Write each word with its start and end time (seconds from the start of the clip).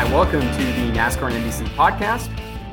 Hi, 0.00 0.10
welcome 0.14 0.40
to 0.40 0.64
the 0.64 0.98
NASCAR 0.98 1.30
and 1.30 1.44
NBC 1.44 1.66
podcast. 1.74 2.30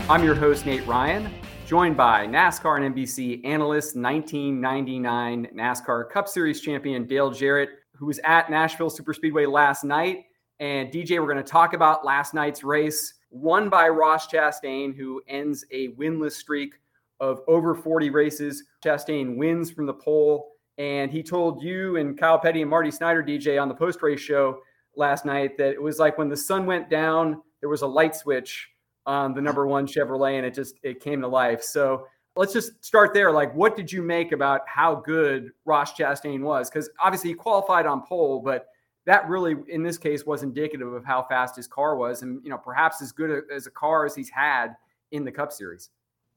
I'm 0.10 0.24
your 0.24 0.34
host, 0.34 0.66
Nate 0.66 0.88
Ryan, 0.88 1.30
joined 1.66 1.98
by 1.98 2.26
NASCAR 2.26 2.82
and 2.82 2.96
NBC 2.96 3.46
analyst, 3.46 3.98
1999 3.98 5.50
NASCAR 5.54 6.10
Cup 6.10 6.30
Series 6.30 6.62
champion 6.62 7.06
Dale 7.06 7.30
Jarrett, 7.30 7.72
who 7.96 8.06
was 8.06 8.22
at 8.24 8.50
Nashville 8.50 8.90
Superspeedway 8.90 9.52
last 9.52 9.84
night. 9.84 10.24
And 10.62 10.90
DJ, 10.90 11.20
we're 11.20 11.26
going 11.26 11.36
to 11.36 11.44
talk 11.44 11.74
about 11.74 12.06
last 12.06 12.34
night's 12.34 12.64
race, 12.64 13.16
won 13.30 13.68
by 13.68 13.90
Ross 13.90 14.30
Chastain, 14.30 14.96
who 14.96 15.22
ends 15.28 15.66
a 15.70 15.90
winless 15.96 16.32
streak 16.32 16.76
of 17.20 17.42
over 17.50 17.76
40 17.76 18.10
races. 18.10 18.64
Chastain 18.82 19.36
wins 19.36 19.70
from 19.70 19.86
the 19.86 19.94
pole. 19.94 20.54
And 20.78 21.12
he 21.12 21.22
told 21.24 21.62
you 21.62 21.98
and 21.98 22.18
Kyle 22.18 22.40
Petty 22.40 22.62
and 22.62 22.70
Marty 22.70 22.90
Snider, 22.90 23.22
DJ, 23.22 23.62
on 23.62 23.68
the 23.68 23.76
post 23.76 24.02
race 24.02 24.22
show 24.22 24.62
last 24.98 25.26
night 25.26 25.58
that 25.58 25.72
it 25.74 25.82
was 25.82 26.00
like 26.00 26.18
when 26.18 26.30
the 26.30 26.38
sun 26.38 26.66
went 26.66 26.90
down, 26.90 27.42
there 27.60 27.70
was 27.70 27.82
a 27.82 27.88
light 27.88 28.16
switch 28.16 28.70
on 29.06 29.34
the 29.34 29.42
number 29.42 29.66
one 29.68 29.88
Chevrolet 29.88 30.38
and 30.38 30.46
it 30.46 30.54
just 30.54 30.76
it 30.84 31.00
came 31.00 31.22
to 31.22 31.28
life. 31.28 31.64
So 31.64 32.08
let's 32.36 32.54
just 32.54 32.84
start 32.84 33.14
there. 33.14 33.32
Like, 33.32 33.54
what 33.56 33.76
did 33.76 33.92
you 33.92 34.02
make 34.02 34.32
about 34.32 34.62
how 34.68 34.96
good 34.96 35.52
Ross 35.66 35.94
Chastain 35.94 36.42
was? 36.42 36.70
Because 36.70 36.90
obviously 37.00 37.32
he 37.32 37.36
qualified 37.36 37.86
on 37.86 38.06
pole, 38.06 38.42
but 38.44 38.68
that 39.06 39.28
really, 39.30 39.56
in 39.70 39.84
this 39.84 39.98
case, 39.98 40.26
was 40.26 40.44
indicative 40.44 40.92
of 40.92 41.06
how 41.06 41.24
fast 41.24 41.56
his 41.56 41.68
car 41.68 41.96
was, 41.96 42.24
and 42.24 42.44
you 42.44 42.50
know, 42.50 42.58
perhaps 42.58 43.02
as 43.02 43.14
good 43.14 43.44
as 43.54 43.66
a 43.66 43.72
car 43.72 44.06
as 44.06 44.14
he's 44.14 44.30
had 44.30 44.76
in 45.12 45.24
the 45.24 45.32
Cup 45.32 45.54
Series. 45.54 45.90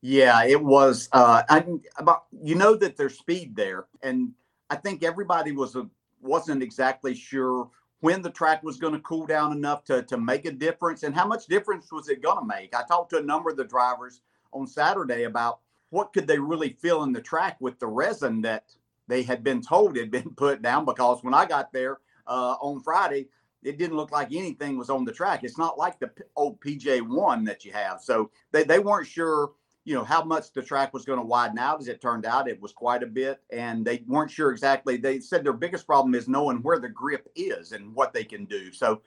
Yeah, 0.02 0.44
it 0.44 0.62
was. 0.62 1.08
Uh, 1.12 1.42
I, 1.48 1.64
about 1.96 2.24
you 2.42 2.54
know 2.54 2.76
that 2.76 2.96
there's 2.96 3.18
speed 3.18 3.56
there, 3.56 3.86
and 4.02 4.30
I 4.70 4.76
think 4.76 5.02
everybody 5.02 5.50
was 5.50 5.74
a, 5.74 5.88
wasn't 6.22 6.62
exactly 6.62 7.12
sure 7.12 7.68
when 8.00 8.22
the 8.22 8.30
track 8.30 8.62
was 8.62 8.78
going 8.78 8.94
to 8.94 9.00
cool 9.00 9.26
down 9.26 9.52
enough 9.52 9.84
to, 9.84 10.02
to 10.04 10.18
make 10.18 10.46
a 10.46 10.52
difference 10.52 11.02
and 11.02 11.14
how 11.14 11.26
much 11.26 11.46
difference 11.46 11.92
was 11.92 12.08
it 12.08 12.22
going 12.22 12.38
to 12.38 12.44
make. 12.46 12.74
I 12.74 12.82
talked 12.86 13.10
to 13.10 13.18
a 13.18 13.22
number 13.22 13.50
of 13.50 13.56
the 13.56 13.64
drivers 13.64 14.22
on 14.52 14.66
Saturday 14.66 15.24
about 15.24 15.60
what 15.90 16.12
could 16.12 16.26
they 16.26 16.38
really 16.38 16.70
feel 16.80 17.02
in 17.02 17.12
the 17.12 17.20
track 17.20 17.56
with 17.60 17.78
the 17.78 17.86
resin 17.86 18.40
that 18.42 18.64
they 19.08 19.22
had 19.22 19.44
been 19.44 19.60
told 19.60 19.96
had 19.96 20.10
been 20.10 20.30
put 20.36 20.62
down 20.62 20.84
because 20.84 21.22
when 21.22 21.34
I 21.34 21.44
got 21.44 21.72
there 21.72 21.98
uh, 22.26 22.56
on 22.60 22.80
Friday, 22.80 23.28
it 23.62 23.76
didn't 23.76 23.96
look 23.96 24.10
like 24.10 24.28
anything 24.32 24.78
was 24.78 24.88
on 24.88 25.04
the 25.04 25.12
track. 25.12 25.44
It's 25.44 25.58
not 25.58 25.76
like 25.76 25.98
the 25.98 26.10
old 26.36 26.60
PJ1 26.60 27.44
that 27.44 27.64
you 27.64 27.72
have. 27.72 28.00
So 28.00 28.30
they, 28.52 28.64
they 28.64 28.78
weren't 28.78 29.06
sure 29.06 29.50
you 29.84 29.94
know 29.94 30.04
how 30.04 30.22
much 30.22 30.52
the 30.52 30.62
track 30.62 30.92
was 30.92 31.04
going 31.04 31.18
to 31.18 31.24
widen 31.24 31.58
out 31.58 31.80
as 31.80 31.88
it 31.88 32.00
turned 32.00 32.26
out 32.26 32.48
it 32.48 32.60
was 32.60 32.72
quite 32.72 33.02
a 33.02 33.06
bit 33.06 33.40
and 33.50 33.84
they 33.84 34.02
weren't 34.06 34.30
sure 34.30 34.50
exactly 34.50 34.96
they 34.96 35.18
said 35.20 35.42
their 35.42 35.52
biggest 35.52 35.86
problem 35.86 36.14
is 36.14 36.28
knowing 36.28 36.58
where 36.58 36.78
the 36.78 36.88
grip 36.88 37.28
is 37.34 37.72
and 37.72 37.94
what 37.94 38.12
they 38.12 38.24
can 38.24 38.44
do. 38.44 38.72
So 38.72 39.02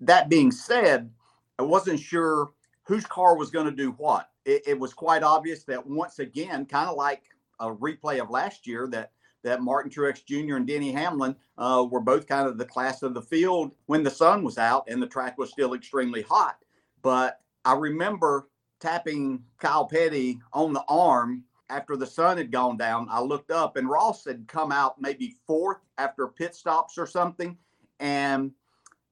that 0.00 0.28
being 0.28 0.50
said 0.50 1.10
i 1.58 1.62
wasn't 1.62 2.00
sure 2.00 2.50
whose 2.84 3.04
car 3.04 3.36
was 3.36 3.50
going 3.50 3.66
to 3.66 3.72
do 3.72 3.90
what. 3.92 4.30
It, 4.44 4.62
it, 4.66 4.78
was 4.78 4.94
quite 4.94 5.22
obvious 5.22 5.64
that 5.64 5.86
once 5.86 6.20
again 6.20 6.64
kind 6.64 6.88
of 6.88 6.96
like 6.96 7.24
a 7.60 7.66
replay 7.66 8.20
of 8.20 8.30
last 8.30 8.66
year 8.66 8.86
that 8.88 9.12
that 9.42 9.60
martin 9.62 9.90
truex 9.90 10.24
jr 10.24 10.56
and 10.56 10.66
denny 10.66 10.90
hamlin 10.90 11.36
uh, 11.58 11.86
were 11.88 12.00
both 12.00 12.26
kind 12.26 12.48
of 12.48 12.56
the 12.58 12.64
class 12.64 13.02
of 13.02 13.14
the 13.14 13.22
field 13.22 13.74
when 13.86 14.02
the 14.02 14.10
sun 14.10 14.42
was 14.42 14.56
out 14.56 14.84
and 14.88 15.02
the 15.02 15.06
track 15.06 15.36
was 15.38 15.50
still 15.50 15.74
extremely 15.74 16.22
hot. 16.22 16.58
But 17.02 17.40
i 17.64 17.74
remember 17.74 18.48
tapping 18.80 19.42
Kyle 19.58 19.86
Petty 19.86 20.40
on 20.52 20.72
the 20.72 20.84
arm 20.88 21.44
after 21.70 21.96
the 21.96 22.06
sun 22.06 22.38
had 22.38 22.50
gone 22.50 22.76
down. 22.76 23.08
I 23.10 23.20
looked 23.20 23.50
up 23.50 23.76
and 23.76 23.88
Ross 23.88 24.24
had 24.24 24.48
come 24.48 24.72
out 24.72 25.00
maybe 25.00 25.36
fourth 25.46 25.78
after 25.98 26.28
pit 26.28 26.54
stops 26.54 26.96
or 26.96 27.06
something. 27.06 27.56
And 28.00 28.52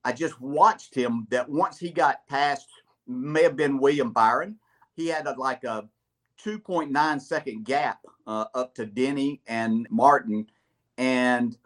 I 0.03 0.13
just 0.13 0.39
watched 0.41 0.95
him 0.95 1.27
that 1.29 1.49
once 1.49 1.77
he 1.77 1.91
got 1.91 2.27
past, 2.27 2.67
may 3.07 3.43
have 3.43 3.55
been 3.55 3.79
William 3.79 4.11
Byron, 4.11 4.57
he 4.95 5.07
had 5.07 5.27
a, 5.27 5.33
like 5.39 5.63
a 5.63 5.87
2.9 6.43 7.21
second 7.21 7.65
gap 7.65 7.99
uh, 8.25 8.45
up 8.53 8.73
to 8.75 8.85
Denny 8.85 9.41
and 9.47 9.87
Martin. 9.89 10.47
And 10.97 11.57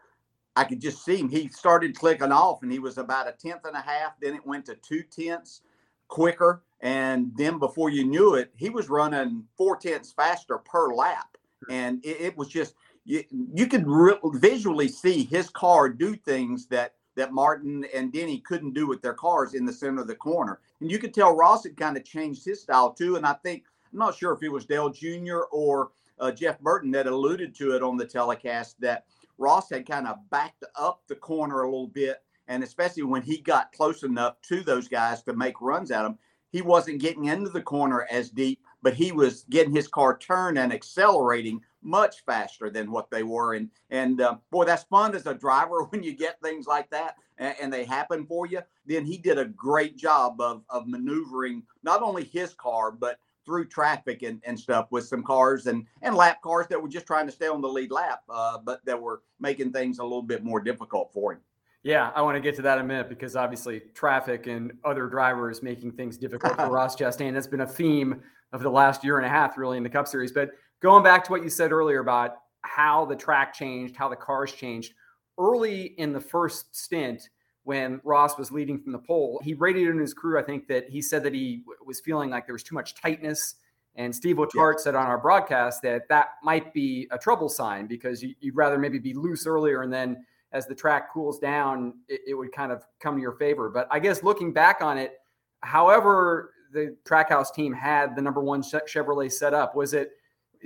I 0.56 0.66
could 0.66 0.82
just 0.82 1.06
see 1.06 1.18
him. 1.18 1.30
He 1.30 1.48
started 1.48 1.98
clicking 1.98 2.32
off 2.32 2.64
and 2.64 2.72
he 2.72 2.80
was 2.80 2.98
about 2.98 3.28
a 3.28 3.32
tenth 3.32 3.66
and 3.66 3.76
a 3.76 3.82
half. 3.82 4.20
Then 4.20 4.36
it 4.36 4.46
went 4.46 4.66
to 4.66 4.76
two 4.76 5.04
tenths 5.04 5.62
quicker. 6.08 6.64
And 6.82 7.32
then 7.36 7.60
before 7.60 7.90
you 7.90 8.04
knew 8.04 8.36
it, 8.36 8.52
he 8.56 8.70
was 8.70 8.90
running 8.90 9.46
four 9.58 9.78
tenths 9.78 10.12
faster 10.12 10.58
per 10.58 10.94
lap. 10.94 11.38
And 11.70 12.04
it, 12.04 12.22
it 12.22 12.38
was 12.38 12.48
just, 12.48 12.74
you, 13.06 13.24
you 13.54 13.68
could 13.68 13.88
re- 13.88 14.18
visually 14.26 14.88
see 14.88 15.24
his 15.24 15.50
car 15.50 15.90
do 15.90 16.16
things 16.16 16.68
that 16.68 16.96
that 17.16 17.34
Martin 17.34 17.86
and 17.94 18.12
Denny 18.12 18.40
couldn't 18.40 18.74
do 18.74 18.88
with 18.88 19.02
their 19.02 19.14
cars 19.14 19.54
in 19.54 19.66
the 19.66 19.74
center 19.74 20.02
of 20.02 20.08
the 20.08 20.16
corner. 20.16 20.60
And 20.80 20.90
you 20.90 20.98
could 20.98 21.14
tell 21.14 21.36
Ross 21.36 21.64
had 21.64 21.78
kind 21.78 21.98
of 21.98 22.06
changed 22.06 22.46
his 22.46 22.62
style 22.62 22.94
too. 22.94 23.16
And 23.18 23.26
I 23.26 23.34
think, 23.34 23.64
I'm 23.92 24.00
not 24.00 24.16
sure 24.16 24.32
if 24.34 24.42
it 24.44 24.50
was 24.50 24.66
Dale 24.66 24.90
Jr. 24.90 25.42
or 25.52 25.92
uh, 26.20 26.32
Jeff 26.32 26.60
Burton 26.62 26.92
that 26.92 27.08
alluded 27.08 27.54
to 27.56 27.76
it 27.76 27.84
on 27.84 27.98
the 27.98 28.06
telecast 28.06 28.80
that 28.80 29.06
Ross 29.38 29.70
had 29.70 29.88
kind 29.88 30.08
of 30.08 30.18
backed 30.30 30.64
up 30.76 31.02
the 31.08 31.16
corner 31.16 31.62
a 31.62 31.70
little 31.70 31.88
bit. 31.88 32.24
And 32.48 32.64
especially 32.64 33.04
when 33.04 33.22
he 33.22 33.38
got 33.38 33.72
close 33.74 34.04
enough 34.04 34.42
to 34.44 34.62
those 34.62 34.88
guys 34.88 35.22
to 35.24 35.34
make 35.34 35.62
runs 35.62 35.92
at 35.92 36.04
them, 36.04 36.18
he 36.52 36.62
wasn't 36.62 37.02
getting 37.02 37.26
into 37.26 37.50
the 37.50 37.62
corner 37.62 38.08
as 38.12 38.30
deep, 38.30 38.60
but 38.82 38.94
he 38.94 39.12
was 39.12 39.46
getting 39.50 39.74
his 39.74 39.88
car 39.88 40.18
turned 40.18 40.58
and 40.58 40.74
accelerating 40.74 41.62
much 41.82 42.24
faster 42.26 42.70
than 42.70 42.92
what 42.92 43.10
they 43.10 43.24
were. 43.24 43.56
And 43.56 43.70
and 43.90 44.22
uh, 44.22 44.36
boy, 44.52 44.66
that's 44.66 44.84
fun 44.84 45.16
as 45.16 45.26
a 45.26 45.34
driver 45.34 45.84
when 45.90 46.04
you 46.04 46.14
get 46.14 46.42
things 46.42 46.68
like 46.68 46.90
that 46.92 47.16
and, 47.38 47.56
and, 47.62 47.74
they 47.74 47.86
happen 47.86 48.26
for 48.26 48.46
you. 48.46 48.62
Then 48.86 49.06
he 49.06 49.18
did 49.18 49.38
a 49.38 49.46
great 49.46 49.98
job 49.98 50.40
of 50.42 50.64
of 50.70 50.88
maneuvering 50.88 51.64
not 51.84 52.02
only 52.02 52.24
his 52.24 52.54
car 52.54 52.92
but 52.92 53.20
through 53.44 53.66
traffic 53.66 54.22
and, 54.22 54.40
and 54.46 54.60
stuff 54.60 54.88
with 54.92 55.06
some 55.06 55.24
cars 55.24 55.66
and 55.66 55.86
and 56.02 56.16
lap 56.16 56.42
cars 56.42 56.68
that 56.70 56.82
were 56.82 56.90
just 56.90 57.08
trying 57.08 57.26
to 57.26 57.32
stay 57.32 57.48
on 57.48 57.62
the 57.62 57.68
lead 57.68 57.92
lap, 57.92 58.22
uh, 58.30 58.58
but 58.58 58.86
that 58.86 59.02
were 59.02 59.24
making 59.40 59.72
things 59.72 60.00
a 60.00 60.04
little 60.04 60.22
bit 60.22 60.44
more 60.44 60.60
difficult 60.60 61.12
for 61.14 61.34
him. 61.34 61.40
Yeah, 61.84 62.12
I 62.14 62.22
want 62.22 62.36
to 62.36 62.42
get 62.42 62.56
to 62.58 62.62
that 62.62 62.78
in 62.78 62.86
a 62.86 62.88
minute 62.88 63.10
because 63.10 63.36
obviously 63.36 63.82
traffic 63.96 64.46
and 64.46 64.74
other 64.84 65.08
drivers 65.08 65.64
making 65.64 65.94
things 65.94 66.18
difficult 66.18 66.56
for 66.56 66.68
Ross 66.70 66.96
Chastain. 66.96 67.34
That's 67.34 67.48
been 67.48 67.62
a 67.62 67.68
theme 67.68 68.22
of 68.54 68.62
the 68.62 68.70
last 68.70 69.04
year 69.04 69.18
and 69.18 69.26
a 69.26 69.30
half, 69.30 69.58
really, 69.58 69.78
in 69.78 69.84
the 69.84 69.90
Cup 69.90 70.08
Series. 70.08 70.32
But 70.32 70.52
going 70.82 71.04
back 71.04 71.24
to 71.26 71.32
what 71.32 71.44
you 71.44 71.50
said 71.50 71.72
earlier 71.72 72.00
about 72.00 72.36
how 72.62 73.06
the 73.06 73.16
track 73.16 73.54
changed, 73.54 73.96
how 73.96 74.10
the 74.10 74.16
cars 74.16 74.52
changed, 74.52 74.94
early 75.40 75.96
in 75.98 76.14
the 76.14 76.20
first 76.20 76.76
stint, 76.76 77.30
when 77.64 78.02
Ross 78.04 78.38
was 78.38 78.52
leading 78.52 78.80
from 78.80 78.92
the 78.92 79.00
pole, 79.00 79.40
he 79.44 79.54
rated 79.54 79.88
in 79.88 80.00
his 80.00 80.14
crew, 80.14 80.40
I 80.40 80.44
think, 80.44 80.68
that 80.68 80.90
he 80.90 81.02
said 81.02 81.24
that 81.24 81.34
he 81.34 81.64
was 81.86 82.00
feeling 82.00 82.30
like 82.30 82.46
there 82.46 82.54
was 82.54 82.64
too 82.64 82.76
much 82.76 82.96
tightness. 82.96 83.56
And 83.96 84.16
Steve 84.16 84.38
Letarte 84.38 84.74
yeah. 84.78 84.84
said 84.84 84.96
on 84.96 85.06
our 85.06 85.18
broadcast 85.18 85.82
that 85.84 86.08
that 86.10 86.30
might 86.44 86.74
be 86.74 87.08
a 87.12 87.18
trouble 87.18 87.50
sign 87.50 87.88
because 87.88 88.24
you'd 88.24 88.56
rather 88.56 88.78
maybe 88.78 89.00
be 89.00 89.14
loose 89.14 89.46
earlier 89.46 89.82
and 89.82 89.94
then 89.94 90.26
as 90.54 90.68
the 90.68 90.76
track 90.76 91.14
cools 91.14 91.40
down, 91.40 91.94
it, 92.08 92.22
it, 92.28 92.34
would 92.34 92.52
kind 92.52 92.72
of 92.72 92.84
come 93.00 93.16
to 93.16 93.22
your 93.22 93.34
favor. 93.34 93.70
But 93.70 93.88
I 93.90 94.00
guess 94.00 94.24
looking 94.24 94.52
back 94.52 94.82
on 94.82 94.98
it, 94.98 95.14
however 95.62 96.54
the 96.74 96.96
Trackhouse 97.06 97.54
team 97.54 97.74
had 97.74 98.16
the 98.16 98.22
number 98.22 98.42
one 98.42 98.62
Chevrolet 98.62 99.32
set 99.32 99.54
up, 99.54 99.76
was 99.76 99.94
it? 99.94 100.12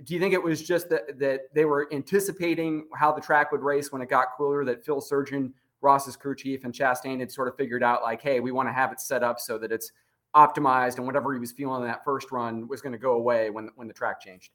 Do 0.03 0.13
you 0.13 0.19
think 0.19 0.33
it 0.33 0.43
was 0.43 0.61
just 0.61 0.89
that 0.89 1.19
that 1.19 1.53
they 1.53 1.65
were 1.65 1.87
anticipating 1.93 2.87
how 2.95 3.11
the 3.11 3.21
track 3.21 3.51
would 3.51 3.61
race 3.61 3.91
when 3.91 4.01
it 4.01 4.09
got 4.09 4.27
cooler? 4.37 4.65
That 4.65 4.85
Phil 4.85 5.01
Surgen, 5.01 5.53
Ross's 5.81 6.17
crew 6.17 6.35
chief, 6.35 6.65
and 6.65 6.73
Chastain 6.73 7.19
had 7.19 7.31
sort 7.31 7.47
of 7.47 7.55
figured 7.55 7.83
out 7.83 8.03
like, 8.03 8.21
hey, 8.21 8.39
we 8.39 8.51
want 8.51 8.67
to 8.67 8.73
have 8.73 8.91
it 8.91 8.99
set 8.99 9.23
up 9.23 9.39
so 9.39 9.57
that 9.57 9.71
it's 9.71 9.91
optimized, 10.35 10.97
and 10.97 11.05
whatever 11.05 11.33
he 11.33 11.39
was 11.39 11.53
feeling 11.53 11.81
in 11.81 11.87
that 11.87 12.03
first 12.03 12.31
run 12.31 12.67
was 12.67 12.81
going 12.81 12.91
to 12.91 12.99
go 12.99 13.13
away 13.13 13.49
when 13.49 13.69
when 13.75 13.87
the 13.87 13.93
track 13.93 14.19
changed. 14.19 14.51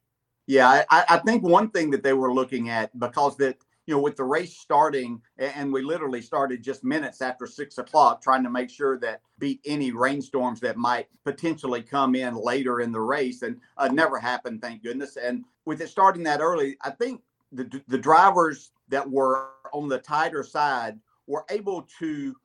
Yeah, 0.46 0.84
I, 0.90 1.04
I 1.08 1.18
think 1.18 1.42
one 1.42 1.70
thing 1.70 1.90
that 1.90 2.02
they 2.02 2.12
were 2.12 2.34
looking 2.34 2.70
at 2.70 2.96
because 2.98 3.36
that 3.36 3.56
you 3.90 3.96
know, 3.96 4.02
with 4.02 4.16
the 4.16 4.22
race 4.22 4.56
starting, 4.56 5.20
and 5.38 5.72
we 5.72 5.82
literally 5.82 6.22
started 6.22 6.62
just 6.62 6.84
minutes 6.84 7.20
after 7.20 7.44
six 7.44 7.76
o'clock, 7.78 8.22
trying 8.22 8.44
to 8.44 8.48
make 8.48 8.70
sure 8.70 8.96
that 9.00 9.20
beat 9.40 9.58
any 9.64 9.90
rainstorms 9.90 10.60
that 10.60 10.76
might 10.76 11.08
potentially 11.24 11.82
come 11.82 12.14
in 12.14 12.36
later 12.36 12.82
in 12.82 12.92
the 12.92 13.00
race, 13.00 13.42
and 13.42 13.60
uh, 13.78 13.88
never 13.88 14.16
happened, 14.20 14.62
thank 14.62 14.84
goodness. 14.84 15.16
And 15.16 15.44
with 15.64 15.80
it 15.80 15.88
starting 15.88 16.22
that 16.22 16.38
early, 16.38 16.76
I 16.84 16.90
think 16.90 17.22
the 17.50 17.82
the 17.88 17.98
drivers 17.98 18.70
that 18.90 19.10
were 19.10 19.48
on 19.72 19.88
the 19.88 19.98
tighter 19.98 20.44
side 20.44 20.96
were 21.26 21.44
able 21.50 21.88
to 21.98 22.36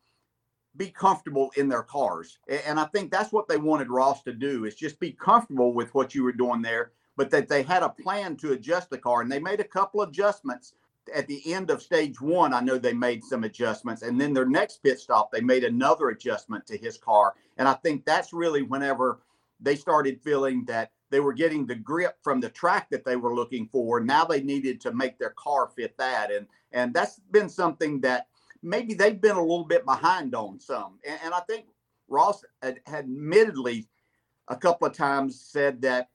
be 0.77 0.89
comfortable 0.89 1.51
in 1.57 1.69
their 1.69 1.83
cars, 1.83 2.39
and 2.65 2.79
I 2.79 2.85
think 2.85 3.11
that's 3.11 3.31
what 3.31 3.47
they 3.47 3.57
wanted 3.57 3.91
Ross 3.91 4.23
to 4.23 4.33
do 4.33 4.65
is 4.65 4.73
just 4.73 4.99
be 4.99 5.11
comfortable 5.11 5.75
with 5.75 5.93
what 5.93 6.15
you 6.15 6.23
were 6.23 6.33
doing 6.33 6.63
there 6.63 6.91
but 7.17 7.29
that 7.29 7.47
they 7.47 7.63
had 7.63 7.81
a 7.81 7.87
plan 7.87 8.35
to 8.35 8.51
adjust 8.51 8.89
the 8.89 8.97
car 8.97 9.21
and 9.21 9.31
they 9.31 9.39
made 9.39 9.61
a 9.61 9.63
couple 9.63 10.01
adjustments 10.01 10.73
at 11.13 11.27
the 11.27 11.53
end 11.53 11.69
of 11.69 11.81
stage 11.81 12.19
one, 12.19 12.53
I 12.53 12.61
know 12.61 12.77
they 12.77 12.93
made 12.93 13.23
some 13.23 13.43
adjustments. 13.43 14.01
And 14.01 14.19
then 14.19 14.33
their 14.33 14.47
next 14.47 14.83
pit 14.83 14.99
stop, 14.99 15.31
they 15.31 15.41
made 15.41 15.63
another 15.63 16.09
adjustment 16.09 16.65
to 16.67 16.77
his 16.77 16.97
car. 16.97 17.35
And 17.57 17.67
I 17.67 17.73
think 17.73 18.05
that's 18.05 18.33
really 18.33 18.61
whenever 18.61 19.19
they 19.59 19.75
started 19.75 20.21
feeling 20.21 20.65
that 20.65 20.91
they 21.11 21.19
were 21.19 21.33
getting 21.33 21.65
the 21.65 21.75
grip 21.75 22.17
from 22.23 22.39
the 22.39 22.49
track 22.49 22.89
that 22.89 23.05
they 23.05 23.15
were 23.15 23.35
looking 23.35 23.67
for. 23.71 23.99
Now 23.99 24.25
they 24.25 24.41
needed 24.41 24.81
to 24.81 24.93
make 24.93 25.17
their 25.17 25.33
car 25.37 25.69
fit 25.75 25.97
that. 25.97 26.31
And 26.31 26.47
and 26.71 26.93
that's 26.93 27.19
been 27.31 27.49
something 27.49 28.01
that 28.01 28.27
maybe 28.61 28.93
they've 28.93 29.21
been 29.21 29.37
a 29.37 29.41
little 29.41 29.65
bit 29.65 29.85
behind 29.85 30.35
on 30.35 30.59
some. 30.59 30.99
And, 31.07 31.19
and 31.25 31.33
I 31.33 31.39
think 31.41 31.67
Ross 32.07 32.43
had, 32.61 32.79
had 32.85 33.05
admittedly 33.05 33.87
a 34.47 34.55
couple 34.55 34.87
of 34.87 34.93
times 34.93 35.39
said 35.39 35.81
that 35.83 36.09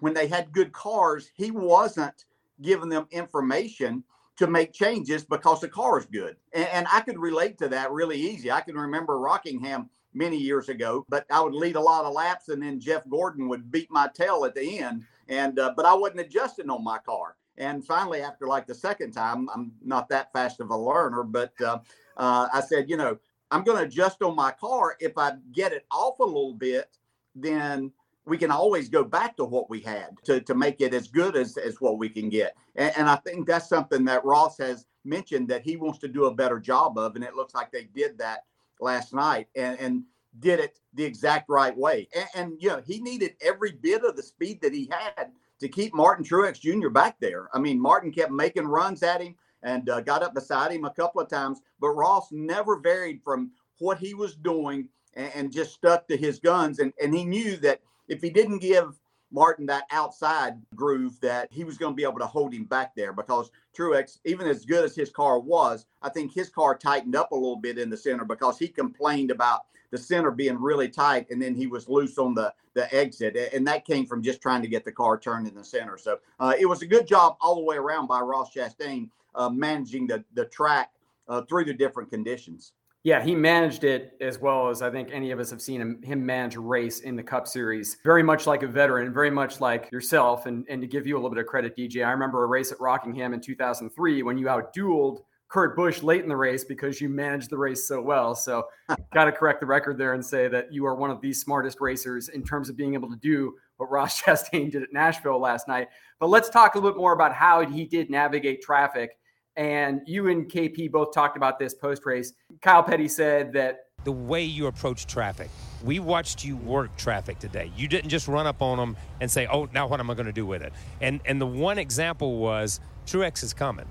when 0.00 0.12
they 0.12 0.26
had 0.26 0.52
good 0.52 0.72
cars, 0.72 1.30
he 1.34 1.50
wasn't 1.50 2.26
giving 2.60 2.88
them 2.88 3.06
information 3.10 4.04
to 4.36 4.46
make 4.46 4.72
changes 4.72 5.24
because 5.24 5.60
the 5.60 5.68
car 5.68 5.98
is 5.98 6.06
good. 6.06 6.36
And, 6.52 6.68
and, 6.68 6.86
I 6.92 7.00
could 7.00 7.18
relate 7.18 7.58
to 7.58 7.68
that 7.68 7.92
really 7.92 8.18
easy. 8.18 8.50
I 8.50 8.60
can 8.60 8.76
remember 8.76 9.18
Rockingham 9.18 9.88
many 10.12 10.36
years 10.36 10.68
ago, 10.68 11.04
but 11.08 11.24
I 11.30 11.40
would 11.40 11.54
lead 11.54 11.76
a 11.76 11.80
lot 11.80 12.04
of 12.04 12.12
laps 12.12 12.48
and 12.48 12.62
then 12.62 12.80
Jeff 12.80 13.08
Gordon 13.08 13.48
would 13.48 13.70
beat 13.70 13.90
my 13.90 14.08
tail 14.12 14.44
at 14.44 14.54
the 14.54 14.78
end. 14.78 15.04
And, 15.28 15.58
uh, 15.58 15.72
but 15.76 15.86
I 15.86 15.94
wasn't 15.94 16.20
adjusting 16.20 16.70
on 16.70 16.82
my 16.82 16.98
car. 16.98 17.36
And 17.56 17.84
finally, 17.84 18.20
after 18.20 18.46
like 18.46 18.66
the 18.66 18.74
second 18.74 19.12
time, 19.12 19.48
I'm 19.54 19.72
not 19.82 20.08
that 20.08 20.32
fast 20.32 20.60
of 20.60 20.70
a 20.70 20.76
learner, 20.76 21.22
but 21.22 21.52
uh, 21.60 21.78
uh, 22.16 22.48
I 22.52 22.60
said, 22.60 22.90
you 22.90 22.96
know, 22.96 23.18
I'm 23.50 23.62
going 23.62 23.78
to 23.78 23.84
adjust 23.84 24.22
on 24.22 24.34
my 24.34 24.50
car. 24.50 24.96
If 24.98 25.16
I 25.16 25.32
get 25.52 25.72
it 25.72 25.86
off 25.92 26.18
a 26.18 26.24
little 26.24 26.54
bit, 26.54 26.88
then 27.36 27.92
we 28.26 28.38
can 28.38 28.50
always 28.50 28.88
go 28.88 29.04
back 29.04 29.36
to 29.36 29.44
what 29.44 29.68
we 29.68 29.80
had 29.80 30.10
to, 30.24 30.40
to 30.40 30.54
make 30.54 30.80
it 30.80 30.94
as 30.94 31.08
good 31.08 31.36
as, 31.36 31.56
as 31.56 31.80
what 31.80 31.98
we 31.98 32.08
can 32.08 32.28
get. 32.28 32.56
And, 32.76 32.92
and 32.96 33.08
I 33.08 33.16
think 33.16 33.46
that's 33.46 33.68
something 33.68 34.04
that 34.06 34.24
Ross 34.24 34.56
has 34.58 34.86
mentioned 35.04 35.48
that 35.48 35.62
he 35.62 35.76
wants 35.76 35.98
to 35.98 36.08
do 36.08 36.24
a 36.26 36.34
better 36.34 36.58
job 36.58 36.96
of. 36.96 37.16
And 37.16 37.24
it 37.24 37.34
looks 37.34 37.54
like 37.54 37.70
they 37.70 37.84
did 37.94 38.18
that 38.18 38.44
last 38.80 39.12
night 39.12 39.48
and, 39.54 39.78
and 39.78 40.04
did 40.40 40.58
it 40.58 40.78
the 40.94 41.04
exact 41.04 41.48
right 41.48 41.76
way. 41.76 42.08
And, 42.14 42.28
and 42.34 42.52
you 42.58 42.68
know, 42.68 42.82
he 42.84 43.00
needed 43.00 43.36
every 43.42 43.72
bit 43.72 44.04
of 44.04 44.16
the 44.16 44.22
speed 44.22 44.60
that 44.62 44.72
he 44.72 44.90
had 44.90 45.32
to 45.60 45.68
keep 45.68 45.94
Martin 45.94 46.24
Truex 46.24 46.60
Jr. 46.60 46.88
back 46.88 47.16
there. 47.20 47.48
I 47.52 47.58
mean, 47.58 47.78
Martin 47.78 48.10
kept 48.10 48.32
making 48.32 48.66
runs 48.66 49.02
at 49.02 49.20
him 49.20 49.34
and 49.62 49.88
uh, 49.88 50.00
got 50.00 50.22
up 50.22 50.34
beside 50.34 50.72
him 50.72 50.84
a 50.84 50.90
couple 50.90 51.20
of 51.20 51.28
times, 51.28 51.60
but 51.80 51.90
Ross 51.90 52.28
never 52.32 52.80
varied 52.80 53.20
from 53.22 53.50
what 53.78 53.98
he 53.98 54.14
was 54.14 54.34
doing 54.34 54.88
and, 55.14 55.30
and 55.34 55.52
just 55.52 55.74
stuck 55.74 56.08
to 56.08 56.16
his 56.16 56.38
guns. 56.38 56.78
And, 56.78 56.92
and 57.00 57.14
he 57.14 57.24
knew 57.24 57.56
that 57.58 57.80
if 58.08 58.22
he 58.22 58.30
didn't 58.30 58.58
give 58.58 58.98
Martin 59.34 59.66
that 59.66 59.84
outside 59.90 60.54
groove 60.76 61.18
that 61.20 61.48
he 61.50 61.64
was 61.64 61.76
going 61.76 61.92
to 61.92 61.96
be 61.96 62.04
able 62.04 62.20
to 62.20 62.26
hold 62.26 62.54
him 62.54 62.64
back 62.64 62.94
there 62.94 63.12
because 63.12 63.50
Truex, 63.76 64.18
even 64.24 64.46
as 64.46 64.64
good 64.64 64.84
as 64.84 64.94
his 64.94 65.10
car 65.10 65.40
was, 65.40 65.86
I 66.02 66.08
think 66.08 66.32
his 66.32 66.48
car 66.48 66.76
tightened 66.76 67.16
up 67.16 67.32
a 67.32 67.34
little 67.34 67.56
bit 67.56 67.78
in 67.78 67.90
the 67.90 67.96
center 67.96 68.24
because 68.24 68.58
he 68.58 68.68
complained 68.68 69.32
about 69.32 69.62
the 69.90 69.98
center 69.98 70.30
being 70.30 70.60
really 70.60 70.88
tight 70.88 71.26
and 71.30 71.42
then 71.42 71.54
he 71.54 71.66
was 71.66 71.88
loose 71.88 72.18
on 72.18 72.34
the 72.34 72.52
the 72.74 72.92
exit. 72.92 73.36
And 73.52 73.66
that 73.68 73.84
came 73.84 74.06
from 74.06 74.22
just 74.22 74.42
trying 74.42 74.62
to 74.62 74.68
get 74.68 74.84
the 74.84 74.92
car 74.92 75.18
turned 75.18 75.46
in 75.46 75.54
the 75.54 75.64
center. 75.64 75.96
So 75.96 76.18
uh, 76.40 76.54
it 76.58 76.66
was 76.66 76.82
a 76.82 76.86
good 76.86 77.06
job 77.06 77.36
all 77.40 77.54
the 77.54 77.62
way 77.62 77.76
around 77.76 78.08
by 78.08 78.20
ross 78.20 78.52
chastain 78.52 79.10
uh, 79.34 79.48
managing 79.48 80.06
the 80.06 80.24
the 80.34 80.46
track 80.46 80.90
uh, 81.28 81.42
through 81.42 81.64
the 81.64 81.74
different 81.74 82.10
conditions 82.10 82.72
yeah, 83.04 83.22
he 83.22 83.34
managed 83.34 83.84
it 83.84 84.16
as 84.22 84.40
well 84.40 84.70
as 84.70 84.80
I 84.80 84.90
think 84.90 85.10
any 85.12 85.30
of 85.30 85.38
us 85.38 85.50
have 85.50 85.60
seen 85.60 85.78
him, 85.78 86.02
him 86.02 86.24
manage 86.24 86.56
a 86.56 86.60
race 86.60 87.00
in 87.00 87.16
the 87.16 87.22
Cup 87.22 87.46
Series. 87.46 87.98
Very 88.02 88.22
much 88.22 88.46
like 88.46 88.62
a 88.62 88.66
veteran, 88.66 89.12
very 89.12 89.30
much 89.30 89.60
like 89.60 89.92
yourself. 89.92 90.46
And, 90.46 90.64
and 90.70 90.80
to 90.80 90.88
give 90.88 91.06
you 91.06 91.14
a 91.14 91.18
little 91.18 91.28
bit 91.28 91.38
of 91.38 91.46
credit, 91.46 91.76
DJ, 91.76 92.04
I 92.04 92.10
remember 92.12 92.42
a 92.42 92.46
race 92.46 92.72
at 92.72 92.80
Rockingham 92.80 93.34
in 93.34 93.42
2003 93.42 94.22
when 94.22 94.38
you 94.38 94.46
outdueled 94.46 95.18
Kurt 95.48 95.76
Busch 95.76 96.02
late 96.02 96.22
in 96.22 96.30
the 96.30 96.36
race 96.36 96.64
because 96.64 96.98
you 96.98 97.10
managed 97.10 97.50
the 97.50 97.58
race 97.58 97.86
so 97.86 98.00
well. 98.00 98.34
So, 98.34 98.64
got 99.12 99.26
to 99.26 99.32
correct 99.32 99.60
the 99.60 99.66
record 99.66 99.98
there 99.98 100.14
and 100.14 100.24
say 100.24 100.48
that 100.48 100.72
you 100.72 100.86
are 100.86 100.94
one 100.94 101.10
of 101.10 101.20
the 101.20 101.34
smartest 101.34 101.82
racers 101.82 102.30
in 102.30 102.42
terms 102.42 102.70
of 102.70 102.76
being 102.76 102.94
able 102.94 103.10
to 103.10 103.16
do 103.16 103.54
what 103.76 103.90
Ross 103.90 104.22
Chastain 104.22 104.72
did 104.72 104.82
at 104.82 104.94
Nashville 104.94 105.38
last 105.38 105.68
night. 105.68 105.88
But 106.20 106.30
let's 106.30 106.48
talk 106.48 106.74
a 106.74 106.78
little 106.78 106.92
bit 106.92 106.98
more 106.98 107.12
about 107.12 107.34
how 107.34 107.66
he 107.66 107.84
did 107.84 108.08
navigate 108.08 108.62
traffic 108.62 109.18
and 109.56 110.00
you 110.06 110.28
and 110.28 110.50
KP 110.50 110.90
both 110.90 111.12
talked 111.12 111.36
about 111.36 111.58
this 111.58 111.74
post 111.74 112.04
race. 112.04 112.32
Kyle 112.60 112.82
Petty 112.82 113.08
said 113.08 113.52
that 113.52 113.80
the 114.04 114.12
way 114.12 114.42
you 114.42 114.66
approach 114.66 115.06
traffic. 115.06 115.50
We 115.82 115.98
watched 115.98 116.44
you 116.44 116.56
work 116.56 116.96
traffic 116.96 117.38
today. 117.38 117.72
You 117.76 117.88
didn't 117.88 118.10
just 118.10 118.28
run 118.28 118.46
up 118.46 118.62
on 118.62 118.78
them 118.78 118.96
and 119.20 119.30
say, 119.30 119.46
"Oh, 119.46 119.68
now 119.72 119.86
what 119.86 120.00
am 120.00 120.10
I 120.10 120.14
going 120.14 120.26
to 120.26 120.32
do 120.32 120.46
with 120.46 120.62
it?" 120.62 120.72
And 121.00 121.20
and 121.24 121.40
the 121.40 121.46
one 121.46 121.78
example 121.78 122.38
was 122.38 122.80
Truex 123.06 123.42
is 123.42 123.54
coming, 123.54 123.86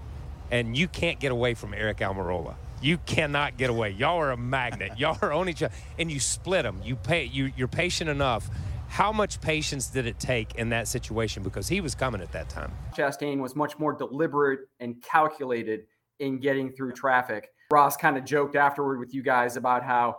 and 0.51 0.77
you 0.77 0.87
can't 0.87 1.19
get 1.19 1.31
away 1.31 1.53
from 1.53 1.71
Aric 1.71 1.97
Almirola. 1.97 2.55
You 2.81 2.97
cannot 2.99 3.57
get 3.57 3.69
away. 3.69 3.91
Y'all 3.91 4.19
are 4.19 4.31
a 4.31 4.37
magnet. 4.37 4.99
Y'all 4.99 5.17
are 5.21 5.31
on 5.31 5.49
each 5.49 5.63
other, 5.63 5.73
and 5.97 6.11
you 6.11 6.19
split 6.19 6.63
them. 6.63 6.81
You 6.83 6.95
pay. 6.95 7.25
You 7.25 7.51
you're 7.55 7.67
patient 7.67 8.09
enough 8.09 8.49
how 8.93 9.11
much 9.11 9.41
patience 9.41 9.87
did 9.87 10.05
it 10.05 10.19
take 10.19 10.53
in 10.53 10.69
that 10.69 10.87
situation? 10.87 11.41
Because 11.41 11.67
he 11.67 11.81
was 11.81 11.95
coming 11.95 12.21
at 12.21 12.31
that 12.31 12.47
time. 12.47 12.71
Chastain 12.95 13.39
was 13.39 13.55
much 13.55 13.79
more 13.79 13.91
deliberate 13.91 14.69
and 14.79 15.01
calculated 15.01 15.87
in 16.19 16.37
getting 16.37 16.71
through 16.71 16.91
traffic. 16.91 17.49
Ross 17.71 17.97
kind 17.97 18.19
of 18.19 18.23
joked 18.23 18.55
afterward 18.55 18.99
with 18.99 19.11
you 19.11 19.23
guys 19.23 19.57
about 19.57 19.81
how 19.81 20.17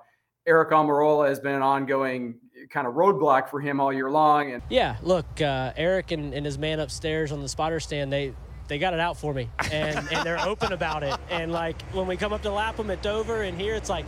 Aric 0.48 0.70
Almirola 0.70 1.28
has 1.28 1.38
been 1.38 1.54
an 1.54 1.62
ongoing 1.62 2.40
kind 2.68 2.88
of 2.88 2.94
roadblock 2.94 3.48
for 3.48 3.60
him 3.60 3.78
all 3.78 3.92
year 3.92 4.10
long. 4.10 4.50
And 4.50 4.62
yeah, 4.68 4.96
look, 5.04 5.26
uh, 5.40 5.72
Aric 5.74 6.10
and, 6.10 6.34
and 6.34 6.44
his 6.44 6.58
man 6.58 6.80
upstairs 6.80 7.30
on 7.30 7.42
the 7.42 7.48
spotter 7.48 7.78
stand, 7.78 8.12
they 8.12 8.34
they 8.66 8.78
got 8.78 8.92
it 8.92 8.98
out 8.98 9.16
for 9.16 9.32
me, 9.32 9.48
and 9.70 9.96
and 10.10 10.26
they're 10.26 10.40
open 10.40 10.72
about 10.72 11.04
it. 11.04 11.14
And 11.30 11.52
like 11.52 11.80
when 11.92 12.08
we 12.08 12.16
come 12.16 12.32
up 12.32 12.42
to 12.42 12.50
lap 12.50 12.76
them 12.76 12.90
at 12.90 13.02
Dover 13.02 13.42
and 13.42 13.56
here, 13.56 13.76
it's 13.76 13.88
like 13.88 14.06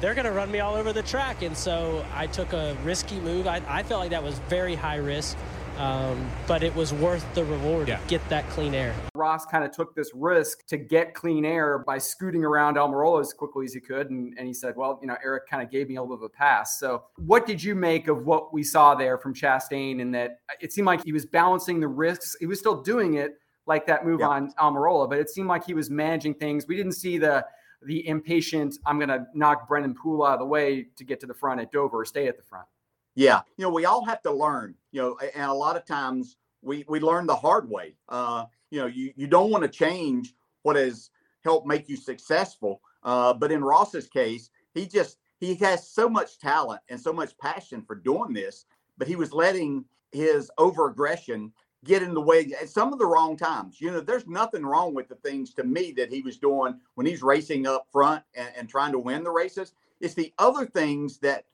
they're 0.00 0.14
going 0.14 0.26
to 0.26 0.32
run 0.32 0.50
me 0.50 0.60
all 0.60 0.74
over 0.74 0.92
the 0.92 1.02
track. 1.02 1.42
And 1.42 1.56
so 1.56 2.04
I 2.14 2.26
took 2.26 2.52
a 2.52 2.76
risky 2.84 3.20
move. 3.20 3.46
I, 3.46 3.62
I 3.68 3.82
felt 3.82 4.00
like 4.00 4.10
that 4.10 4.22
was 4.22 4.38
very 4.48 4.74
high 4.74 4.96
risk. 4.96 5.36
Um, 5.76 6.30
but 6.46 6.62
it 6.62 6.74
was 6.74 6.92
worth 6.92 7.24
the 7.34 7.42
reward 7.42 7.88
yeah. 7.88 7.96
to 7.96 8.06
get 8.06 8.28
that 8.28 8.46
clean 8.50 8.74
air. 8.74 8.94
Ross 9.14 9.46
kind 9.46 9.64
of 9.64 9.70
took 9.70 9.94
this 9.94 10.10
risk 10.14 10.66
to 10.66 10.76
get 10.76 11.14
clean 11.14 11.46
air 11.46 11.78
by 11.78 11.96
scooting 11.96 12.44
around 12.44 12.76
Almirola 12.76 13.22
as 13.22 13.32
quickly 13.32 13.64
as 13.64 13.72
he 13.72 13.80
could. 13.80 14.10
And, 14.10 14.34
and 14.36 14.46
he 14.46 14.52
said, 14.52 14.74
well, 14.76 14.98
you 15.00 15.08
know, 15.08 15.16
Aric 15.26 15.46
kind 15.48 15.62
of 15.62 15.70
gave 15.70 15.88
me 15.88 15.96
a 15.96 16.02
little 16.02 16.18
bit 16.18 16.24
of 16.24 16.30
a 16.34 16.36
pass. 16.36 16.78
So 16.78 17.04
what 17.16 17.46
did 17.46 17.62
you 17.62 17.74
make 17.74 18.08
of 18.08 18.26
what 18.26 18.52
we 18.52 18.62
saw 18.62 18.94
there 18.94 19.16
from 19.16 19.32
Chastain 19.32 20.02
and 20.02 20.14
that 20.14 20.40
it 20.60 20.70
seemed 20.70 20.86
like 20.86 21.02
he 21.02 21.12
was 21.12 21.24
balancing 21.24 21.80
the 21.80 21.88
risks. 21.88 22.36
He 22.38 22.46
was 22.46 22.58
still 22.58 22.82
doing 22.82 23.14
it 23.14 23.38
like 23.66 23.86
that 23.86 24.04
move 24.04 24.20
yeah. 24.20 24.28
on 24.28 24.52
Almirola, 24.60 25.08
but 25.08 25.18
it 25.18 25.30
seemed 25.30 25.48
like 25.48 25.64
he 25.64 25.72
was 25.72 25.88
managing 25.88 26.34
things. 26.34 26.66
We 26.68 26.76
didn't 26.76 26.92
see 26.92 27.16
the 27.16 27.46
the 27.82 28.06
impatient, 28.06 28.78
I'm 28.86 28.98
going 28.98 29.08
to 29.08 29.26
knock 29.34 29.68
Brennan 29.68 29.94
Poole 29.94 30.24
out 30.24 30.34
of 30.34 30.40
the 30.40 30.46
way 30.46 30.86
to 30.96 31.04
get 31.04 31.20
to 31.20 31.26
the 31.26 31.34
front 31.34 31.60
at 31.60 31.72
Dover 31.72 32.00
or 32.00 32.04
stay 32.04 32.28
at 32.28 32.36
the 32.36 32.42
front. 32.42 32.66
Yeah. 33.14 33.40
You 33.56 33.64
know, 33.64 33.70
we 33.70 33.86
all 33.86 34.04
have 34.04 34.22
to 34.22 34.32
learn, 34.32 34.74
you 34.92 35.00
know, 35.00 35.18
and 35.34 35.50
a 35.50 35.54
lot 35.54 35.76
of 35.76 35.84
times 35.84 36.36
we, 36.62 36.84
we 36.88 37.00
learn 37.00 37.26
the 37.26 37.36
hard 37.36 37.68
way. 37.68 37.96
Uh, 38.08 38.44
you 38.70 38.80
know, 38.80 38.86
you, 38.86 39.12
you 39.16 39.26
don't 39.26 39.50
want 39.50 39.62
to 39.62 39.68
change 39.68 40.34
what 40.62 40.76
has 40.76 41.10
helped 41.42 41.66
make 41.66 41.88
you 41.88 41.96
successful. 41.96 42.80
Uh, 43.02 43.32
but 43.32 43.50
in 43.50 43.64
Ross's 43.64 44.08
case, 44.08 44.50
he 44.74 44.86
just, 44.86 45.18
he 45.38 45.54
has 45.56 45.88
so 45.88 46.08
much 46.08 46.38
talent 46.38 46.82
and 46.88 47.00
so 47.00 47.12
much 47.12 47.36
passion 47.38 47.82
for 47.82 47.96
doing 47.96 48.32
this, 48.32 48.66
but 48.98 49.08
he 49.08 49.16
was 49.16 49.32
letting 49.32 49.84
his 50.12 50.50
over 50.58 50.88
aggression 50.88 51.52
get 51.84 52.02
in 52.02 52.12
the 52.12 52.20
way 52.20 52.52
at 52.60 52.68
some 52.68 52.92
of 52.92 52.98
the 52.98 53.06
wrong 53.06 53.36
times. 53.36 53.80
You 53.80 53.90
know, 53.90 54.00
there's 54.00 54.26
nothing 54.26 54.64
wrong 54.64 54.94
with 54.94 55.08
the 55.08 55.14
things 55.16 55.54
to 55.54 55.64
me 55.64 55.92
that 55.92 56.12
he 56.12 56.20
was 56.20 56.36
doing 56.36 56.78
when 56.94 57.06
he's 57.06 57.22
racing 57.22 57.66
up 57.66 57.86
front 57.90 58.22
and, 58.34 58.50
and 58.56 58.68
trying 58.68 58.92
to 58.92 58.98
win 58.98 59.24
the 59.24 59.30
races. 59.30 59.72
It's 60.00 60.14
the 60.14 60.32
other 60.38 60.66
things 60.66 61.18
that 61.18 61.44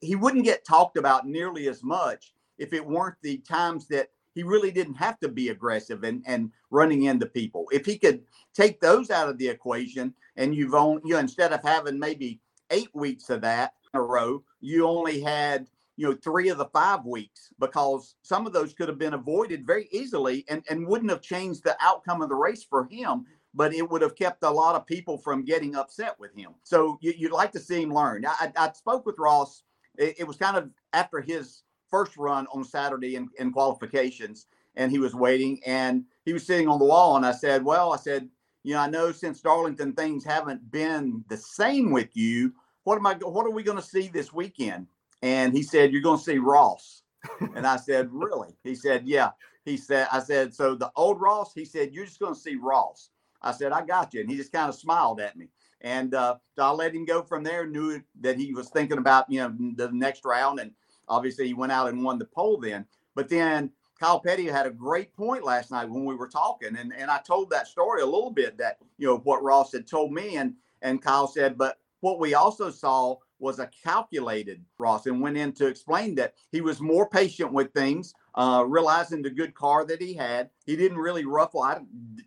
he 0.00 0.16
wouldn't 0.16 0.44
get 0.44 0.64
talked 0.64 0.96
about 0.96 1.26
nearly 1.26 1.68
as 1.68 1.82
much 1.82 2.32
if 2.58 2.72
it 2.72 2.84
weren't 2.84 3.16
the 3.22 3.38
times 3.38 3.86
that 3.88 4.08
he 4.34 4.42
really 4.42 4.70
didn't 4.70 4.94
have 4.94 5.18
to 5.20 5.28
be 5.28 5.48
aggressive 5.48 6.04
and, 6.04 6.22
and 6.26 6.50
running 6.70 7.04
into 7.04 7.26
people. 7.26 7.66
If 7.72 7.86
he 7.86 7.96
could 7.96 8.22
take 8.54 8.80
those 8.80 9.10
out 9.10 9.28
of 9.28 9.38
the 9.38 9.48
equation 9.48 10.14
and 10.36 10.54
you've 10.54 10.74
only, 10.74 11.02
you 11.04 11.14
know, 11.14 11.20
instead 11.20 11.52
of 11.52 11.62
having 11.62 11.98
maybe 11.98 12.40
eight 12.70 12.94
weeks 12.94 13.30
of 13.30 13.40
that 13.42 13.74
in 13.94 14.00
a 14.00 14.02
row, 14.02 14.42
you 14.60 14.86
only 14.86 15.20
had 15.20 15.68
you 15.96 16.06
know 16.06 16.16
three 16.22 16.48
of 16.48 16.58
the 16.58 16.66
five 16.66 17.04
weeks 17.04 17.48
because 17.58 18.16
some 18.22 18.46
of 18.46 18.52
those 18.52 18.74
could 18.74 18.88
have 18.88 18.98
been 18.98 19.14
avoided 19.14 19.66
very 19.66 19.88
easily 19.92 20.44
and 20.48 20.62
and 20.68 20.86
wouldn't 20.86 21.10
have 21.10 21.22
changed 21.22 21.64
the 21.64 21.76
outcome 21.80 22.22
of 22.22 22.28
the 22.28 22.34
race 22.34 22.64
for 22.64 22.84
him 22.90 23.24
but 23.54 23.72
it 23.72 23.90
would 23.90 24.02
have 24.02 24.14
kept 24.14 24.44
a 24.44 24.50
lot 24.50 24.74
of 24.74 24.86
people 24.86 25.16
from 25.16 25.42
getting 25.42 25.76
upset 25.76 26.14
with 26.20 26.36
him. 26.36 26.50
So 26.62 26.98
you, 27.00 27.14
would 27.22 27.32
like 27.32 27.52
to 27.52 27.58
see 27.58 27.80
him 27.80 27.90
learn. 27.92 28.26
I, 28.26 28.52
I, 28.54 28.70
spoke 28.72 29.06
with 29.06 29.18
ross. 29.18 29.62
It, 29.96 30.16
it, 30.18 30.26
was 30.26 30.36
kind 30.36 30.58
of 30.58 30.68
after 30.92 31.22
his 31.22 31.62
first 31.90 32.16
run 32.16 32.46
on 32.52 32.64
saturday 32.64 33.16
in, 33.16 33.28
in 33.38 33.52
qualifications 33.52 34.46
and 34.76 34.90
he 34.90 34.98
was 34.98 35.14
waiting 35.14 35.60
and 35.64 36.04
he 36.24 36.32
was 36.32 36.46
sitting 36.46 36.68
on 36.68 36.78
the 36.78 36.84
wall 36.84 37.16
and 37.16 37.24
i 37.24 37.32
said 37.32 37.64
well 37.64 37.92
i 37.92 37.96
said 37.96 38.28
you 38.64 38.74
know 38.74 38.80
i 38.80 38.88
know 38.88 39.12
since 39.12 39.40
darlington 39.40 39.92
things 39.92 40.24
haven't 40.24 40.70
been 40.70 41.24
the 41.28 41.36
same 41.36 41.90
with 41.90 42.16
you 42.16 42.52
what 42.84 42.96
am 42.96 43.06
i 43.06 43.14
what 43.14 43.46
are 43.46 43.50
we 43.50 43.62
going 43.62 43.78
to 43.78 43.82
see 43.82 44.08
this 44.08 44.32
weekend 44.32 44.86
and 45.22 45.52
he 45.54 45.62
said, 45.62 45.92
You're 45.92 46.02
going 46.02 46.18
to 46.18 46.24
see 46.24 46.38
Ross. 46.38 47.02
and 47.54 47.66
I 47.66 47.76
said, 47.76 48.08
Really? 48.12 48.56
He 48.64 48.74
said, 48.74 49.06
Yeah. 49.06 49.30
He 49.64 49.76
said, 49.76 50.08
I 50.12 50.20
said, 50.20 50.54
So 50.54 50.74
the 50.74 50.90
old 50.96 51.20
Ross, 51.20 51.52
he 51.54 51.64
said, 51.64 51.92
You're 51.92 52.06
just 52.06 52.20
going 52.20 52.34
to 52.34 52.40
see 52.40 52.56
Ross. 52.56 53.10
I 53.42 53.52
said, 53.52 53.72
I 53.72 53.84
got 53.84 54.14
you. 54.14 54.20
And 54.20 54.30
he 54.30 54.36
just 54.36 54.52
kind 54.52 54.68
of 54.68 54.74
smiled 54.74 55.20
at 55.20 55.36
me. 55.36 55.48
And 55.82 56.14
uh, 56.14 56.36
so 56.54 56.62
I 56.62 56.70
let 56.70 56.94
him 56.94 57.04
go 57.04 57.22
from 57.22 57.44
there, 57.44 57.66
knew 57.66 58.02
that 58.20 58.36
he 58.38 58.52
was 58.52 58.70
thinking 58.70 58.98
about, 58.98 59.30
you 59.30 59.40
know, 59.40 59.54
the 59.76 59.90
next 59.92 60.24
round. 60.24 60.58
And 60.58 60.72
obviously 61.08 61.46
he 61.46 61.54
went 61.54 61.72
out 61.72 61.88
and 61.88 62.02
won 62.02 62.18
the 62.18 62.24
pole 62.24 62.58
then. 62.58 62.86
But 63.14 63.28
then 63.28 63.70
Kyle 64.00 64.20
Petty 64.20 64.46
had 64.46 64.66
a 64.66 64.70
great 64.70 65.14
point 65.14 65.44
last 65.44 65.70
night 65.70 65.88
when 65.88 66.04
we 66.04 66.14
were 66.14 66.28
talking. 66.28 66.76
And, 66.76 66.92
and 66.96 67.10
I 67.10 67.18
told 67.18 67.50
that 67.50 67.66
story 67.68 68.02
a 68.02 68.06
little 68.06 68.30
bit 68.30 68.58
that, 68.58 68.78
you 68.98 69.06
know, 69.06 69.18
what 69.18 69.42
Ross 69.42 69.72
had 69.72 69.86
told 69.86 70.12
me. 70.12 70.36
And, 70.36 70.54
and 70.82 71.00
Kyle 71.02 71.26
said, 71.26 71.56
but 71.56 71.78
what 72.00 72.18
we 72.18 72.34
also 72.34 72.70
saw 72.70 73.16
was 73.38 73.58
a 73.58 73.70
calculated 73.82 74.64
Ross 74.78 75.06
and 75.06 75.20
went 75.20 75.36
in 75.36 75.52
to 75.52 75.66
explain 75.66 76.14
that 76.14 76.34
he 76.52 76.60
was 76.60 76.80
more 76.80 77.08
patient 77.08 77.52
with 77.52 77.72
things, 77.72 78.14
uh, 78.34 78.64
realizing 78.66 79.22
the 79.22 79.30
good 79.30 79.54
car 79.54 79.84
that 79.84 80.00
he 80.00 80.14
had. 80.14 80.50
He 80.64 80.76
didn't 80.76 80.98
really 80.98 81.24
ruffle. 81.24 81.62
I 81.62 81.80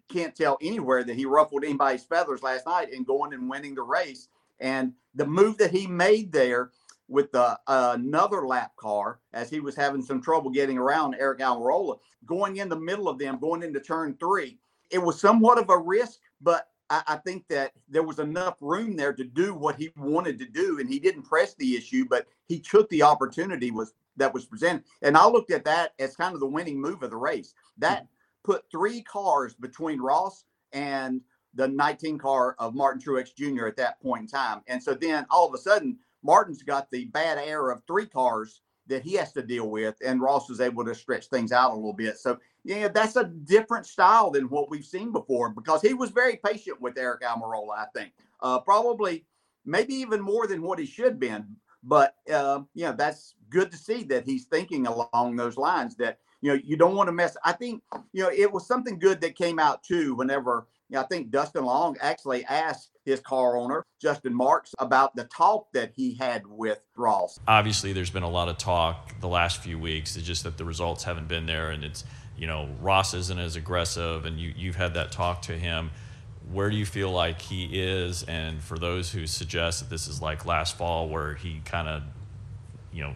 can't 0.08 0.36
tell 0.36 0.58
anywhere 0.62 1.04
that 1.04 1.16
he 1.16 1.26
ruffled 1.26 1.64
anybody's 1.64 2.04
feathers 2.04 2.44
last 2.44 2.66
night 2.66 2.94
in 2.94 3.04
going 3.04 3.34
and 3.34 3.50
winning 3.50 3.76
the 3.76 3.82
race. 3.82 4.28
And 4.60 4.94
the 5.16 5.26
move 5.26 5.58
that 5.58 5.72
he 5.72 5.88
made 5.88 6.32
there 6.32 6.72
with 7.08 7.32
the, 7.32 7.60
uh, 7.66 7.96
another 7.98 8.46
lap 8.46 8.76
car 8.76 9.20
as 9.34 9.50
he 9.50 9.60
was 9.60 9.76
having 9.76 10.04
some 10.04 10.22
trouble 10.22 10.52
getting 10.52 10.78
around 10.78 11.16
Aric 11.20 11.40
Almirola, 11.40 11.98
going 12.26 12.58
in 12.58 12.70
the 12.70 12.80
middle 12.80 13.10
of 13.10 13.18
them, 13.18 13.40
going 13.40 13.64
into 13.64 13.80
turn 13.80 14.16
three. 14.20 14.60
It 14.92 15.00
was 15.00 15.20
somewhat 15.20 15.58
of 15.58 15.70
a 15.70 15.78
risk, 15.78 16.20
but 16.42 16.68
I, 16.90 17.04
I, 17.08 17.16
think 17.18 17.48
that 17.50 17.74
there 17.88 18.04
was 18.04 18.20
enough 18.20 18.58
room 18.62 18.96
there 18.96 19.14
to 19.14 19.24
do 19.24 19.54
what 19.54 19.76
he 19.76 19.92
wanted 19.96 20.40
to 20.40 20.46
do, 20.46 20.80
and 20.80 20.90
he 20.90 21.00
didn't 21.00 21.24
press 21.24 21.56
the 21.56 21.76
issue, 21.76 22.06
but 22.10 22.28
he 22.48 22.60
took 22.60 22.90
the 22.90 23.04
opportunity 23.04 23.72
was 23.72 23.94
that 24.18 24.34
was 24.34 24.46
presented. 24.46 24.84
And 25.02 25.18
I 25.18 25.28
looked 25.28 25.52
at 25.52 25.66
that 25.66 25.94
as 26.00 26.16
kind 26.16 26.34
of 26.34 26.40
the 26.40 26.46
winning 26.46 26.80
move 26.80 27.04
of 27.04 27.10
the 27.10 27.18
race. 27.18 27.54
That 27.78 28.04
mm-hmm. 28.04 28.52
put 28.52 28.70
three 28.72 29.02
cars 29.02 29.56
between 29.56 30.00
Ross 30.00 30.44
and 30.74 31.22
the 31.56 31.68
19 31.68 32.18
car 32.18 32.56
of 32.60 32.76
Martin 32.76 33.02
Truex 33.02 33.34
Jr. 33.36 33.66
at 33.66 33.78
that 33.78 34.02
point 34.02 34.22
in 34.22 34.28
time. 34.28 34.62
And 34.68 34.82
so 34.82 34.94
then 34.94 35.26
all 35.30 35.48
of 35.48 35.54
a 35.54 35.58
sudden, 35.58 35.98
Martin's 36.22 36.64
got 36.64 36.92
the 36.92 37.06
bad 37.06 37.38
air 37.38 37.70
of 37.70 37.82
three 37.88 38.06
cars 38.06 38.62
that 38.90 39.04
he 39.04 39.14
has 39.14 39.32
to 39.34 39.42
deal 39.42 39.70
with, 39.70 39.96
and 40.06 40.22
Ross 40.22 40.50
was 40.50 40.60
able 40.60 40.84
to 40.86 40.94
stretch 40.94 41.28
things 41.28 41.52
out 41.52 41.72
a 41.72 41.76
little 41.76 41.94
bit. 41.94 42.18
So 42.18 42.38
yeah, 42.64 42.90
that's 42.90 43.16
a 43.16 43.26
different 43.26 43.86
style 43.86 44.32
than 44.32 44.50
what 44.50 44.70
we've 44.70 44.86
seen 44.86 45.12
before 45.12 45.50
because 45.50 45.82
he 45.82 45.94
was 45.94 46.10
very 46.10 46.40
patient 46.44 46.82
with 46.82 46.96
Aric 46.96 47.22
Almirola. 47.22 47.78
I 47.78 47.86
think 47.96 48.12
uh, 48.42 48.60
probably 48.60 49.26
maybe 49.66 49.94
even 49.94 50.22
more 50.22 50.48
than 50.48 50.62
what 50.62 50.80
he 50.80 50.86
should 50.86 51.20
been. 51.20 51.56
But 51.84 52.16
uh, 52.32 52.62
know 52.76 52.92
that's 52.92 53.36
good 53.50 53.72
to 53.72 53.78
see 53.78 54.04
that 54.04 54.26
he's 54.26 54.46
thinking 54.46 54.86
along 54.88 55.38
those 55.38 55.58
lines. 55.58 55.96
That 55.96 56.20
you 56.42 56.52
know 56.52 56.60
you 56.64 56.76
don't 56.76 56.96
want 56.96 57.08
to 57.08 57.14
mess. 57.14 57.38
I 57.46 57.54
think 57.54 57.82
you 58.12 58.24
know 58.24 58.30
it 58.30 58.52
was 58.52 58.68
something 58.68 59.00
good 59.00 59.22
that 59.22 59.38
came 59.38 59.60
out 59.60 59.84
too. 59.84 60.14
Whenever 60.16 60.68
you 60.68 60.79
I 60.96 61.04
think 61.04 61.30
Dustin 61.30 61.64
Long 61.66 61.96
actually 62.02 62.44
asked 62.46 62.92
his 63.06 63.20
car 63.20 63.58
owner, 63.58 63.86
Justin 64.02 64.34
Marks, 64.34 64.74
about 64.80 65.16
the 65.16 65.26
talk 65.26 65.68
that 65.74 65.92
he 65.96 66.16
had 66.16 66.46
with 66.48 66.80
Ross. 66.96 67.40
Obviously, 67.48 67.94
there's 67.94 68.10
been 68.10 68.24
a 68.24 68.30
lot 68.30 68.50
of 68.50 68.58
talk 68.58 69.20
the 69.20 69.28
last 69.28 69.62
few 69.62 69.78
weeks. 69.78 70.16
It's 70.16 70.26
just 70.26 70.44
that 70.44 70.58
the 70.58 70.66
results 70.66 71.04
haven't 71.04 71.28
been 71.28 71.46
there, 71.46 71.70
and 71.70 71.84
it's 71.84 72.04
you 72.40 72.48
know, 72.48 72.70
Ross 72.82 73.14
isn't 73.14 73.38
as 73.38 73.58
aggressive, 73.58 74.26
and 74.26 74.40
you, 74.40 74.54
you've 74.56 74.78
had 74.78 74.94
that 74.94 75.12
talk 75.12 75.42
to 75.44 75.54
him. 75.54 75.92
Where 76.52 76.70
do 76.70 76.78
you 76.78 76.86
feel 76.86 77.12
like 77.12 77.42
he 77.42 77.66
is? 77.66 78.24
And 78.24 78.62
for 78.62 78.80
those 78.80 79.12
who 79.12 79.28
suggest 79.28 79.82
that 79.82 79.90
this 79.90 80.08
is 80.08 80.22
like 80.22 80.46
last 80.46 80.78
fall, 80.78 81.10
where 81.10 81.36
he 81.36 81.62
kind 81.66 81.88
of, 81.90 82.04
you 82.94 83.04
know, 83.04 83.14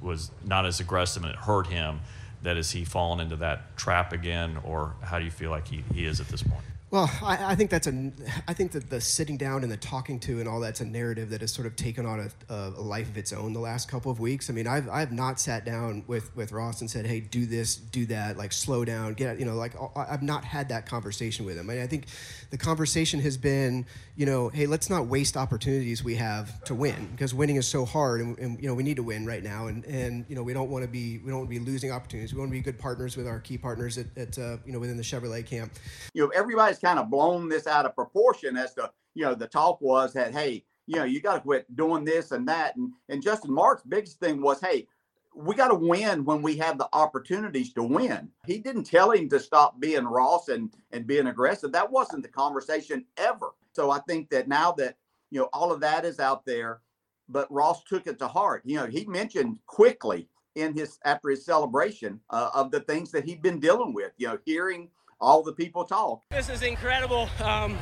was 0.00 0.30
not 0.44 0.64
as 0.64 0.78
aggressive 0.78 1.24
and 1.24 1.32
it 1.32 1.38
hurt 1.38 1.66
him, 1.66 2.00
that 2.42 2.56
is 2.56 2.70
he 2.70 2.84
fallen 2.84 3.18
into 3.18 3.34
that 3.36 3.76
trap 3.76 4.12
again, 4.12 4.58
or 4.64 4.94
how 5.02 5.18
do 5.18 5.24
you 5.24 5.30
feel 5.30 5.50
like 5.50 5.66
he, 5.66 5.82
he 5.92 6.06
is 6.06 6.20
at 6.20 6.28
this 6.28 6.42
point? 6.42 6.62
Well, 6.96 7.10
I, 7.22 7.52
I, 7.52 7.54
think 7.56 7.68
that's 7.68 7.86
a. 7.86 8.10
I 8.48 8.54
think 8.54 8.72
that 8.72 8.88
the 8.88 9.02
sitting 9.02 9.36
down 9.36 9.62
and 9.62 9.70
the 9.70 9.76
talking 9.76 10.18
to 10.20 10.40
and 10.40 10.48
all 10.48 10.60
that's 10.60 10.80
a 10.80 10.84
narrative 10.86 11.28
that 11.28 11.42
has 11.42 11.52
sort 11.52 11.66
of 11.66 11.76
taken 11.76 12.06
on 12.06 12.30
a, 12.48 12.54
a, 12.54 12.70
life 12.80 13.10
of 13.10 13.18
its 13.18 13.34
own 13.34 13.52
the 13.52 13.60
last 13.60 13.86
couple 13.86 14.10
of 14.10 14.18
weeks. 14.18 14.48
I 14.48 14.54
mean, 14.54 14.66
I've 14.66 14.88
I've 14.88 15.12
not 15.12 15.38
sat 15.38 15.66
down 15.66 16.04
with 16.06 16.34
with 16.34 16.52
Ross 16.52 16.80
and 16.80 16.90
said, 16.90 17.04
"Hey, 17.04 17.20
do 17.20 17.44
this, 17.44 17.76
do 17.76 18.06
that, 18.06 18.38
like 18.38 18.50
slow 18.50 18.82
down, 18.82 19.12
get," 19.12 19.38
you 19.38 19.44
know, 19.44 19.56
like 19.56 19.74
I've 19.94 20.22
not 20.22 20.42
had 20.42 20.70
that 20.70 20.86
conversation 20.86 21.44
with 21.44 21.58
him. 21.58 21.68
I, 21.68 21.74
mean, 21.74 21.82
I 21.82 21.86
think 21.86 22.06
the 22.48 22.56
conversation 22.56 23.20
has 23.20 23.36
been, 23.36 23.84
you 24.16 24.24
know, 24.24 24.48
hey, 24.48 24.64
let's 24.64 24.88
not 24.88 25.06
waste 25.06 25.36
opportunities 25.36 26.02
we 26.02 26.14
have 26.14 26.64
to 26.64 26.74
win 26.74 27.08
because 27.12 27.34
winning 27.34 27.56
is 27.56 27.68
so 27.68 27.84
hard, 27.84 28.22
and, 28.22 28.38
and 28.38 28.58
you 28.58 28.68
know 28.68 28.74
we 28.74 28.82
need 28.82 28.96
to 28.96 29.02
win 29.02 29.26
right 29.26 29.42
now, 29.42 29.66
and 29.66 29.84
and 29.84 30.24
you 30.30 30.34
know 30.34 30.42
we 30.42 30.54
don't 30.54 30.70
want 30.70 30.82
to 30.82 30.90
be 30.90 31.18
we 31.18 31.28
don't 31.28 31.40
want 31.40 31.50
to 31.50 31.60
be 31.60 31.62
losing 31.62 31.92
opportunities. 31.92 32.32
We 32.32 32.38
want 32.38 32.50
to 32.50 32.56
be 32.56 32.62
good 32.62 32.78
partners 32.78 33.18
with 33.18 33.26
our 33.26 33.40
key 33.40 33.58
partners 33.58 33.98
at, 33.98 34.06
at 34.16 34.38
uh, 34.38 34.56
you 34.64 34.72
know 34.72 34.78
within 34.78 34.96
the 34.96 35.02
Chevrolet 35.02 35.44
camp. 35.44 35.74
You 36.14 36.22
know, 36.22 36.32
everybody's 36.34 36.78
kind 36.86 37.00
of 37.00 37.10
blown 37.10 37.48
this 37.48 37.66
out 37.66 37.84
of 37.84 37.96
proportion 37.96 38.56
as 38.56 38.72
to 38.72 38.88
you 39.14 39.24
know 39.24 39.34
the 39.34 39.48
talk 39.48 39.80
was 39.80 40.12
that 40.12 40.32
hey 40.32 40.64
you 40.86 40.94
know 40.94 41.02
you 41.02 41.20
got 41.20 41.34
to 41.34 41.40
quit 41.40 41.74
doing 41.74 42.04
this 42.04 42.30
and 42.30 42.46
that 42.46 42.76
and 42.76 42.92
and 43.08 43.20
Justin 43.20 43.52
Marks' 43.52 43.82
biggest 43.82 44.20
thing 44.20 44.40
was 44.40 44.60
hey 44.60 44.86
we 45.34 45.56
got 45.56 45.68
to 45.68 45.74
win 45.74 46.24
when 46.24 46.42
we 46.42 46.56
have 46.56 46.78
the 46.78 46.88
opportunities 46.94 47.72
to 47.74 47.82
win. 47.82 48.30
He 48.46 48.56
didn't 48.58 48.84
tell 48.84 49.10
him 49.10 49.28
to 49.28 49.40
stop 49.40 49.80
being 49.80 50.04
Ross 50.04 50.48
and 50.48 50.72
and 50.92 51.08
being 51.08 51.26
aggressive. 51.26 51.72
That 51.72 51.90
wasn't 51.90 52.22
the 52.22 52.28
conversation 52.28 53.04
ever. 53.16 53.50
So 53.72 53.90
I 53.90 53.98
think 54.06 54.30
that 54.30 54.46
now 54.46 54.70
that 54.72 54.96
you 55.30 55.40
know 55.40 55.48
all 55.52 55.72
of 55.72 55.80
that 55.80 56.04
is 56.04 56.20
out 56.20 56.46
there, 56.46 56.82
but 57.28 57.50
Ross 57.50 57.82
took 57.82 58.06
it 58.06 58.20
to 58.20 58.28
heart. 58.28 58.62
You 58.64 58.76
know, 58.76 58.86
he 58.86 59.06
mentioned 59.06 59.58
quickly 59.66 60.28
in 60.54 60.72
his 60.72 61.00
after 61.04 61.30
his 61.30 61.44
celebration 61.44 62.20
uh, 62.30 62.50
of 62.54 62.70
the 62.70 62.80
things 62.80 63.10
that 63.10 63.24
he'd 63.24 63.42
been 63.42 63.58
dealing 63.58 63.92
with. 63.92 64.12
You 64.18 64.28
know, 64.28 64.38
hearing 64.44 64.88
all 65.20 65.42
the 65.42 65.52
people 65.52 65.84
talk. 65.84 66.22
This 66.30 66.48
is 66.48 66.62
incredible. 66.62 67.28
Um, 67.42 67.76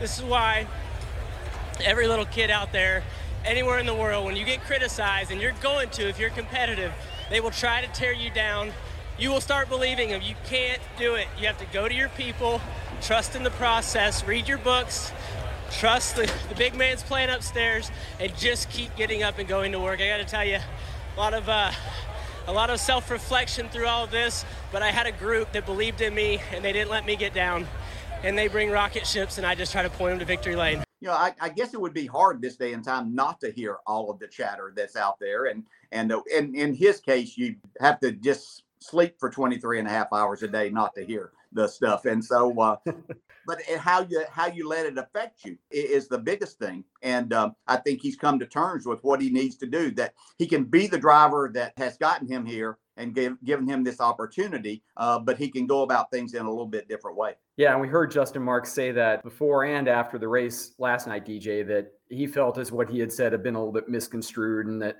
this 0.00 0.18
is 0.18 0.24
why 0.24 0.66
every 1.84 2.06
little 2.06 2.26
kid 2.26 2.50
out 2.50 2.72
there, 2.72 3.02
anywhere 3.44 3.78
in 3.78 3.86
the 3.86 3.94
world, 3.94 4.24
when 4.24 4.36
you 4.36 4.44
get 4.44 4.60
criticized, 4.62 5.30
and 5.30 5.40
you're 5.40 5.54
going 5.62 5.90
to 5.90 6.08
if 6.08 6.18
you're 6.18 6.30
competitive, 6.30 6.92
they 7.30 7.40
will 7.40 7.50
try 7.50 7.84
to 7.84 7.92
tear 7.92 8.12
you 8.12 8.30
down. 8.30 8.72
You 9.18 9.30
will 9.30 9.40
start 9.40 9.68
believing 9.68 10.10
them. 10.10 10.20
You 10.22 10.34
can't 10.44 10.80
do 10.98 11.14
it. 11.14 11.26
You 11.38 11.46
have 11.46 11.58
to 11.58 11.66
go 11.66 11.88
to 11.88 11.94
your 11.94 12.10
people, 12.10 12.60
trust 13.00 13.34
in 13.34 13.42
the 13.42 13.50
process, 13.52 14.24
read 14.24 14.46
your 14.46 14.58
books, 14.58 15.10
trust 15.70 16.16
the, 16.16 16.30
the 16.50 16.54
big 16.54 16.74
man's 16.74 17.02
plan 17.02 17.30
upstairs, 17.30 17.90
and 18.20 18.36
just 18.36 18.68
keep 18.70 18.94
getting 18.96 19.22
up 19.22 19.38
and 19.38 19.48
going 19.48 19.72
to 19.72 19.80
work. 19.80 20.00
I 20.00 20.08
got 20.08 20.18
to 20.18 20.24
tell 20.24 20.44
you, 20.44 20.58
a 20.58 21.18
lot 21.18 21.32
of 21.32 21.48
uh, 21.48 21.72
a 22.46 22.52
lot 22.52 22.70
of 22.70 22.80
self 22.80 23.10
reflection 23.10 23.68
through 23.68 23.86
all 23.86 24.06
this, 24.06 24.44
but 24.72 24.82
I 24.82 24.90
had 24.90 25.06
a 25.06 25.12
group 25.12 25.52
that 25.52 25.66
believed 25.66 26.00
in 26.00 26.14
me 26.14 26.40
and 26.52 26.64
they 26.64 26.72
didn't 26.72 26.90
let 26.90 27.04
me 27.06 27.16
get 27.16 27.34
down. 27.34 27.66
And 28.22 28.36
they 28.36 28.48
bring 28.48 28.70
rocket 28.70 29.06
ships, 29.06 29.36
and 29.36 29.46
I 29.46 29.54
just 29.54 29.72
try 29.72 29.82
to 29.82 29.90
point 29.90 30.12
them 30.12 30.18
to 30.20 30.24
victory 30.24 30.56
lane. 30.56 30.82
You 31.00 31.08
know, 31.08 31.14
I, 31.14 31.34
I 31.40 31.50
guess 31.50 31.74
it 31.74 31.80
would 31.80 31.92
be 31.92 32.06
hard 32.06 32.40
this 32.40 32.56
day 32.56 32.72
and 32.72 32.82
time 32.82 33.14
not 33.14 33.40
to 33.40 33.52
hear 33.52 33.76
all 33.86 34.10
of 34.10 34.18
the 34.18 34.26
chatter 34.26 34.72
that's 34.74 34.96
out 34.96 35.20
there. 35.20 35.44
And 35.46 35.64
and 35.92 36.10
uh, 36.10 36.22
in, 36.34 36.54
in 36.54 36.74
his 36.74 37.00
case, 37.00 37.36
you 37.36 37.56
have 37.78 38.00
to 38.00 38.12
just 38.12 38.64
sleep 38.80 39.16
for 39.18 39.28
23 39.28 39.80
and 39.80 39.88
a 39.88 39.90
half 39.90 40.12
hours 40.12 40.42
a 40.42 40.48
day 40.48 40.70
not 40.70 40.94
to 40.94 41.04
hear 41.04 41.32
the 41.56 41.66
stuff. 41.66 42.04
And 42.04 42.24
so, 42.24 42.58
uh, 42.60 42.76
but 43.46 43.62
how 43.78 44.02
you 44.02 44.24
how 44.30 44.46
you 44.46 44.68
let 44.68 44.86
it 44.86 44.98
affect 44.98 45.44
you 45.44 45.58
is 45.70 46.06
the 46.06 46.18
biggest 46.18 46.58
thing. 46.58 46.84
And 47.02 47.32
um, 47.32 47.56
I 47.66 47.76
think 47.76 48.00
he's 48.00 48.16
come 48.16 48.38
to 48.38 48.46
terms 48.46 48.86
with 48.86 49.02
what 49.02 49.20
he 49.20 49.30
needs 49.30 49.56
to 49.56 49.66
do. 49.66 49.90
That 49.92 50.14
he 50.38 50.46
can 50.46 50.64
be 50.64 50.86
the 50.86 50.98
driver 50.98 51.50
that 51.54 51.72
has 51.76 51.96
gotten 51.96 52.28
him 52.28 52.46
here 52.46 52.78
and 52.96 53.14
give, 53.14 53.42
given 53.44 53.66
him 53.68 53.84
this 53.84 54.00
opportunity, 54.00 54.82
uh, 54.96 55.18
but 55.18 55.36
he 55.36 55.48
can 55.48 55.66
go 55.66 55.82
about 55.82 56.10
things 56.10 56.34
in 56.34 56.46
a 56.46 56.48
little 56.48 56.66
bit 56.66 56.88
different 56.88 57.16
way. 57.16 57.34
Yeah, 57.56 57.72
and 57.72 57.80
we 57.80 57.88
heard 57.88 58.10
Justin 58.10 58.42
Marks 58.42 58.72
say 58.72 58.90
that 58.92 59.22
before 59.22 59.64
and 59.64 59.88
after 59.88 60.18
the 60.18 60.28
race 60.28 60.72
last 60.78 61.06
night, 61.06 61.26
DJ, 61.26 61.66
that 61.66 61.92
he 62.08 62.26
felt 62.26 62.58
as 62.58 62.72
what 62.72 62.88
he 62.88 62.98
had 62.98 63.12
said 63.12 63.32
had 63.32 63.42
been 63.42 63.54
a 63.54 63.58
little 63.58 63.72
bit 63.72 63.88
misconstrued, 63.88 64.66
and 64.66 64.80
that 64.80 64.96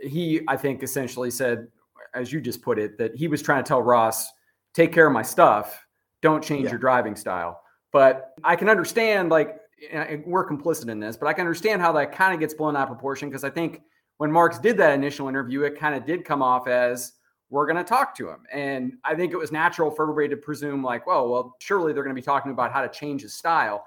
he, 0.00 0.42
I 0.48 0.56
think, 0.56 0.82
essentially 0.82 1.30
said, 1.30 1.68
as 2.14 2.32
you 2.32 2.40
just 2.40 2.62
put 2.62 2.78
it, 2.78 2.98
that 2.98 3.14
he 3.14 3.28
was 3.28 3.42
trying 3.42 3.64
to 3.64 3.68
tell 3.68 3.82
Ross, 3.82 4.30
take 4.74 4.92
care 4.92 5.06
of 5.06 5.12
my 5.12 5.22
stuff, 5.22 5.86
don't 6.20 6.42
change 6.42 6.64
yeah. 6.64 6.70
your 6.70 6.78
driving 6.78 7.16
style. 7.16 7.60
But 7.92 8.32
I 8.42 8.56
can 8.56 8.68
understand, 8.68 9.30
like, 9.30 9.58
we're 10.24 10.48
complicit 10.48 10.88
in 10.88 11.00
this, 11.00 11.16
but 11.16 11.26
I 11.26 11.32
can 11.32 11.42
understand 11.42 11.82
how 11.82 11.92
that 11.92 12.12
kind 12.12 12.32
of 12.32 12.40
gets 12.40 12.54
blown 12.54 12.76
out 12.76 12.82
of 12.82 12.88
proportion 12.88 13.28
because 13.28 13.44
I 13.44 13.50
think 13.50 13.82
when 14.18 14.30
Marks 14.30 14.58
did 14.58 14.76
that 14.78 14.94
initial 14.94 15.28
interview, 15.28 15.62
it 15.62 15.78
kind 15.78 15.94
of 15.94 16.06
did 16.06 16.24
come 16.24 16.42
off 16.42 16.68
as 16.68 17.14
we're 17.50 17.66
going 17.66 17.76
to 17.76 17.84
talk 17.84 18.14
to 18.16 18.28
him. 18.28 18.44
And 18.52 18.94
I 19.04 19.14
think 19.14 19.32
it 19.32 19.36
was 19.36 19.52
natural 19.52 19.90
for 19.90 20.04
everybody 20.04 20.28
to 20.28 20.36
presume, 20.36 20.82
like, 20.82 21.06
well, 21.06 21.28
well, 21.28 21.56
surely 21.58 21.92
they're 21.92 22.04
going 22.04 22.14
to 22.14 22.20
be 22.20 22.24
talking 22.24 22.52
about 22.52 22.72
how 22.72 22.80
to 22.80 22.88
change 22.88 23.22
his 23.22 23.34
style. 23.34 23.84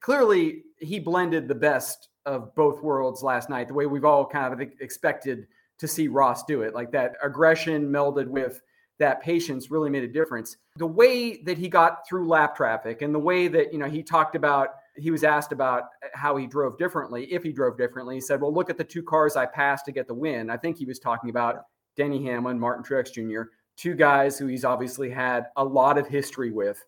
Clearly, 0.00 0.64
he 0.76 1.00
blended 1.00 1.48
the 1.48 1.54
best 1.54 2.10
of 2.26 2.54
both 2.54 2.82
worlds 2.82 3.22
last 3.22 3.48
night, 3.48 3.66
the 3.66 3.74
way 3.74 3.86
we've 3.86 4.04
all 4.04 4.26
kind 4.26 4.52
of 4.52 4.60
expected 4.60 5.46
to 5.78 5.88
see 5.88 6.06
Ross 6.06 6.44
do 6.44 6.62
it, 6.62 6.74
like 6.74 6.92
that 6.92 7.14
aggression 7.22 7.88
melded 7.88 8.28
with 8.28 8.60
that 8.98 9.22
patience 9.22 9.70
really 9.70 9.90
made 9.90 10.02
a 10.02 10.08
difference. 10.08 10.56
The 10.76 10.86
way 10.86 11.42
that 11.42 11.56
he 11.56 11.68
got 11.68 12.06
through 12.08 12.28
lap 12.28 12.56
traffic 12.56 13.02
and 13.02 13.14
the 13.14 13.18
way 13.18 13.48
that, 13.48 13.72
you 13.72 13.78
know, 13.78 13.88
he 13.88 14.02
talked 14.02 14.34
about, 14.34 14.70
he 14.96 15.10
was 15.10 15.22
asked 15.22 15.52
about 15.52 15.84
how 16.14 16.36
he 16.36 16.46
drove 16.46 16.76
differently, 16.78 17.32
if 17.32 17.42
he 17.42 17.52
drove 17.52 17.78
differently. 17.78 18.16
He 18.16 18.20
said, 18.20 18.40
well, 18.40 18.52
look 18.52 18.70
at 18.70 18.76
the 18.76 18.84
two 18.84 19.02
cars 19.02 19.36
I 19.36 19.46
passed 19.46 19.84
to 19.84 19.92
get 19.92 20.08
the 20.08 20.14
win. 20.14 20.50
I 20.50 20.56
think 20.56 20.76
he 20.76 20.84
was 20.84 20.98
talking 20.98 21.30
about 21.30 21.62
Denny 21.96 22.24
Hamlin, 22.24 22.58
Martin 22.58 22.84
Truex 22.84 23.12
Jr., 23.12 23.50
two 23.76 23.94
guys 23.94 24.36
who 24.36 24.46
he's 24.46 24.64
obviously 24.64 25.08
had 25.08 25.46
a 25.56 25.64
lot 25.64 25.98
of 25.98 26.08
history 26.08 26.50
with. 26.50 26.84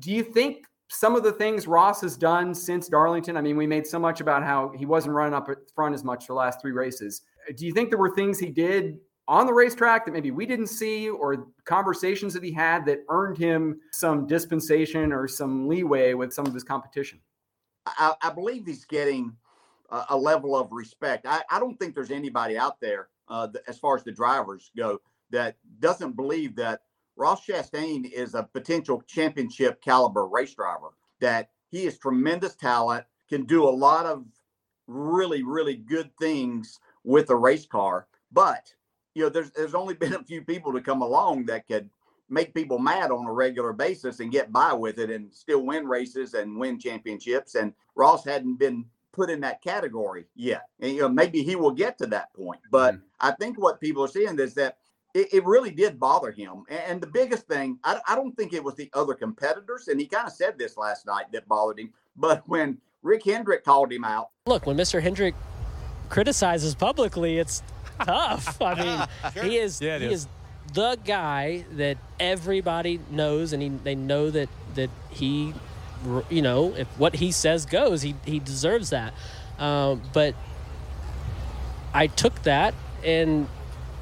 Do 0.00 0.10
you 0.10 0.24
think 0.24 0.64
some 0.88 1.14
of 1.14 1.22
the 1.22 1.32
things 1.32 1.68
Ross 1.68 2.00
has 2.00 2.16
done 2.16 2.52
since 2.54 2.88
Darlington? 2.88 3.36
I 3.36 3.40
mean, 3.40 3.56
we 3.56 3.66
made 3.68 3.86
so 3.86 4.00
much 4.00 4.20
about 4.20 4.42
how 4.42 4.72
he 4.76 4.86
wasn't 4.86 5.14
running 5.14 5.34
up 5.34 5.48
front 5.74 5.94
as 5.94 6.02
much 6.02 6.26
for 6.26 6.32
the 6.32 6.38
last 6.38 6.60
three 6.60 6.72
races. 6.72 7.22
Do 7.56 7.64
you 7.66 7.72
think 7.72 7.90
there 7.90 7.98
were 7.98 8.14
things 8.14 8.40
he 8.40 8.50
did 8.50 8.98
on 9.26 9.46
the 9.46 9.52
racetrack 9.52 10.04
that 10.04 10.12
maybe 10.12 10.30
we 10.30 10.46
didn't 10.46 10.66
see 10.66 11.08
or 11.08 11.46
conversations 11.64 12.34
that 12.34 12.42
he 12.42 12.52
had 12.52 12.84
that 12.86 13.04
earned 13.08 13.38
him 13.38 13.80
some 13.92 14.26
dispensation 14.26 15.12
or 15.12 15.26
some 15.26 15.66
leeway 15.68 16.14
with 16.14 16.32
some 16.32 16.46
of 16.46 16.52
his 16.52 16.64
competition? 16.64 17.20
I, 17.86 18.14
I 18.22 18.30
believe 18.30 18.66
he's 18.66 18.84
getting 18.84 19.34
a, 19.90 20.04
a 20.10 20.16
level 20.16 20.56
of 20.56 20.72
respect. 20.72 21.26
I, 21.26 21.42
I, 21.50 21.58
don't 21.58 21.78
think 21.78 21.94
there's 21.94 22.10
anybody 22.10 22.56
out 22.56 22.80
there, 22.80 23.08
uh, 23.28 23.48
as 23.68 23.78
far 23.78 23.96
as 23.96 24.04
the 24.04 24.12
drivers 24.12 24.70
go, 24.76 25.00
that 25.30 25.56
doesn't 25.80 26.16
believe 26.16 26.56
that 26.56 26.82
Ross 27.16 27.46
Chastain 27.46 28.10
is 28.10 28.34
a 28.34 28.42
potential 28.42 29.02
championship 29.06 29.82
caliber 29.82 30.26
race 30.26 30.54
driver. 30.54 30.90
That 31.20 31.50
he 31.70 31.86
is 31.86 31.98
tremendous 31.98 32.54
talent, 32.54 33.04
can 33.28 33.44
do 33.44 33.64
a 33.64 33.70
lot 33.70 34.06
of 34.06 34.24
really, 34.86 35.42
really 35.42 35.76
good 35.76 36.10
things 36.20 36.78
with 37.04 37.30
a 37.30 37.36
race 37.36 37.66
car. 37.66 38.06
But 38.32 38.72
you 39.14 39.22
know, 39.22 39.28
there's 39.28 39.50
there's 39.52 39.74
only 39.74 39.94
been 39.94 40.14
a 40.14 40.22
few 40.24 40.42
people 40.42 40.72
to 40.72 40.80
come 40.80 41.02
along 41.02 41.46
that 41.46 41.66
could 41.66 41.88
make 42.28 42.54
people 42.54 42.78
mad 42.78 43.10
on 43.10 43.26
a 43.26 43.32
regular 43.32 43.72
basis 43.72 44.20
and 44.20 44.32
get 44.32 44.52
by 44.52 44.72
with 44.72 44.98
it 44.98 45.10
and 45.10 45.32
still 45.32 45.64
win 45.64 45.86
races 45.86 46.34
and 46.34 46.58
win 46.58 46.78
championships. 46.78 47.54
And 47.54 47.74
Ross 47.94 48.24
hadn't 48.24 48.58
been 48.58 48.86
put 49.12 49.30
in 49.30 49.40
that 49.40 49.62
category 49.62 50.24
yet. 50.34 50.64
And 50.80 50.92
you 50.92 51.02
know, 51.02 51.08
maybe 51.08 51.42
he 51.42 51.54
will 51.54 51.70
get 51.70 51.98
to 51.98 52.06
that 52.06 52.32
point. 52.34 52.60
But 52.70 52.94
mm-hmm. 52.94 53.04
I 53.20 53.32
think 53.32 53.58
what 53.58 53.80
people 53.80 54.04
are 54.04 54.08
seeing 54.08 54.38
is 54.38 54.54
that 54.54 54.78
it, 55.14 55.32
it 55.32 55.44
really 55.44 55.70
did 55.70 56.00
bother 56.00 56.32
him. 56.32 56.64
And 56.68 57.00
the 57.00 57.06
biggest 57.06 57.46
thing, 57.46 57.78
I, 57.84 58.00
I 58.08 58.16
don't 58.16 58.36
think 58.36 58.52
it 58.52 58.64
was 58.64 58.74
the 58.74 58.90
other 58.92 59.14
competitors, 59.14 59.88
and 59.88 60.00
he 60.00 60.06
kind 60.06 60.26
of 60.26 60.32
said 60.32 60.58
this 60.58 60.76
last 60.76 61.06
night 61.06 61.26
that 61.32 61.48
bothered 61.48 61.78
him. 61.78 61.92
But 62.16 62.42
when 62.46 62.78
Rick 63.02 63.24
Hendrick 63.24 63.64
called 63.64 63.92
him 63.92 64.04
out, 64.04 64.30
look, 64.46 64.66
when 64.66 64.76
Mr. 64.76 65.00
Hendrick 65.00 65.34
criticizes 66.08 66.74
publicly, 66.74 67.38
it's 67.38 67.62
tough. 68.00 68.60
I 68.60 68.74
mean, 68.74 69.32
sure. 69.32 69.42
he 69.42 69.58
is 69.58 69.80
yeah, 69.80 69.98
he 69.98 70.06
is. 70.06 70.22
is 70.22 70.28
the 70.72 70.98
guy 71.04 71.64
that 71.72 71.98
everybody 72.18 73.00
knows, 73.10 73.52
and 73.52 73.62
he, 73.62 73.68
they 73.68 73.94
know 73.94 74.30
that 74.30 74.48
that 74.74 74.90
he, 75.10 75.52
you 76.30 76.42
know, 76.42 76.74
if 76.74 76.88
what 76.98 77.16
he 77.16 77.32
says 77.32 77.66
goes, 77.66 78.02
he 78.02 78.14
he 78.24 78.38
deserves 78.38 78.90
that. 78.90 79.12
Um, 79.58 80.02
but 80.12 80.34
I 81.92 82.06
took 82.06 82.42
that, 82.42 82.74
and 83.04 83.48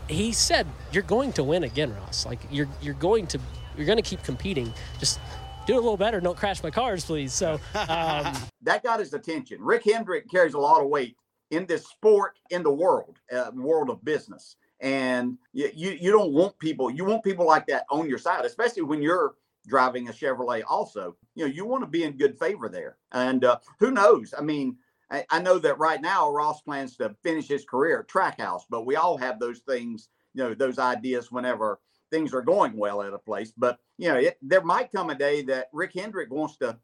he 0.09 0.33
said, 0.33 0.67
"You're 0.93 1.03
going 1.03 1.33
to 1.35 1.45
win 1.45 1.65
again, 1.65 1.95
Ross. 1.95 2.25
Like 2.25 2.41
you're 2.51 2.69
you're 2.81 2.95
going 2.95 3.27
to 3.29 3.41
you're 3.77 3.87
going 3.87 3.99
to 3.99 4.03
keep 4.03 4.23
competing. 4.23 4.73
Just." 4.99 5.19
Do 5.65 5.75
a 5.75 5.77
little 5.77 5.97
better. 5.97 6.21
Don't 6.21 6.37
crash 6.37 6.61
my 6.65 6.73
cars, 6.73 7.05
please. 7.05 7.33
So 7.33 7.53
um, 7.75 8.35
that 8.63 8.83
got 8.83 8.99
his 8.99 9.15
attention. 9.15 9.59
Rick 9.61 9.85
Hendrick 9.85 10.29
carries 10.29 10.55
a 10.55 10.59
lot 10.59 10.83
of 10.83 10.89
weight 10.89 11.17
in 11.53 11.67
this 11.67 11.87
sport 11.87 12.39
in 12.51 12.63
the 12.63 12.73
world, 12.73 13.19
uh, 13.31 13.51
world 13.55 13.91
of 13.91 14.05
business. 14.05 14.57
And 14.81 15.39
you, 15.53 15.71
you, 15.75 16.11
don't 16.11 16.33
want 16.33 16.59
people 16.59 16.91
you 16.91 17.05
want 17.05 17.23
people 17.23 17.47
like 17.47 17.69
that 17.69 17.85
on 17.89 18.09
your 18.09 18.19
side 18.19 18.45
especially 18.45 18.83
when 18.83 19.01
you're 19.01 19.35
driving 19.69 20.09
a 20.09 20.13
chevrolet 20.13 20.65
also. 20.69 21.15
You 21.37 21.45
know 21.45 21.53
you 21.53 21.65
want 21.65 21.85
to 21.85 21.89
be 21.89 22.03
in 22.03 22.17
good 22.17 22.37
favor 22.37 22.69
there. 22.69 22.97
And 23.13 23.45
uh, 23.45 23.59
who 23.79 23.93
knows? 23.93 24.35
I 24.37 24.41
mean 24.43 24.77
I, 25.09 25.25
I, 25.31 25.41
know 25.41 25.59
that 25.61 25.79
right 25.79 26.01
now 26.01 26.33
ross 26.33 26.63
plans 26.63 26.97
to 26.97 27.15
finish 27.23 27.47
his 27.47 27.65
career 27.65 28.01
at 28.01 28.09
trackhouse 28.09 28.63
but 28.69 28.87
we 28.87 28.97
all 28.97 29.17
have 29.19 29.39
those 29.39 29.61
things 29.61 30.09
you 30.35 30.43
know 30.43 30.55
those 30.55 30.81
ideas 30.81 31.31
whenever 31.31 31.79
things 32.11 32.35
are 32.35 32.43
going 32.43 32.77
well 32.77 33.03
at 33.03 33.13
a 33.13 33.19
place. 33.19 33.53
But 33.57 33.79
you 33.99 34.09
know 34.09 34.17
it, 34.17 34.37
there 34.43 34.63
might 34.63 34.91
come 34.91 35.11
a 35.11 35.15
day 35.15 35.43
that 35.43 35.69
rick 35.73 35.93
hendrick 35.95 36.33
wants 36.33 36.57
to 36.57 36.77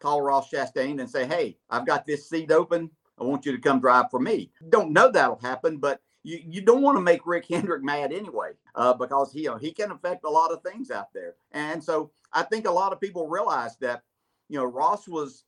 call 0.00 0.22
ross 0.22 0.48
chastain 0.50 1.00
and 1.00 1.10
say 1.10 1.26
hey 1.26 1.56
i've 1.70 1.86
got 1.86 2.06
this 2.06 2.28
seat 2.28 2.50
open 2.50 2.90
i 3.18 3.24
want 3.24 3.44
you 3.46 3.52
to 3.52 3.58
come 3.58 3.80
drive 3.80 4.10
for 4.10 4.20
me 4.20 4.50
don't 4.70 4.92
know 4.92 5.10
that'll 5.10 5.40
happen 5.40 5.78
but 5.78 6.00
you, 6.22 6.40
you 6.44 6.60
don't 6.62 6.82
want 6.82 6.96
to 6.96 7.02
make 7.02 7.26
Rick 7.26 7.46
Hendrick 7.50 7.82
mad 7.82 8.12
anyway, 8.12 8.52
uh, 8.74 8.94
because 8.94 9.32
he 9.32 9.42
you 9.42 9.50
know, 9.50 9.56
he 9.56 9.72
can 9.72 9.90
affect 9.90 10.24
a 10.24 10.30
lot 10.30 10.52
of 10.52 10.62
things 10.62 10.90
out 10.90 11.12
there. 11.12 11.34
And 11.52 11.82
so 11.82 12.10
I 12.32 12.42
think 12.42 12.66
a 12.66 12.70
lot 12.70 12.92
of 12.92 13.00
people 13.00 13.28
realize 13.28 13.76
that 13.78 14.02
you 14.48 14.58
know 14.58 14.64
Ross 14.64 15.08
was 15.08 15.44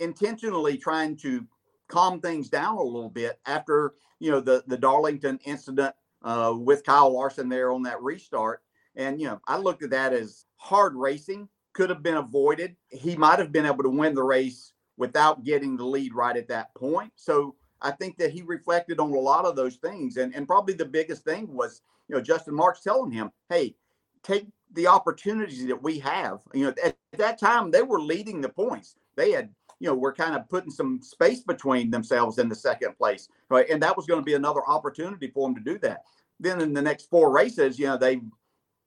intentionally 0.00 0.76
trying 0.76 1.16
to 1.18 1.46
calm 1.88 2.20
things 2.20 2.48
down 2.48 2.76
a 2.76 2.82
little 2.82 3.10
bit 3.10 3.38
after 3.46 3.94
you 4.20 4.30
know 4.30 4.40
the 4.40 4.64
the 4.66 4.78
Darlington 4.78 5.38
incident 5.44 5.94
uh, 6.22 6.54
with 6.56 6.84
Kyle 6.84 7.12
Larson 7.12 7.48
there 7.48 7.72
on 7.72 7.82
that 7.82 8.02
restart. 8.02 8.62
And 8.96 9.20
you 9.20 9.26
know 9.26 9.40
I 9.46 9.58
looked 9.58 9.82
at 9.82 9.90
that 9.90 10.12
as 10.12 10.46
hard 10.56 10.94
racing 10.96 11.48
could 11.74 11.90
have 11.90 12.02
been 12.02 12.16
avoided. 12.16 12.76
He 12.90 13.16
might 13.16 13.40
have 13.40 13.50
been 13.50 13.66
able 13.66 13.82
to 13.82 13.90
win 13.90 14.14
the 14.14 14.22
race 14.22 14.72
without 14.96 15.44
getting 15.44 15.76
the 15.76 15.84
lead 15.84 16.14
right 16.14 16.36
at 16.36 16.48
that 16.48 16.74
point. 16.74 17.12
So 17.16 17.56
I 17.82 17.90
think 17.90 18.16
that 18.18 18.30
he 18.30 18.42
reflected 18.42 19.00
on 19.00 19.10
a 19.10 19.18
lot 19.18 19.44
of 19.44 19.56
those 19.56 19.76
things. 19.76 20.16
And, 20.16 20.34
and 20.34 20.46
probably 20.46 20.74
the 20.74 20.84
biggest 20.84 21.24
thing 21.24 21.52
was, 21.52 21.82
you 22.08 22.14
know, 22.14 22.22
Justin 22.22 22.54
Marks 22.54 22.80
telling 22.80 23.10
him, 23.10 23.30
hey, 23.48 23.74
take 24.22 24.46
the 24.72 24.86
opportunities 24.86 25.66
that 25.66 25.82
we 25.82 25.98
have. 25.98 26.40
You 26.52 26.64
know, 26.64 26.68
at, 26.70 26.96
at 27.12 27.18
that 27.18 27.38
time, 27.38 27.70
they 27.70 27.82
were 27.82 28.00
leading 28.00 28.40
the 28.40 28.48
points. 28.48 28.96
They 29.16 29.32
had, 29.32 29.50
you 29.80 29.88
know, 29.88 29.94
were 29.94 30.12
kind 30.12 30.34
of 30.34 30.48
putting 30.48 30.70
some 30.70 31.02
space 31.02 31.42
between 31.42 31.90
themselves 31.90 32.38
in 32.38 32.48
the 32.48 32.54
second 32.54 32.96
place. 32.96 33.28
Right. 33.48 33.68
And 33.68 33.82
that 33.82 33.96
was 33.96 34.06
going 34.06 34.20
to 34.20 34.24
be 34.24 34.34
another 34.34 34.62
opportunity 34.66 35.28
for 35.28 35.46
them 35.46 35.54
to 35.56 35.60
do 35.60 35.78
that. 35.80 36.04
Then 36.40 36.60
in 36.60 36.72
the 36.72 36.82
next 36.82 37.10
four 37.10 37.30
races, 37.32 37.78
you 37.78 37.86
know, 37.86 37.96
they 37.96 38.20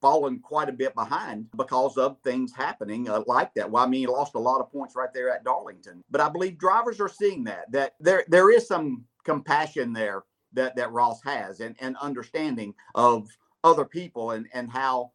fallen 0.01 0.39
quite 0.39 0.69
a 0.69 0.73
bit 0.73 0.93
behind 0.95 1.47
because 1.55 1.97
of 1.97 2.17
things 2.23 2.53
happening 2.53 3.09
uh, 3.09 3.23
like 3.27 3.53
that. 3.55 3.69
Well, 3.69 3.83
I 3.83 3.87
mean, 3.87 4.01
he 4.01 4.07
lost 4.07 4.35
a 4.35 4.39
lot 4.39 4.61
of 4.61 4.71
points 4.71 4.95
right 4.95 5.13
there 5.13 5.29
at 5.29 5.43
Darlington. 5.43 6.03
But 6.09 6.21
I 6.21 6.29
believe 6.29 6.57
drivers 6.57 6.99
are 6.99 7.09
seeing 7.09 7.43
that 7.45 7.71
that 7.71 7.93
there 7.99 8.23
there 8.27 8.51
is 8.51 8.67
some 8.67 9.05
compassion 9.23 9.93
there 9.93 10.23
that 10.53 10.75
that 10.75 10.91
Ross 10.91 11.21
has 11.23 11.59
and 11.59 11.75
and 11.79 11.95
understanding 11.97 12.73
of 12.95 13.27
other 13.63 13.85
people 13.85 14.31
and 14.31 14.47
and 14.53 14.69
how 14.69 15.11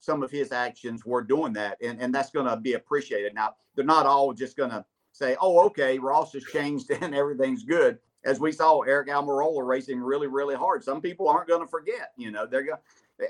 some 0.00 0.22
of 0.22 0.30
his 0.30 0.52
actions 0.52 1.04
were 1.04 1.22
doing 1.22 1.52
that 1.52 1.76
and 1.82 2.00
and 2.00 2.14
that's 2.14 2.30
going 2.30 2.46
to 2.46 2.56
be 2.56 2.74
appreciated. 2.74 3.34
Now, 3.34 3.54
they're 3.74 3.84
not 3.84 4.06
all 4.06 4.32
just 4.32 4.56
going 4.56 4.70
to 4.70 4.84
say, 5.12 5.36
"Oh, 5.40 5.60
okay, 5.66 5.98
Ross 5.98 6.32
has 6.34 6.44
changed 6.44 6.90
and 7.00 7.14
everything's 7.14 7.64
good." 7.64 7.98
As 8.22 8.38
we 8.38 8.52
saw 8.52 8.82
Aric 8.82 9.08
Almirola 9.08 9.66
racing 9.66 9.98
really, 9.98 10.26
really 10.26 10.54
hard. 10.54 10.84
Some 10.84 11.00
people 11.00 11.26
aren't 11.26 11.48
going 11.48 11.62
to 11.62 11.66
forget. 11.66 12.12
You 12.18 12.30
know, 12.30 12.46
they're 12.46 12.64
going 12.64 12.78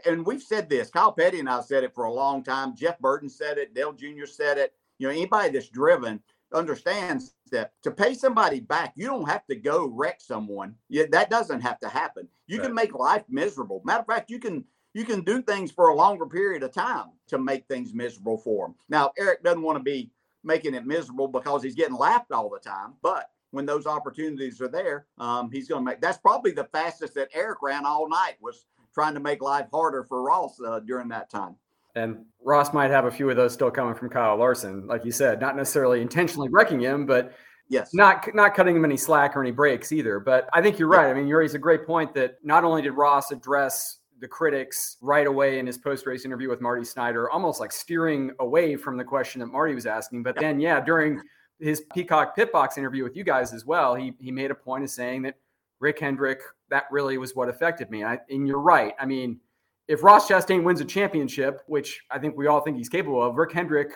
and 0.07 0.25
we've 0.25 0.43
said 0.43 0.69
this. 0.69 0.91
Kyle 0.91 1.13
Petty 1.13 1.41
and 1.41 1.49
I 1.49 1.61
said 1.61 1.85
it 1.85 1.95
for 1.95 2.05
a 2.05 2.13
long 2.13 2.43
time. 2.43 2.77
Jeff 2.77 2.99
Burton 2.99 3.29
said 3.29 3.59
it. 3.59 3.75
Dale 3.75 3.93
Jr. 3.93 4.27
said 4.27 4.59
it. 4.59 4.75
You 4.99 5.09
know, 5.09 5.13
anybody 5.13 5.51
that's 5.51 5.69
driven 5.69 6.21
understands 6.53 7.35
that 7.53 7.73
to 7.83 7.91
pay 7.91 8.15
somebody 8.15 8.61
back, 8.61 8.93
you 8.97 9.07
don't 9.07 9.29
have 9.29 9.47
to 9.47 9.57
go 9.57 9.87
wreck 9.87 10.21
someone. 10.21 10.75
Yeah, 10.89 11.05
that 11.13 11.31
doesn't 11.31 11.61
have 11.61 11.79
to 11.81 11.89
happen. 11.89 12.29
You 12.47 12.59
right. 12.59 12.67
can 12.67 12.75
make 12.75 12.95
life 12.95 13.25
miserable. 13.29 13.83
Matter 13.85 14.01
of 14.01 14.07
fact, 14.07 14.31
you 14.31 14.39
can 14.39 14.65
you 14.93 15.05
can 15.05 15.23
do 15.23 15.41
things 15.41 15.71
for 15.71 15.89
a 15.89 15.95
longer 15.95 16.27
period 16.27 16.63
of 16.63 16.73
time 16.73 17.11
to 17.29 17.39
make 17.39 17.67
things 17.67 17.95
miserable 17.95 18.39
for 18.39 18.67
them. 18.67 18.75
Now, 18.89 19.13
Aric 19.21 19.43
doesn't 19.45 19.63
want 19.63 19.79
to 19.79 19.85
be 19.85 20.11
making 20.43 20.75
it 20.75 20.87
miserable 20.87 21.29
because 21.29 21.63
he's 21.63 21.77
getting 21.77 21.95
laughed 21.95 22.33
all 22.33 22.51
the 22.51 22.59
time, 22.59 22.95
but 23.03 23.31
when 23.53 23.67
those 23.67 23.87
opportunities 23.87 24.61
are 24.61 24.69
there, 24.69 25.07
um, 25.19 25.51
he's 25.51 25.69
going 25.69 25.85
to 25.85 25.91
make. 25.91 26.01
That's 26.01 26.19
probably 26.19 26.53
the 26.53 26.69
fastest 26.73 27.15
that 27.15 27.33
Aric 27.33 27.57
ran 27.63 27.85
all 27.85 28.09
night 28.09 28.37
was 28.41 28.67
trying 28.93 29.15
to 29.15 29.21
make 29.21 29.43
life 29.43 29.67
harder 29.73 30.05
for 30.05 30.23
Ross 30.23 30.61
uh, 30.65 30.81
during 30.81 31.09
that 31.09 31.31
time. 31.31 31.57
And 31.95 32.25
Ross 32.43 32.73
might 32.73 32.91
have 32.91 33.07
a 33.07 33.11
few 33.11 33.29
of 33.31 33.37
those 33.37 33.53
still 33.53 33.71
coming 33.71 33.95
from 33.95 34.11
Kyle 34.11 34.37
Larson, 34.37 34.87
like 34.87 35.05
you 35.05 35.13
said, 35.13 35.41
not 35.41 35.57
necessarily 35.57 36.01
intentionally 36.01 36.49
wrecking 36.49 36.81
him, 36.81 37.05
but 37.05 37.33
yes, 37.69 37.93
not 37.95 38.33
not 38.35 38.55
cutting 38.55 38.77
him 38.77 38.85
any 38.85 38.97
slack 38.97 39.37
or 39.37 39.43
any 39.43 39.51
breaks 39.51 39.93
either. 39.93 40.21
But 40.21 40.49
I 40.53 40.63
think 40.63 40.79
you're 40.79 40.89
right. 40.89 41.11
I 41.11 41.15
mean, 41.15 41.27
you 41.27 41.37
raise 41.37 41.55
a 41.55 41.59
great 41.59 41.87
point 41.87 42.15
that 42.15 42.37
not 42.45 42.65
only 42.65 42.83
did 42.83 42.93
Ross 42.93 43.33
address 43.33 43.99
the 44.21 44.29
critics 44.29 44.99
right 45.01 45.27
away 45.27 45.59
in 45.59 45.67
his 45.67 45.79
post 45.79 46.07
race 46.07 46.25
interview 46.25 46.49
with 46.49 46.61
Marty 46.61 46.85
Snider, 46.85 47.31
almost 47.31 47.59
like 47.59 47.73
steering 47.73 48.31
away 48.39 48.77
from 48.77 48.97
the 48.97 49.05
question 49.05 49.41
that 49.41 49.47
Marty 49.47 49.75
was 49.75 49.87
asking, 49.87 50.23
but 50.23 50.37
then 50.39 50.61
yeah, 50.61 50.81
during 50.81 51.21
his 51.59 51.83
Peacock 51.93 52.37
Pit 52.37 52.53
Box 52.53 52.79
interview 52.79 53.03
with 53.03 53.17
you 53.17 53.25
guys 53.25 53.53
as 53.53 53.65
well, 53.65 53.95
he 53.95 54.13
he 54.21 54.31
made 54.31 54.51
a 54.51 54.55
point 54.55 54.85
of 54.85 54.91
saying 54.91 55.23
that 55.23 55.37
Rick 55.81 55.99
Hendrick, 55.99 56.41
that 56.71 56.85
really 56.91 57.19
was 57.19 57.35
what 57.35 57.49
affected 57.49 57.91
me. 57.91 58.05
I, 58.05 58.19
and 58.29 58.47
you're 58.47 58.61
right. 58.61 58.95
I 58.99 59.07
mean, 59.07 59.41
if 59.89 60.03
Ross 60.03 60.29
Chastain 60.29 60.63
wins 60.63 60.81
a 60.81 60.85
championship, 60.85 61.63
which 61.67 62.01
I 62.11 62.19
think 62.19 62.37
we 62.37 62.47
all 62.47 62.61
think 62.61 62.77
he's 62.77 62.89
capable 62.89 63.23
of, 63.23 63.37
Rick 63.37 63.53
Hendrick, 63.53 63.93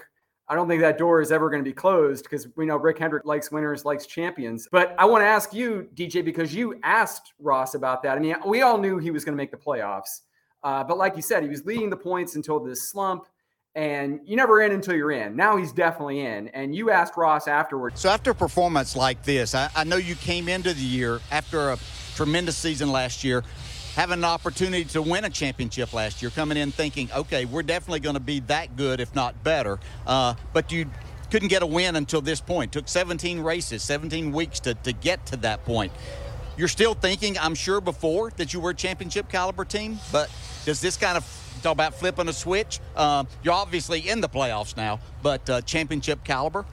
I 0.48 0.54
don't 0.54 0.68
think 0.68 0.82
that 0.82 0.98
door 0.98 1.20
is 1.22 1.32
ever 1.32 1.48
going 1.48 1.64
to 1.64 1.68
be 1.68 1.72
closed 1.72 2.24
because 2.24 2.48
we 2.56 2.66
know 2.66 2.76
Rick 2.76 2.98
Hendrick 2.98 3.24
likes 3.24 3.50
winners, 3.50 3.84
likes 3.84 4.04
champions. 4.04 4.68
But 4.70 4.94
I 4.98 5.06
want 5.06 5.22
to 5.22 5.26
ask 5.26 5.54
you, 5.54 5.88
DJ, 5.94 6.24
because 6.24 6.54
you 6.54 6.78
asked 6.82 7.32
Ross 7.38 7.74
about 7.74 8.02
that. 8.02 8.18
I 8.18 8.20
mean, 8.20 8.36
we 8.46 8.60
all 8.62 8.76
knew 8.76 8.98
he 8.98 9.10
was 9.10 9.24
going 9.24 9.32
to 9.32 9.36
make 9.36 9.50
the 9.50 9.56
playoffs. 9.56 10.20
Uh, 10.62 10.84
but 10.84 10.98
like 10.98 11.16
you 11.16 11.22
said, 11.22 11.42
he 11.42 11.48
was 11.48 11.64
leading 11.64 11.90
the 11.90 11.96
points 11.96 12.36
until 12.36 12.60
this 12.60 12.90
slump 12.90 13.26
and 13.74 14.20
you 14.24 14.36
never 14.36 14.62
in 14.62 14.72
until 14.72 14.94
you're 14.94 15.10
in. 15.10 15.34
Now 15.34 15.56
he's 15.56 15.72
definitely 15.72 16.20
in. 16.20 16.48
And 16.48 16.74
you 16.74 16.90
asked 16.90 17.16
Ross 17.16 17.48
afterwards. 17.48 18.00
So 18.00 18.08
after 18.08 18.30
a 18.30 18.34
performance 18.34 18.94
like 18.94 19.22
this, 19.24 19.54
I, 19.54 19.68
I 19.74 19.84
know 19.84 19.96
you 19.96 20.14
came 20.14 20.48
into 20.48 20.72
the 20.72 20.80
year 20.80 21.20
after 21.30 21.70
a 21.70 21.78
tremendous 22.14 22.56
season 22.56 22.90
last 22.90 23.24
year, 23.24 23.44
having 23.94 24.14
an 24.14 24.24
opportunity 24.24 24.84
to 24.84 25.02
win 25.02 25.24
a 25.24 25.30
championship 25.30 25.92
last 25.92 26.22
year, 26.22 26.30
coming 26.30 26.56
in 26.56 26.72
thinking, 26.72 27.08
okay, 27.14 27.44
we're 27.44 27.62
definitely 27.62 28.00
going 28.00 28.14
to 28.14 28.20
be 28.20 28.40
that 28.40 28.76
good, 28.76 29.00
if 29.00 29.14
not 29.14 29.42
better. 29.44 29.78
Uh, 30.06 30.34
but 30.52 30.72
you 30.72 30.86
couldn't 31.30 31.48
get 31.48 31.62
a 31.62 31.66
win 31.66 31.96
until 31.96 32.20
this 32.20 32.40
point. 32.40 32.72
Took 32.72 32.88
17 32.88 33.40
races, 33.40 33.82
17 33.82 34.32
weeks 34.32 34.60
to, 34.60 34.74
to 34.74 34.92
get 34.92 35.24
to 35.26 35.36
that 35.38 35.64
point. 35.64 35.92
You're 36.56 36.68
still 36.68 36.94
thinking, 36.94 37.36
I'm 37.38 37.54
sure, 37.54 37.80
before 37.80 38.30
that 38.36 38.54
you 38.54 38.60
were 38.60 38.70
a 38.70 38.74
championship 38.74 39.28
caliber 39.28 39.64
team, 39.64 39.98
but 40.12 40.30
does 40.64 40.80
this 40.80 40.96
kind 40.96 41.16
of 41.16 41.24
talk 41.64 41.72
about 41.72 41.94
flipping 41.94 42.28
a 42.28 42.32
switch. 42.32 42.78
Uh, 42.94 43.24
you're 43.42 43.54
obviously 43.54 44.08
in 44.08 44.20
the 44.20 44.28
playoffs 44.28 44.76
now, 44.76 45.00
but 45.22 45.48
uh, 45.48 45.60
championship 45.62 46.22
caliber. 46.22 46.64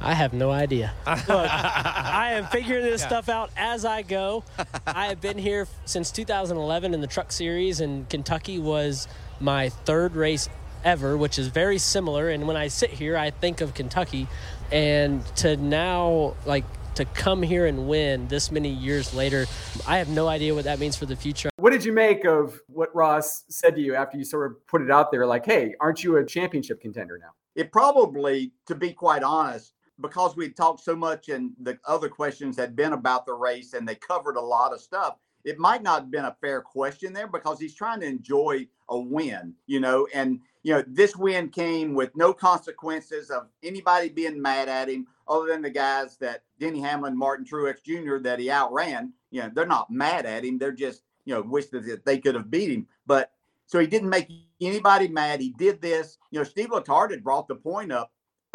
I 0.00 0.14
have 0.14 0.32
no 0.32 0.50
idea. 0.50 0.92
Look, 1.06 1.28
I 1.28 2.32
am 2.32 2.46
figuring 2.46 2.84
this 2.84 3.00
yeah. 3.02 3.08
stuff 3.08 3.28
out 3.28 3.50
as 3.56 3.84
I 3.84 4.02
go. 4.02 4.44
I 4.86 5.06
have 5.06 5.20
been 5.20 5.38
here 5.38 5.66
since 5.84 6.10
2011 6.10 6.94
in 6.94 7.00
the 7.00 7.06
Truck 7.06 7.32
Series, 7.32 7.80
and 7.80 8.08
Kentucky 8.08 8.58
was 8.58 9.08
my 9.40 9.68
third 9.68 10.14
race 10.14 10.48
ever, 10.84 11.16
which 11.16 11.38
is 11.38 11.48
very 11.48 11.78
similar. 11.78 12.30
And 12.30 12.46
when 12.46 12.56
I 12.56 12.68
sit 12.68 12.90
here, 12.90 13.16
I 13.16 13.30
think 13.30 13.60
of 13.60 13.74
Kentucky, 13.74 14.28
and 14.70 15.24
to 15.36 15.56
now 15.56 16.34
like 16.44 16.64
to 16.96 17.04
come 17.04 17.42
here 17.42 17.66
and 17.66 17.88
win 17.88 18.26
this 18.28 18.50
many 18.50 18.70
years 18.70 19.14
later, 19.14 19.46
I 19.86 19.98
have 19.98 20.08
no 20.08 20.28
idea 20.28 20.54
what 20.54 20.64
that 20.64 20.78
means 20.78 20.96
for 20.96 21.06
the 21.06 21.16
future. 21.16 21.50
What 21.56 21.70
did 21.70 21.84
you 21.84 21.92
make 21.92 22.24
of 22.24 22.60
what 22.68 22.94
Ross 22.94 23.44
said 23.48 23.74
to 23.76 23.80
you 23.80 23.94
after 23.94 24.16
you 24.16 24.24
sort 24.24 24.50
of 24.50 24.66
put 24.66 24.82
it 24.82 24.90
out 24.90 25.10
there? 25.10 25.26
Like, 25.26 25.44
hey, 25.44 25.74
aren't 25.80 26.02
you 26.02 26.16
a 26.16 26.24
championship 26.24 26.80
contender 26.80 27.18
now? 27.18 27.30
It 27.54 27.72
probably, 27.72 28.52
to 28.66 28.74
be 28.74 28.92
quite 28.92 29.22
honest, 29.22 29.72
because 30.00 30.36
we 30.36 30.48
talked 30.48 30.80
so 30.80 30.94
much 30.94 31.28
and 31.28 31.52
the 31.60 31.78
other 31.86 32.08
questions 32.08 32.56
had 32.56 32.76
been 32.76 32.92
about 32.92 33.26
the 33.26 33.32
race 33.32 33.72
and 33.72 33.88
they 33.88 33.94
covered 33.94 34.36
a 34.36 34.40
lot 34.40 34.72
of 34.72 34.80
stuff, 34.80 35.16
it 35.44 35.58
might 35.58 35.82
not 35.82 36.02
have 36.02 36.10
been 36.10 36.24
a 36.24 36.36
fair 36.40 36.60
question 36.60 37.12
there 37.12 37.28
because 37.28 37.58
he's 37.60 37.74
trying 37.74 38.00
to 38.00 38.06
enjoy 38.06 38.66
a 38.88 38.98
win, 38.98 39.54
you 39.66 39.80
know, 39.80 40.06
and 40.12 40.40
you 40.64 40.72
know, 40.72 40.82
this 40.88 41.14
win 41.14 41.48
came 41.48 41.94
with 41.94 42.10
no 42.16 42.34
consequences 42.34 43.30
of 43.30 43.46
anybody 43.62 44.08
being 44.08 44.42
mad 44.42 44.68
at 44.68 44.88
him 44.88 45.06
other 45.28 45.46
than 45.46 45.62
the 45.62 45.70
guys 45.70 46.16
that 46.16 46.42
Denny 46.58 46.80
Hamlin, 46.80 47.16
Martin 47.16 47.46
Truex 47.46 47.84
Jr. 47.84 48.18
that 48.18 48.40
he 48.40 48.50
outran. 48.50 49.12
You 49.30 49.42
know, 49.42 49.50
they're 49.54 49.64
not 49.64 49.92
mad 49.92 50.26
at 50.26 50.44
him. 50.44 50.58
They're 50.58 50.72
just, 50.72 51.02
you 51.24 51.34
know, 51.34 51.42
wish 51.42 51.66
that 51.66 52.04
they 52.04 52.18
could 52.18 52.34
have 52.34 52.50
beat 52.50 52.72
him. 52.72 52.88
But 53.06 53.30
so 53.66 53.78
he 53.78 53.86
didn't 53.86 54.08
make 54.08 54.28
anybody 54.60 55.06
mad. 55.06 55.40
He 55.40 55.50
did 55.50 55.80
this. 55.80 56.18
You 56.32 56.40
know, 56.40 56.44
Steve 56.44 56.70
Letarte 56.70 57.12
had 57.12 57.22
brought 57.22 57.46
the 57.46 57.54
point 57.54 57.92
up 57.92 58.10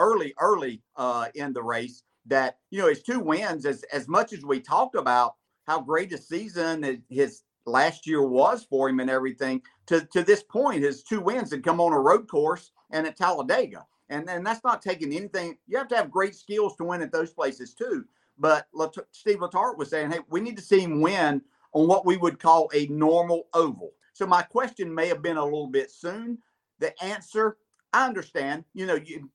early, 0.07 0.33
early 0.39 0.81
uh, 0.95 1.27
in 1.35 1.53
the 1.53 1.63
race 1.75 2.03
that, 2.25 2.57
you 2.71 2.79
know, 2.79 2.89
his 2.89 3.03
two 3.03 3.19
wins, 3.19 3.65
as 3.65 3.83
as 3.93 4.07
much 4.07 4.33
as 4.33 4.43
we 4.43 4.59
talked 4.59 4.95
about 4.95 5.35
how 5.69 5.79
great 5.79 6.11
a 6.13 6.17
season 6.17 7.03
his 7.09 7.43
last 7.65 8.07
year 8.07 8.23
was 8.27 8.65
for 8.69 8.89
him 8.89 8.99
and 8.99 9.09
everything, 9.09 9.61
to, 9.85 10.01
to 10.13 10.23
this 10.23 10.43
point, 10.43 10.83
his 10.83 11.03
two 11.03 11.21
wins 11.21 11.51
had 11.51 11.63
come 11.63 11.79
on 11.79 11.93
a 11.93 11.99
road 11.99 12.27
course 12.27 12.71
and 12.91 13.05
at 13.07 13.17
Talladega. 13.17 13.85
And, 14.09 14.29
and 14.29 14.45
that's 14.45 14.63
not 14.63 14.81
taking 14.81 15.13
anything. 15.13 15.57
You 15.67 15.77
have 15.77 15.87
to 15.89 15.95
have 15.95 16.11
great 16.11 16.35
skills 16.35 16.75
to 16.75 16.83
win 16.83 17.01
at 17.01 17.11
those 17.11 17.31
places 17.31 17.73
too. 17.73 18.03
But 18.37 18.67
Steve 19.11 19.39
Letarte 19.39 19.77
was 19.77 19.89
saying, 19.89 20.11
hey, 20.11 20.19
we 20.29 20.41
need 20.41 20.57
to 20.57 20.63
see 20.63 20.81
him 20.81 20.99
win 20.99 21.41
on 21.73 21.87
what 21.87 22.05
we 22.05 22.17
would 22.17 22.39
call 22.39 22.69
a 22.73 22.87
normal 22.87 23.47
oval. 23.53 23.91
So 24.13 24.25
my 24.25 24.41
question 24.41 24.93
may 24.93 25.07
have 25.07 25.21
been 25.21 25.37
a 25.37 25.43
little 25.43 25.67
bit 25.67 25.89
soon. 25.91 26.39
The 26.79 26.91
answer, 27.01 27.57
I 27.93 28.05
understand. 28.05 28.65
You 28.73 28.85
know, 28.87 28.95
you, 28.95 29.29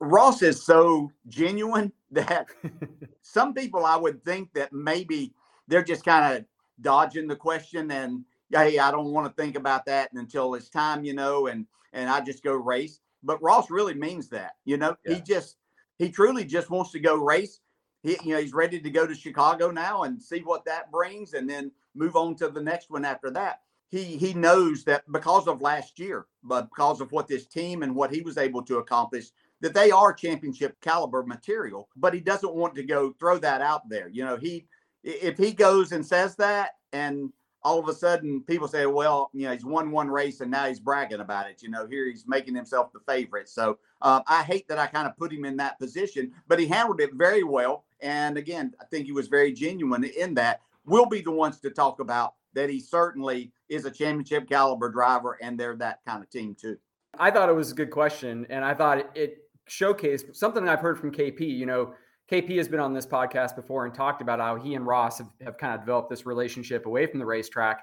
Ross 0.00 0.42
is 0.42 0.62
so 0.62 1.10
genuine 1.28 1.92
that 2.10 2.46
some 3.22 3.54
people 3.54 3.84
I 3.84 3.96
would 3.96 4.24
think 4.24 4.52
that 4.54 4.72
maybe 4.72 5.34
they're 5.68 5.84
just 5.84 6.04
kind 6.04 6.36
of 6.36 6.44
dodging 6.80 7.28
the 7.28 7.36
question 7.36 7.90
and 7.90 8.24
hey, 8.50 8.78
I 8.78 8.90
don't 8.90 9.12
want 9.12 9.26
to 9.26 9.42
think 9.42 9.56
about 9.56 9.86
that 9.86 10.10
until 10.12 10.54
it's 10.54 10.68
time, 10.68 11.04
you 11.04 11.14
know, 11.14 11.46
and 11.46 11.66
and 11.92 12.08
I 12.08 12.20
just 12.20 12.42
go 12.42 12.54
race. 12.54 13.00
But 13.22 13.42
Ross 13.42 13.70
really 13.70 13.94
means 13.94 14.28
that, 14.30 14.52
you 14.64 14.76
know. 14.76 14.96
Yeah. 15.04 15.14
He 15.14 15.20
just 15.22 15.56
he 15.98 16.10
truly 16.10 16.44
just 16.44 16.70
wants 16.70 16.92
to 16.92 17.00
go 17.00 17.16
race. 17.16 17.60
He 18.02 18.18
you 18.24 18.34
know 18.34 18.40
he's 18.40 18.52
ready 18.52 18.80
to 18.80 18.90
go 18.90 19.06
to 19.06 19.14
Chicago 19.14 19.70
now 19.70 20.02
and 20.02 20.22
see 20.22 20.40
what 20.40 20.64
that 20.64 20.90
brings, 20.90 21.34
and 21.34 21.48
then 21.48 21.70
move 21.94 22.16
on 22.16 22.34
to 22.36 22.48
the 22.48 22.62
next 22.62 22.90
one 22.90 23.04
after 23.04 23.30
that. 23.30 23.60
He 23.88 24.16
he 24.16 24.34
knows 24.34 24.84
that 24.84 25.10
because 25.12 25.46
of 25.46 25.62
last 25.62 25.98
year, 25.98 26.26
but 26.42 26.68
because 26.68 27.00
of 27.00 27.12
what 27.12 27.28
this 27.28 27.46
team 27.46 27.82
and 27.82 27.94
what 27.94 28.12
he 28.12 28.22
was 28.22 28.38
able 28.38 28.62
to 28.62 28.78
accomplish, 28.78 29.26
that 29.62 29.74
they 29.74 29.90
are 29.90 30.12
championship 30.12 30.78
caliber 30.82 31.22
material. 31.22 31.88
But 31.96 32.12
he 32.12 32.20
doesn't 32.20 32.54
want 32.54 32.74
to 32.74 32.82
go 32.82 33.14
throw 33.18 33.38
that 33.38 33.62
out 33.62 33.88
there. 33.88 34.08
You 34.08 34.24
know, 34.24 34.36
he 34.36 34.66
if 35.02 35.38
he 35.38 35.52
goes 35.52 35.92
and 35.92 36.04
says 36.04 36.36
that 36.36 36.72
and 36.92 37.32
all 37.64 37.78
of 37.78 37.88
a 37.88 37.94
sudden 37.94 38.42
people 38.42 38.66
say, 38.66 38.86
well, 38.86 39.30
you 39.32 39.46
know, 39.46 39.52
he's 39.52 39.64
won 39.64 39.92
one 39.92 40.08
race 40.08 40.40
and 40.40 40.50
now 40.50 40.66
he's 40.66 40.80
bragging 40.80 41.20
about 41.20 41.48
it. 41.48 41.62
You 41.62 41.70
know, 41.70 41.86
here 41.86 42.06
he's 42.06 42.24
making 42.26 42.56
himself 42.56 42.92
the 42.92 43.00
favorite. 43.06 43.48
So 43.48 43.78
uh, 44.02 44.20
I 44.26 44.42
hate 44.42 44.66
that 44.68 44.78
I 44.78 44.88
kind 44.88 45.06
of 45.06 45.16
put 45.16 45.32
him 45.32 45.44
in 45.44 45.56
that 45.58 45.78
position, 45.78 46.32
but 46.48 46.58
he 46.58 46.66
handled 46.66 47.00
it 47.00 47.10
very 47.14 47.44
well. 47.44 47.84
And 48.00 48.36
again, 48.36 48.74
I 48.80 48.84
think 48.86 49.06
he 49.06 49.12
was 49.12 49.28
very 49.28 49.52
genuine 49.52 50.02
in 50.04 50.34
that. 50.34 50.60
We'll 50.84 51.06
be 51.06 51.20
the 51.20 51.30
ones 51.30 51.60
to 51.60 51.70
talk 51.70 52.00
about 52.00 52.34
that 52.54 52.68
he 52.68 52.80
certainly 52.80 53.52
is 53.68 53.84
a 53.84 53.90
championship 53.90 54.48
caliber 54.48 54.90
driver 54.90 55.38
and 55.40 55.58
they're 55.58 55.76
that 55.76 56.00
kind 56.04 56.22
of 56.22 56.28
team 56.30 56.56
too. 56.60 56.76
I 57.18 57.30
thought 57.30 57.48
it 57.48 57.54
was 57.54 57.70
a 57.70 57.74
good 57.74 57.90
question. 57.90 58.44
And 58.50 58.64
I 58.64 58.74
thought 58.74 59.16
it 59.16 59.38
showcased 59.68 60.34
something 60.34 60.68
I've 60.68 60.80
heard 60.80 60.98
from 60.98 61.12
KP, 61.12 61.40
you 61.40 61.66
know, 61.66 61.94
KP 62.30 62.56
has 62.56 62.68
been 62.68 62.80
on 62.80 62.94
this 62.94 63.06
podcast 63.06 63.56
before 63.56 63.84
and 63.84 63.94
talked 63.94 64.22
about 64.22 64.40
how 64.40 64.56
he 64.56 64.74
and 64.74 64.86
Ross 64.86 65.18
have, 65.18 65.28
have 65.42 65.58
kind 65.58 65.74
of 65.74 65.80
developed 65.80 66.08
this 66.08 66.24
relationship 66.24 66.86
away 66.86 67.06
from 67.06 67.18
the 67.18 67.26
racetrack. 67.26 67.82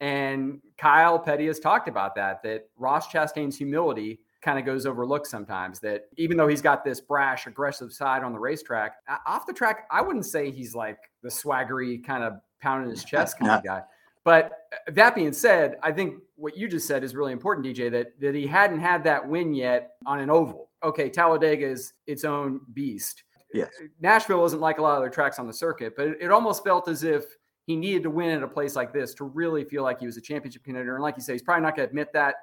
And 0.00 0.60
Kyle 0.78 1.18
Petty 1.18 1.46
has 1.48 1.60
talked 1.60 1.86
about 1.86 2.14
that, 2.14 2.42
that 2.42 2.68
Ross 2.78 3.08
Chastain's 3.08 3.58
humility 3.58 4.20
kind 4.40 4.58
of 4.58 4.64
goes 4.64 4.86
overlooked 4.86 5.26
sometimes. 5.26 5.80
That 5.80 6.04
even 6.16 6.38
though 6.38 6.48
he's 6.48 6.62
got 6.62 6.82
this 6.82 7.00
brash, 7.00 7.46
aggressive 7.46 7.92
side 7.92 8.22
on 8.22 8.32
the 8.32 8.38
racetrack, 8.38 8.94
off 9.26 9.46
the 9.46 9.52
track, 9.52 9.86
I 9.90 10.00
wouldn't 10.00 10.24
say 10.24 10.50
he's 10.50 10.74
like 10.74 10.98
the 11.22 11.28
swaggery 11.28 12.02
kind 12.02 12.24
of 12.24 12.34
pounding 12.62 12.90
his 12.90 13.04
chest 13.04 13.38
kind 13.38 13.50
of 13.50 13.62
guy. 13.62 13.82
But 14.24 14.52
uh, 14.72 14.92
that 14.92 15.14
being 15.14 15.32
said, 15.32 15.76
I 15.82 15.92
think 15.92 16.14
what 16.36 16.56
you 16.56 16.68
just 16.68 16.86
said 16.86 17.04
is 17.04 17.14
really 17.14 17.32
important, 17.32 17.66
DJ, 17.66 17.90
that, 17.90 18.18
that 18.20 18.34
he 18.34 18.46
hadn't 18.46 18.80
had 18.80 19.04
that 19.04 19.28
win 19.28 19.52
yet 19.52 19.92
on 20.06 20.20
an 20.20 20.30
oval. 20.30 20.69
Okay, 20.82 21.10
Talladega 21.10 21.66
is 21.66 21.92
its 22.06 22.24
own 22.24 22.60
beast. 22.72 23.24
Yes. 23.52 23.70
Uh, 23.80 23.86
Nashville 24.00 24.44
isn't 24.44 24.60
like 24.60 24.78
a 24.78 24.82
lot 24.82 24.92
of 24.92 24.98
other 24.98 25.10
tracks 25.10 25.38
on 25.38 25.46
the 25.46 25.52
circuit, 25.52 25.94
but 25.96 26.08
it, 26.08 26.18
it, 26.20 26.30
almost 26.30 26.64
felt 26.64 26.88
as 26.88 27.02
if 27.02 27.24
he 27.66 27.76
needed 27.76 28.02
to 28.04 28.10
win 28.10 28.30
at 28.30 28.42
a 28.42 28.48
place 28.48 28.76
like 28.76 28.92
this 28.92 29.12
to 29.14 29.24
really 29.24 29.64
feel 29.64 29.82
like 29.82 30.00
he 30.00 30.06
was 30.06 30.16
a 30.16 30.20
championship 30.20 30.64
contender. 30.64 30.94
And 30.94 31.02
like 31.02 31.16
you 31.16 31.22
say, 31.22 31.32
he's 31.32 31.42
probably 31.42 31.62
not 31.62 31.76
going 31.76 31.86
to 31.86 31.90
admit 31.90 32.12
that 32.12 32.36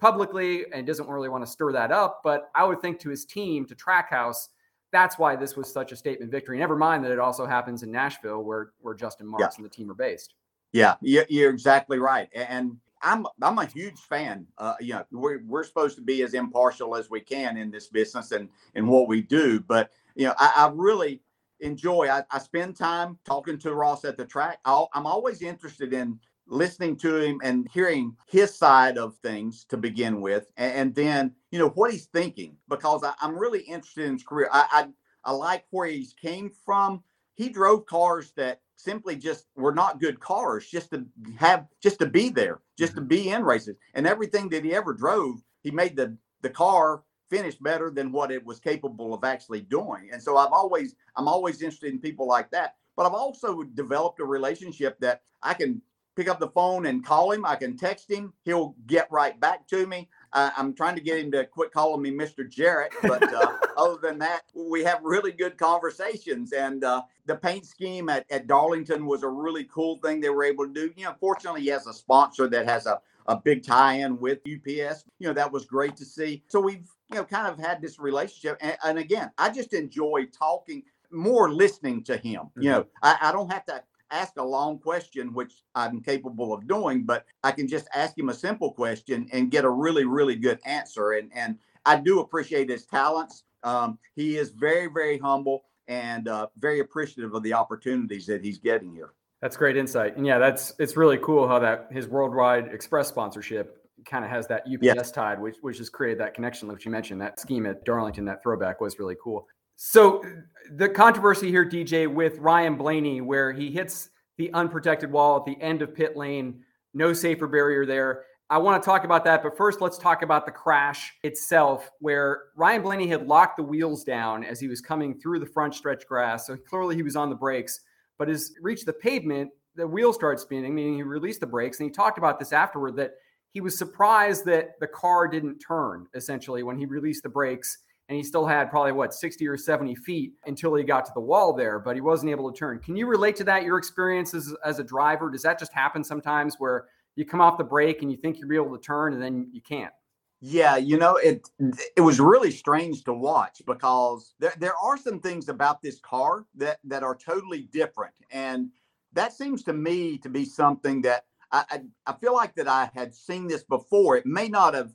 publicly 0.00 0.64
and 0.72 0.86
doesn't 0.86 1.08
really 1.08 1.28
want 1.28 1.44
to 1.44 1.50
stir 1.50 1.72
that 1.72 1.90
up. 1.92 2.20
But 2.22 2.50
I 2.54 2.64
would 2.64 2.80
think 2.80 2.98
to 3.00 3.10
his 3.10 3.24
team, 3.24 3.66
to 3.66 3.74
Trackhouse, 3.74 4.48
that's 4.92 5.18
why 5.18 5.36
this 5.36 5.56
was 5.56 5.72
such 5.72 5.92
a 5.92 5.96
statement 5.96 6.30
victory. 6.30 6.58
Never 6.58 6.76
mind 6.76 7.04
that 7.04 7.12
it 7.12 7.18
also 7.18 7.46
happens 7.46 7.82
in 7.82 7.90
Nashville, 7.90 8.42
where 8.42 8.70
where 8.80 8.94
Justin 8.94 9.26
Marks 9.26 9.42
yeah. 9.42 9.62
and 9.62 9.64
the 9.64 9.74
team 9.74 9.90
are 9.90 9.94
based. 9.94 10.34
Yeah, 10.72 10.94
you're 11.00 11.50
exactly 11.50 11.98
right. 11.98 12.28
And 12.34 12.76
I'm 13.02 13.26
I'm 13.42 13.58
a 13.58 13.66
huge 13.66 13.98
fan. 13.98 14.46
Uh, 14.58 14.74
you 14.80 14.94
know, 14.94 15.04
we're 15.10 15.42
we're 15.46 15.64
supposed 15.64 15.96
to 15.96 16.02
be 16.02 16.22
as 16.22 16.34
impartial 16.34 16.96
as 16.96 17.10
we 17.10 17.20
can 17.20 17.56
in 17.56 17.70
this 17.70 17.88
business 17.88 18.32
and 18.32 18.48
and 18.74 18.88
what 18.88 19.08
we 19.08 19.22
do. 19.22 19.60
But 19.60 19.90
you 20.14 20.26
know, 20.26 20.34
I, 20.38 20.52
I 20.56 20.70
really 20.74 21.22
enjoy. 21.60 22.08
I, 22.08 22.22
I, 22.30 22.38
spend 22.38 22.76
time 22.76 23.18
talking 23.24 23.58
to 23.58 23.74
Ross 23.74 24.04
at 24.04 24.16
the 24.16 24.24
track. 24.24 24.58
i 24.64 24.84
am 24.94 25.06
always 25.06 25.42
interested 25.42 25.92
in 25.92 26.18
listening 26.46 26.96
to 26.96 27.16
him 27.16 27.40
and 27.42 27.68
hearing 27.72 28.16
his 28.26 28.54
side 28.54 28.96
of 28.96 29.16
things 29.16 29.64
to 29.64 29.76
begin 29.76 30.20
with, 30.20 30.50
and, 30.56 30.72
and 30.74 30.94
then 30.94 31.34
you 31.50 31.58
know 31.58 31.70
what 31.70 31.92
he's 31.92 32.06
thinking 32.06 32.56
because 32.68 33.02
I, 33.04 33.12
am 33.22 33.36
really 33.36 33.60
interested 33.60 34.06
in 34.06 34.14
his 34.14 34.22
career. 34.22 34.48
I, 34.52 34.66
I 34.70 34.88
I 35.24 35.32
like 35.32 35.64
where 35.70 35.88
he's 35.88 36.14
came 36.14 36.50
from. 36.64 37.02
He 37.38 37.48
drove 37.48 37.86
cars 37.86 38.32
that 38.36 38.60
simply 38.74 39.14
just 39.14 39.46
were 39.56 39.72
not 39.72 40.00
good 40.00 40.18
cars 40.18 40.68
just 40.68 40.90
to 40.90 41.06
have 41.36 41.66
just 41.80 42.00
to 42.00 42.06
be 42.06 42.30
there 42.30 42.60
just 42.76 42.94
to 42.94 43.00
mm-hmm. 43.00 43.08
be 43.08 43.30
in 43.30 43.44
races. 43.44 43.76
And 43.94 44.06
everything 44.06 44.48
that 44.50 44.64
he 44.64 44.74
ever 44.74 44.92
drove 44.92 45.40
he 45.62 45.70
made 45.70 45.96
the 45.96 46.16
the 46.42 46.50
car 46.50 47.04
finish 47.30 47.54
better 47.56 47.90
than 47.90 48.10
what 48.10 48.32
it 48.32 48.44
was 48.44 48.58
capable 48.58 49.14
of 49.14 49.22
actually 49.22 49.60
doing. 49.60 50.10
And 50.12 50.20
so 50.20 50.36
i've 50.36 50.52
always 50.52 50.96
i'm 51.16 51.28
always 51.28 51.62
interested 51.62 51.92
in 51.92 52.00
people 52.00 52.26
like 52.26 52.50
that. 52.50 52.74
But 52.96 53.06
i've 53.06 53.14
also 53.14 53.62
developed 53.62 54.18
a 54.18 54.24
relationship 54.24 54.98
that 54.98 55.22
i 55.42 55.54
can 55.54 55.80
pick 56.16 56.28
up 56.28 56.40
the 56.40 56.48
phone 56.48 56.86
and 56.86 57.06
call 57.06 57.30
him 57.30 57.46
i 57.46 57.54
can 57.54 57.76
text 57.76 58.10
him 58.10 58.32
he'll 58.44 58.74
get 58.88 59.06
right 59.12 59.38
back 59.38 59.68
to 59.68 59.86
me 59.86 60.08
uh, 60.32 60.50
I'm 60.56 60.74
trying 60.74 60.94
to 60.96 61.00
get 61.00 61.18
him 61.18 61.30
to 61.32 61.44
quit 61.44 61.72
calling 61.72 62.02
me 62.02 62.10
Mr. 62.10 62.48
Jarrett, 62.48 62.92
but 63.02 63.22
uh, 63.32 63.56
other 63.76 63.98
than 64.00 64.18
that, 64.18 64.42
we 64.54 64.84
have 64.84 65.00
really 65.02 65.32
good 65.32 65.56
conversations. 65.56 66.52
And 66.52 66.84
uh, 66.84 67.02
the 67.26 67.36
paint 67.36 67.66
scheme 67.66 68.08
at, 68.08 68.26
at 68.30 68.46
Darlington 68.46 69.06
was 69.06 69.22
a 69.22 69.28
really 69.28 69.64
cool 69.64 69.98
thing 69.98 70.20
they 70.20 70.30
were 70.30 70.44
able 70.44 70.66
to 70.66 70.72
do. 70.72 70.92
You 70.96 71.04
know, 71.04 71.14
fortunately, 71.20 71.62
he 71.62 71.68
has 71.68 71.86
a 71.86 71.92
sponsor 71.92 72.48
that 72.48 72.66
has 72.66 72.86
a, 72.86 73.00
a 73.26 73.36
big 73.36 73.62
tie-in 73.62 74.18
with 74.18 74.38
UPS. 74.40 75.04
You 75.18 75.28
know, 75.28 75.34
that 75.34 75.50
was 75.50 75.64
great 75.64 75.96
to 75.96 76.04
see. 76.04 76.42
So 76.48 76.60
we've 76.60 76.88
you 77.10 77.16
know 77.16 77.24
kind 77.24 77.46
of 77.46 77.58
had 77.58 77.80
this 77.80 77.98
relationship. 77.98 78.58
And, 78.60 78.76
and 78.84 78.98
again, 78.98 79.30
I 79.38 79.50
just 79.50 79.72
enjoy 79.72 80.26
talking 80.26 80.82
more 81.10 81.50
listening 81.50 82.04
to 82.04 82.16
him. 82.16 82.42
Mm-hmm. 82.42 82.62
You 82.62 82.70
know, 82.70 82.86
I, 83.02 83.16
I 83.22 83.32
don't 83.32 83.50
have 83.50 83.64
to 83.66 83.82
ask 84.10 84.34
a 84.36 84.42
long 84.42 84.78
question, 84.78 85.32
which 85.32 85.62
I'm 85.74 86.00
capable 86.00 86.52
of 86.52 86.66
doing, 86.66 87.04
but 87.04 87.24
I 87.42 87.52
can 87.52 87.68
just 87.68 87.88
ask 87.94 88.18
him 88.18 88.28
a 88.28 88.34
simple 88.34 88.72
question 88.72 89.28
and 89.32 89.50
get 89.50 89.64
a 89.64 89.70
really, 89.70 90.04
really 90.04 90.36
good 90.36 90.58
answer. 90.64 91.12
And 91.12 91.30
and 91.34 91.58
I 91.84 91.96
do 91.96 92.20
appreciate 92.20 92.70
his 92.70 92.86
talents. 92.86 93.44
Um, 93.62 93.98
he 94.14 94.36
is 94.36 94.50
very, 94.50 94.86
very 94.86 95.18
humble 95.18 95.64
and 95.88 96.28
uh, 96.28 96.48
very 96.58 96.80
appreciative 96.80 97.34
of 97.34 97.42
the 97.42 97.54
opportunities 97.54 98.26
that 98.26 98.44
he's 98.44 98.58
getting 98.58 98.92
here. 98.92 99.14
That's 99.40 99.56
great 99.56 99.76
insight. 99.76 100.16
And 100.16 100.26
yeah, 100.26 100.38
that's 100.38 100.74
it's 100.78 100.96
really 100.96 101.18
cool 101.18 101.46
how 101.48 101.58
that 101.60 101.88
his 101.90 102.08
worldwide 102.08 102.68
express 102.68 103.08
sponsorship 103.08 103.78
kind 104.04 104.24
of 104.24 104.30
has 104.30 104.46
that 104.48 104.62
UPS 104.62 104.82
yes. 104.82 105.10
tide, 105.10 105.40
which 105.40 105.56
which 105.60 105.78
has 105.78 105.88
created 105.88 106.18
that 106.20 106.34
connection, 106.34 106.68
which 106.68 106.84
you 106.84 106.90
mentioned. 106.90 107.20
That 107.20 107.38
scheme 107.38 107.66
at 107.66 107.84
Darlington, 107.84 108.24
that 108.26 108.42
throwback 108.42 108.80
was 108.80 108.98
really 108.98 109.16
cool. 109.22 109.46
So 109.80 110.24
uh, 110.24 110.28
the 110.72 110.88
controversy 110.88 111.50
here, 111.50 111.64
DJ, 111.64 112.12
with 112.12 112.36
Ryan 112.38 112.76
Blaney, 112.76 113.20
where 113.20 113.52
he 113.52 113.70
hits 113.70 114.10
the 114.36 114.52
unprotected 114.52 115.10
wall 115.10 115.36
at 115.36 115.44
the 115.44 115.60
end 115.62 115.82
of 115.82 115.94
pit 115.94 116.16
lane, 116.16 116.64
no 116.94 117.12
safer 117.12 117.46
barrier 117.46 117.86
there. 117.86 118.24
I 118.50 118.58
want 118.58 118.82
to 118.82 118.84
talk 118.84 119.04
about 119.04 119.24
that, 119.26 119.40
but 119.40 119.56
first 119.56 119.80
let's 119.80 119.96
talk 119.96 120.22
about 120.22 120.46
the 120.46 120.50
crash 120.52 121.14
itself, 121.22 121.90
where 122.00 122.46
Ryan 122.56 122.82
Blaney 122.82 123.06
had 123.06 123.28
locked 123.28 123.56
the 123.56 123.62
wheels 123.62 124.02
down 124.02 124.42
as 124.42 124.58
he 124.58 124.66
was 124.66 124.80
coming 124.80 125.16
through 125.16 125.38
the 125.38 125.46
front 125.46 125.76
stretch 125.76 126.08
grass. 126.08 126.48
So 126.48 126.56
clearly 126.56 126.96
he 126.96 127.04
was 127.04 127.14
on 127.14 127.30
the 127.30 127.36
brakes, 127.36 127.80
but 128.18 128.28
as 128.28 128.54
reached 128.60 128.86
the 128.86 128.92
pavement, 128.92 129.50
the 129.76 129.86
wheels 129.86 130.16
started 130.16 130.40
spinning, 130.40 130.74
meaning 130.74 130.96
he 130.96 131.04
released 131.04 131.38
the 131.38 131.46
brakes. 131.46 131.78
And 131.78 131.88
he 131.88 131.92
talked 131.92 132.18
about 132.18 132.40
this 132.40 132.52
afterward 132.52 132.96
that 132.96 133.12
he 133.52 133.60
was 133.60 133.78
surprised 133.78 134.44
that 134.46 134.80
the 134.80 134.88
car 134.88 135.28
didn't 135.28 135.60
turn 135.60 136.08
essentially 136.14 136.64
when 136.64 136.76
he 136.76 136.84
released 136.84 137.22
the 137.22 137.28
brakes. 137.28 137.78
And 138.08 138.16
he 138.16 138.22
still 138.22 138.46
had 138.46 138.70
probably 138.70 138.92
what 138.92 139.12
60 139.12 139.46
or 139.46 139.58
70 139.58 139.94
feet 139.96 140.32
until 140.46 140.74
he 140.74 140.82
got 140.82 141.04
to 141.04 141.12
the 141.14 141.20
wall 141.20 141.52
there, 141.52 141.78
but 141.78 141.94
he 141.94 142.00
wasn't 142.00 142.30
able 142.30 142.50
to 142.50 142.58
turn. 142.58 142.78
Can 142.78 142.96
you 142.96 143.06
relate 143.06 143.36
to 143.36 143.44
that? 143.44 143.64
Your 143.64 143.76
experiences 143.76 144.56
as, 144.64 144.78
a 144.78 144.84
driver? 144.84 145.30
Does 145.30 145.42
that 145.42 145.58
just 145.58 145.74
happen 145.74 146.02
sometimes 146.02 146.54
where 146.58 146.86
you 147.18 147.24
come 147.24 147.40
off 147.40 147.58
the 147.58 147.64
brake 147.64 148.02
and 148.02 148.12
you 148.12 148.16
think 148.16 148.38
you'll 148.38 148.48
be 148.48 148.54
able 148.54 148.76
to 148.76 148.82
turn 148.82 149.12
and 149.12 149.20
then 149.20 149.48
you 149.52 149.60
can't. 149.60 149.92
Yeah, 150.40 150.76
you 150.76 150.98
know, 150.98 151.16
it 151.16 151.48
it 151.96 152.00
was 152.00 152.20
really 152.20 152.52
strange 152.52 153.02
to 153.04 153.12
watch 153.12 153.60
because 153.66 154.34
there, 154.38 154.54
there 154.56 154.76
are 154.80 154.96
some 154.96 155.18
things 155.18 155.48
about 155.48 155.82
this 155.82 155.98
car 155.98 156.46
that 156.54 156.78
that 156.84 157.02
are 157.02 157.16
totally 157.16 157.62
different. 157.72 158.14
And 158.30 158.70
that 159.14 159.32
seems 159.32 159.64
to 159.64 159.72
me 159.72 160.16
to 160.18 160.28
be 160.28 160.44
something 160.44 161.02
that 161.02 161.24
I, 161.50 161.64
I, 161.70 161.80
I 162.06 162.12
feel 162.12 162.34
like 162.34 162.54
that 162.54 162.68
I 162.68 162.88
had 162.94 163.12
seen 163.12 163.48
this 163.48 163.64
before. 163.64 164.16
It 164.16 164.26
may 164.26 164.48
not 164.48 164.74
have 164.74 164.92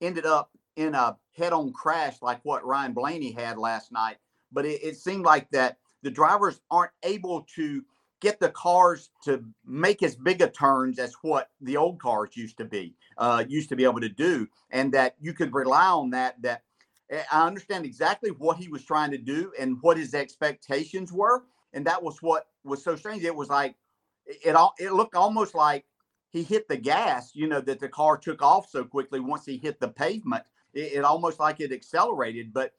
ended 0.00 0.24
up 0.24 0.52
in 0.76 0.94
a 0.94 1.16
head-on 1.36 1.72
crash 1.72 2.16
like 2.22 2.40
what 2.44 2.64
Ryan 2.66 2.92
Blaney 2.92 3.32
had 3.32 3.58
last 3.58 3.92
night, 3.92 4.16
but 4.52 4.64
it, 4.64 4.82
it 4.82 4.96
seemed 4.96 5.24
like 5.24 5.50
that 5.50 5.78
the 6.02 6.10
drivers 6.10 6.60
aren't 6.70 6.92
able 7.02 7.46
to 7.56 7.82
get 8.20 8.40
the 8.40 8.50
cars 8.50 9.10
to 9.24 9.44
make 9.66 10.02
as 10.02 10.16
big 10.16 10.40
a 10.40 10.48
turns 10.48 10.98
as 10.98 11.14
what 11.22 11.50
the 11.60 11.76
old 11.76 12.00
cars 12.00 12.30
used 12.34 12.56
to 12.58 12.64
be 12.64 12.94
uh, 13.18 13.44
used 13.46 13.68
to 13.68 13.76
be 13.76 13.84
able 13.84 14.00
to 14.00 14.08
do 14.08 14.48
and 14.70 14.92
that 14.92 15.14
you 15.20 15.34
could 15.34 15.52
rely 15.52 15.86
on 15.86 16.08
that 16.08 16.40
that 16.40 16.62
eh, 17.10 17.22
i 17.30 17.46
understand 17.46 17.84
exactly 17.84 18.30
what 18.30 18.56
he 18.56 18.68
was 18.68 18.82
trying 18.82 19.10
to 19.10 19.18
do 19.18 19.52
and 19.60 19.76
what 19.82 19.98
his 19.98 20.14
expectations 20.14 21.12
were 21.12 21.44
and 21.76 21.86
that 21.86 22.02
was 22.02 22.20
what 22.22 22.46
was 22.64 22.82
so 22.82 22.96
strange. 22.96 23.22
It 23.22 23.34
was 23.34 23.48
like 23.48 23.76
it 24.26 24.56
all 24.56 24.74
it 24.78 24.92
looked 24.92 25.14
almost 25.14 25.54
like 25.54 25.84
he 26.30 26.42
hit 26.42 26.66
the 26.68 26.76
gas 26.76 27.30
you 27.34 27.46
know 27.46 27.60
that 27.60 27.78
the 27.78 27.88
car 27.88 28.16
took 28.16 28.42
off 28.42 28.68
so 28.68 28.82
quickly 28.82 29.20
once 29.20 29.44
he 29.44 29.58
hit 29.58 29.78
the 29.78 29.88
pavement 29.88 30.42
it, 30.76 30.92
it 30.92 31.04
almost 31.04 31.40
like 31.40 31.60
it 31.60 31.72
accelerated 31.72 32.52
but 32.52 32.72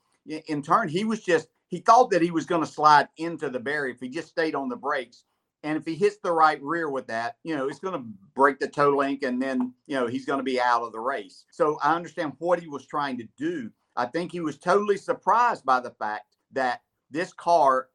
in 0.48 0.62
turn 0.62 0.88
he 0.88 1.04
was 1.04 1.22
just 1.22 1.48
he 1.68 1.80
thought 1.80 2.10
that 2.12 2.22
he 2.22 2.32
was 2.32 2.46
going 2.46 2.62
to 2.62 2.72
slide 2.72 3.10
into 3.18 3.50
the 3.50 3.60
barrier 3.60 3.94
if 3.94 4.00
he 4.00 4.10
just 4.10 4.30
stayed 4.30 4.56
on 4.56 4.70
the 4.70 4.76
brakes. 4.76 5.24
And 5.64 5.78
if 5.78 5.86
he 5.86 5.96
hits 5.96 6.18
the 6.24 6.32
right 6.32 6.62
rear 6.62 6.90
with 6.90 7.08
that, 7.08 7.38
you 7.44 7.56
know, 7.56 7.68
it's 7.68 7.80
going 7.80 8.00
to 8.00 8.08
break 8.36 8.60
the 8.60 8.68
toe 8.68 8.96
link 8.96 9.24
and 9.24 9.42
then, 9.42 9.74
you 9.86 9.96
know, 9.96 10.08
he's 10.08 10.26
going 10.26 10.40
to 10.40 10.44
be 10.44 10.62
out 10.62 10.84
of 10.84 10.92
the 10.94 11.00
race. 11.00 11.46
So 11.52 11.78
I 11.84 11.96
understand 11.96 12.34
what 12.40 12.60
he 12.60 12.68
was 12.68 12.86
trying 12.86 13.18
to 13.18 13.28
do. 13.38 13.70
I 13.96 14.06
think 14.06 14.32
he 14.32 14.40
was 14.40 14.58
totally 14.58 14.98
surprised 14.98 15.66
by 15.66 15.80
the 15.80 15.92
fact 15.92 16.36
that 16.54 16.82
this 17.10 17.34
car 17.34 17.88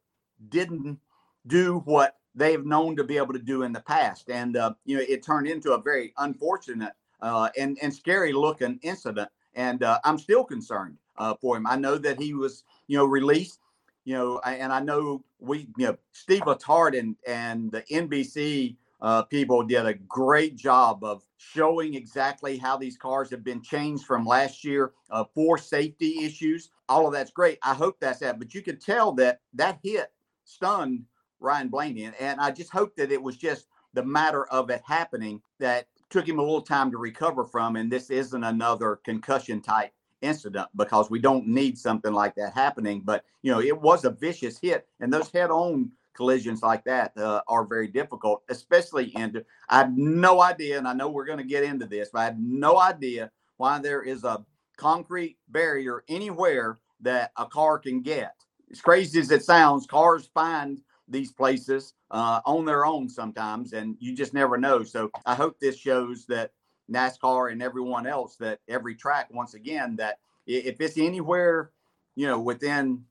didn't 0.49 0.99
do 1.47 1.79
what 1.85 2.17
they 2.35 2.53
have 2.53 2.67
known 2.67 2.97
to 2.97 3.05
be 3.05 3.17
able 3.17 3.33
to 3.33 3.38
do 3.38 3.62
in 3.62 3.73
the 3.73 3.81
past. 3.81 4.29
And, 4.29 4.57
uh, 4.57 4.75
you 4.85 4.97
know, 4.97 5.05
it 5.09 5.23
turned 5.23 5.47
into 5.47 5.73
a 5.73 5.81
very 5.81 6.12
unfortunate 6.19 6.93
uh, 7.21 7.49
and, 7.57 7.79
and 7.81 7.95
scary 7.95 8.33
looking 8.33 8.81
incident. 8.83 9.31
And 9.55 9.83
uh, 9.83 9.99
I'm 10.05 10.19
still 10.19 10.45
concerned 10.45 10.97
uh, 11.17 11.35
for 11.41 11.57
him. 11.57 11.67
I 11.67 11.77
know 11.77 11.99
that 11.99 12.21
he 12.21 12.35
was, 12.35 12.65
you 12.87 12.97
know, 12.97 13.05
released 13.05 13.59
you 14.05 14.15
know, 14.15 14.41
and 14.41 14.73
I 14.73 14.81
know 14.81 15.23
we, 15.38 15.69
you 15.77 15.87
know, 15.87 15.97
Steve 16.11 16.43
Letarte 16.43 16.99
and, 16.99 17.17
and 17.27 17.71
the 17.71 17.83
NBC 17.83 18.77
uh, 19.01 19.23
people 19.23 19.62
did 19.65 19.85
a 19.85 19.95
great 19.95 20.57
job 20.57 21.03
of 21.03 21.25
showing 21.37 21.95
exactly 21.95 22.57
how 22.57 22.77
these 22.77 22.97
cars 22.97 23.31
have 23.31 23.43
been 23.43 23.61
changed 23.61 24.05
from 24.05 24.25
last 24.25 24.65
year 24.65 24.93
uh, 25.11 25.25
for 25.35 25.59
safety 25.59 26.25
issues. 26.25 26.71
All 26.88 27.07
of 27.07 27.12
that's 27.12 27.33
great. 27.33 27.59
I 27.62 27.75
hope 27.75 27.99
that's 28.01 28.21
that. 28.21 28.38
But 28.38 28.55
you 28.55 28.62
could 28.62 28.81
tell 28.81 29.12
that 29.15 29.41
that 29.55 29.81
hit 29.83 30.12
stunned 30.45 31.05
Ryan 31.41 31.69
Blaney. 31.69 32.11
And 32.21 32.41
I 32.41 32.53
just 32.53 32.71
hope 32.71 32.95
that 32.97 33.11
it 33.11 33.21
was 33.21 33.37
just 33.37 33.67
the 33.93 34.05
matter 34.05 34.47
of 34.47 34.71
it 34.71 34.83
happening 34.87 35.43
that 35.59 35.88
took 36.12 36.29
him 36.29 36.38
a 36.38 36.42
little 36.42 36.62
time 36.62 36.90
to 36.90 36.98
recover 36.98 37.44
from. 37.44 37.77
And 37.77 37.90
this 37.90 38.11
isn't 38.11 38.44
another 38.44 39.01
concussion 39.05 39.61
type 39.61 39.90
incident 40.20 40.68
because 40.77 41.11
we 41.11 41.18
don't 41.18 41.46
need 41.46 41.77
something 41.77 42.12
like 42.12 42.35
that 42.37 42.53
happening. 42.55 43.01
But 43.05 43.25
you 43.42 43.51
know, 43.51 43.61
it 43.61 43.79
was 43.81 44.05
a 44.05 44.11
vicious 44.11 44.59
hit, 44.61 44.87
and 45.01 45.12
those 45.12 45.31
head-on 45.33 45.90
collisions 46.14 46.62
like 46.62 46.85
that 46.85 47.16
uh, 47.16 47.40
are 47.48 47.64
very 47.64 47.88
difficult, 47.88 48.42
especially 48.51 49.16
into. 49.16 49.44
I 49.68 49.79
have 49.79 49.96
no 49.96 50.42
idea, 50.42 50.79
and 50.79 50.87
I 50.87 50.92
know 50.92 51.09
we're 51.09 51.25
going 51.25 51.38
to 51.38 51.44
get 51.44 51.64
into 51.64 51.87
this, 51.87 52.11
but 52.12 52.20
I 52.20 52.25
have 52.27 52.38
no 52.38 52.79
idea 52.79 53.31
why 53.57 53.79
there 53.79 54.03
is 54.03 54.22
a 54.25 54.44
concrete 54.77 55.38
barrier 55.48 56.05
anywhere 56.09 56.79
that 57.01 57.33
a 57.37 57.46
car 57.46 57.79
can 57.79 58.03
get. 58.03 58.35
As 58.70 58.81
crazy 58.81 59.20
as 59.20 59.31
it 59.31 59.44
sounds, 59.44 59.87
cars 59.87 60.31
find 60.33 60.81
these 61.12 61.33
places 61.33 61.94
uh, 62.11 62.40
on 62.44 62.64
their 62.64 62.85
own 62.85 63.09
sometimes, 63.09 63.72
and 63.72 63.96
you 64.01 64.14
just 64.14 64.35
never 64.35 64.59
know. 64.59 64.83
So 64.83 65.11
I 65.27 65.35
hope 65.35 65.59
this 65.61 65.77
shows 65.77 66.27
that 66.27 66.51
NASCAR 66.90 67.53
and 67.53 67.62
everyone 67.62 68.07
else 68.07 68.37
that 68.37 68.61
every 68.68 68.94
track, 68.94 69.29
once 69.31 69.55
again, 69.55 69.96
that 69.96 70.18
if 70.46 70.81
it's 70.81 70.98
anywhere, 70.98 71.70
you 72.16 72.27
know, 72.27 72.40
within 72.40 73.05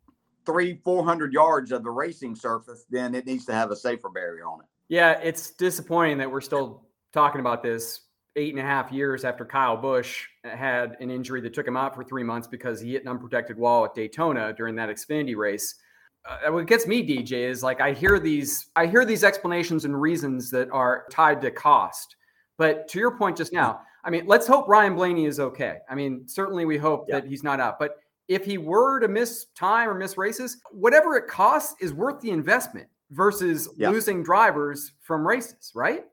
three, 0.46 0.80
400 0.84 1.34
yards 1.34 1.72
of 1.72 1.84
the 1.84 1.90
racing 1.90 2.36
surface, 2.36 2.86
then 2.90 3.16
it 3.16 3.26
needs 3.26 3.46
to 3.46 3.54
have 3.54 3.72
a 3.72 3.76
safer 3.76 4.10
barrier 4.10 4.46
on 4.46 4.62
it. 4.62 4.68
Yeah, 4.90 5.20
it's 5.24 5.52
disappointing 5.52 6.18
that 6.18 6.30
we're 6.30 6.42
still 6.42 6.84
talking 7.14 7.40
about 7.40 7.64
this 7.64 8.02
eight 8.36 8.54
and 8.54 8.60
a 8.60 8.66
half 8.66 8.92
years 8.92 9.26
after 9.26 9.46
Kyle 9.46 9.78
Busch 9.78 10.26
had 10.44 10.96
an 11.00 11.10
injury 11.12 11.42
that 11.42 11.54
took 11.54 11.68
him 11.68 11.78
out 11.78 11.96
for 11.96 12.04
three 12.04 12.24
months 12.24 12.48
because 12.48 12.80
he 12.80 12.94
hit 12.94 13.04
an 13.04 13.10
unprotected 13.10 13.58
wall 13.58 13.86
at 13.86 13.94
Daytona 13.94 14.54
during 14.54 14.76
that 14.76 14.90
Xfinity 14.90 15.36
race. 15.36 15.76
Uh, 16.24 16.52
what 16.52 16.68
gets 16.68 16.86
me, 16.86 17.02
DJ, 17.06 17.50
is 17.50 17.64
like 17.64 17.82
I 17.82 17.94
hear 17.94 18.20
these, 18.20 18.70
I 18.76 18.86
hear 18.86 19.06
these 19.06 19.24
explanations 19.24 19.86
and 19.86 20.00
reasons 20.00 20.52
that 20.52 20.70
are 20.72 21.06
tied 21.10 21.42
to 21.42 21.52
cost 21.52 22.16
but 22.62 22.88
to 22.90 23.00
your 23.00 23.18
point 23.18 23.38
just 23.38 23.52
now, 23.52 23.82
I 24.04 24.12
mean, 24.12 24.28
let's 24.28 24.46
hope 24.46 24.68
Ryan 24.68 24.94
Blaney 24.94 25.26
is 25.26 25.40
okay. 25.40 25.80
I 25.90 25.96
mean, 25.96 26.28
certainly 26.28 26.64
we 26.64 26.78
hope 26.78 27.06
yeah. 27.08 27.20
that 27.20 27.28
he's 27.28 27.44
not 27.44 27.60
out. 27.60 27.80
But 27.80 27.96
if 28.28 28.46
he 28.46 28.60
were 28.60 29.00
to 29.00 29.08
miss 29.08 29.48
time 29.56 29.90
or 29.90 29.96
miss 29.96 30.16
races, 30.16 30.58
whatever 30.70 31.18
it 31.18 31.28
costs 31.28 31.74
is 31.82 31.92
worth 31.92 32.22
the 32.22 32.30
investment 32.30 32.88
versus 33.10 33.68
yeah. 33.78 33.90
losing 33.90 34.22
drivers 34.22 34.94
from 35.02 35.28
races, 35.28 35.72
right? 35.74 36.06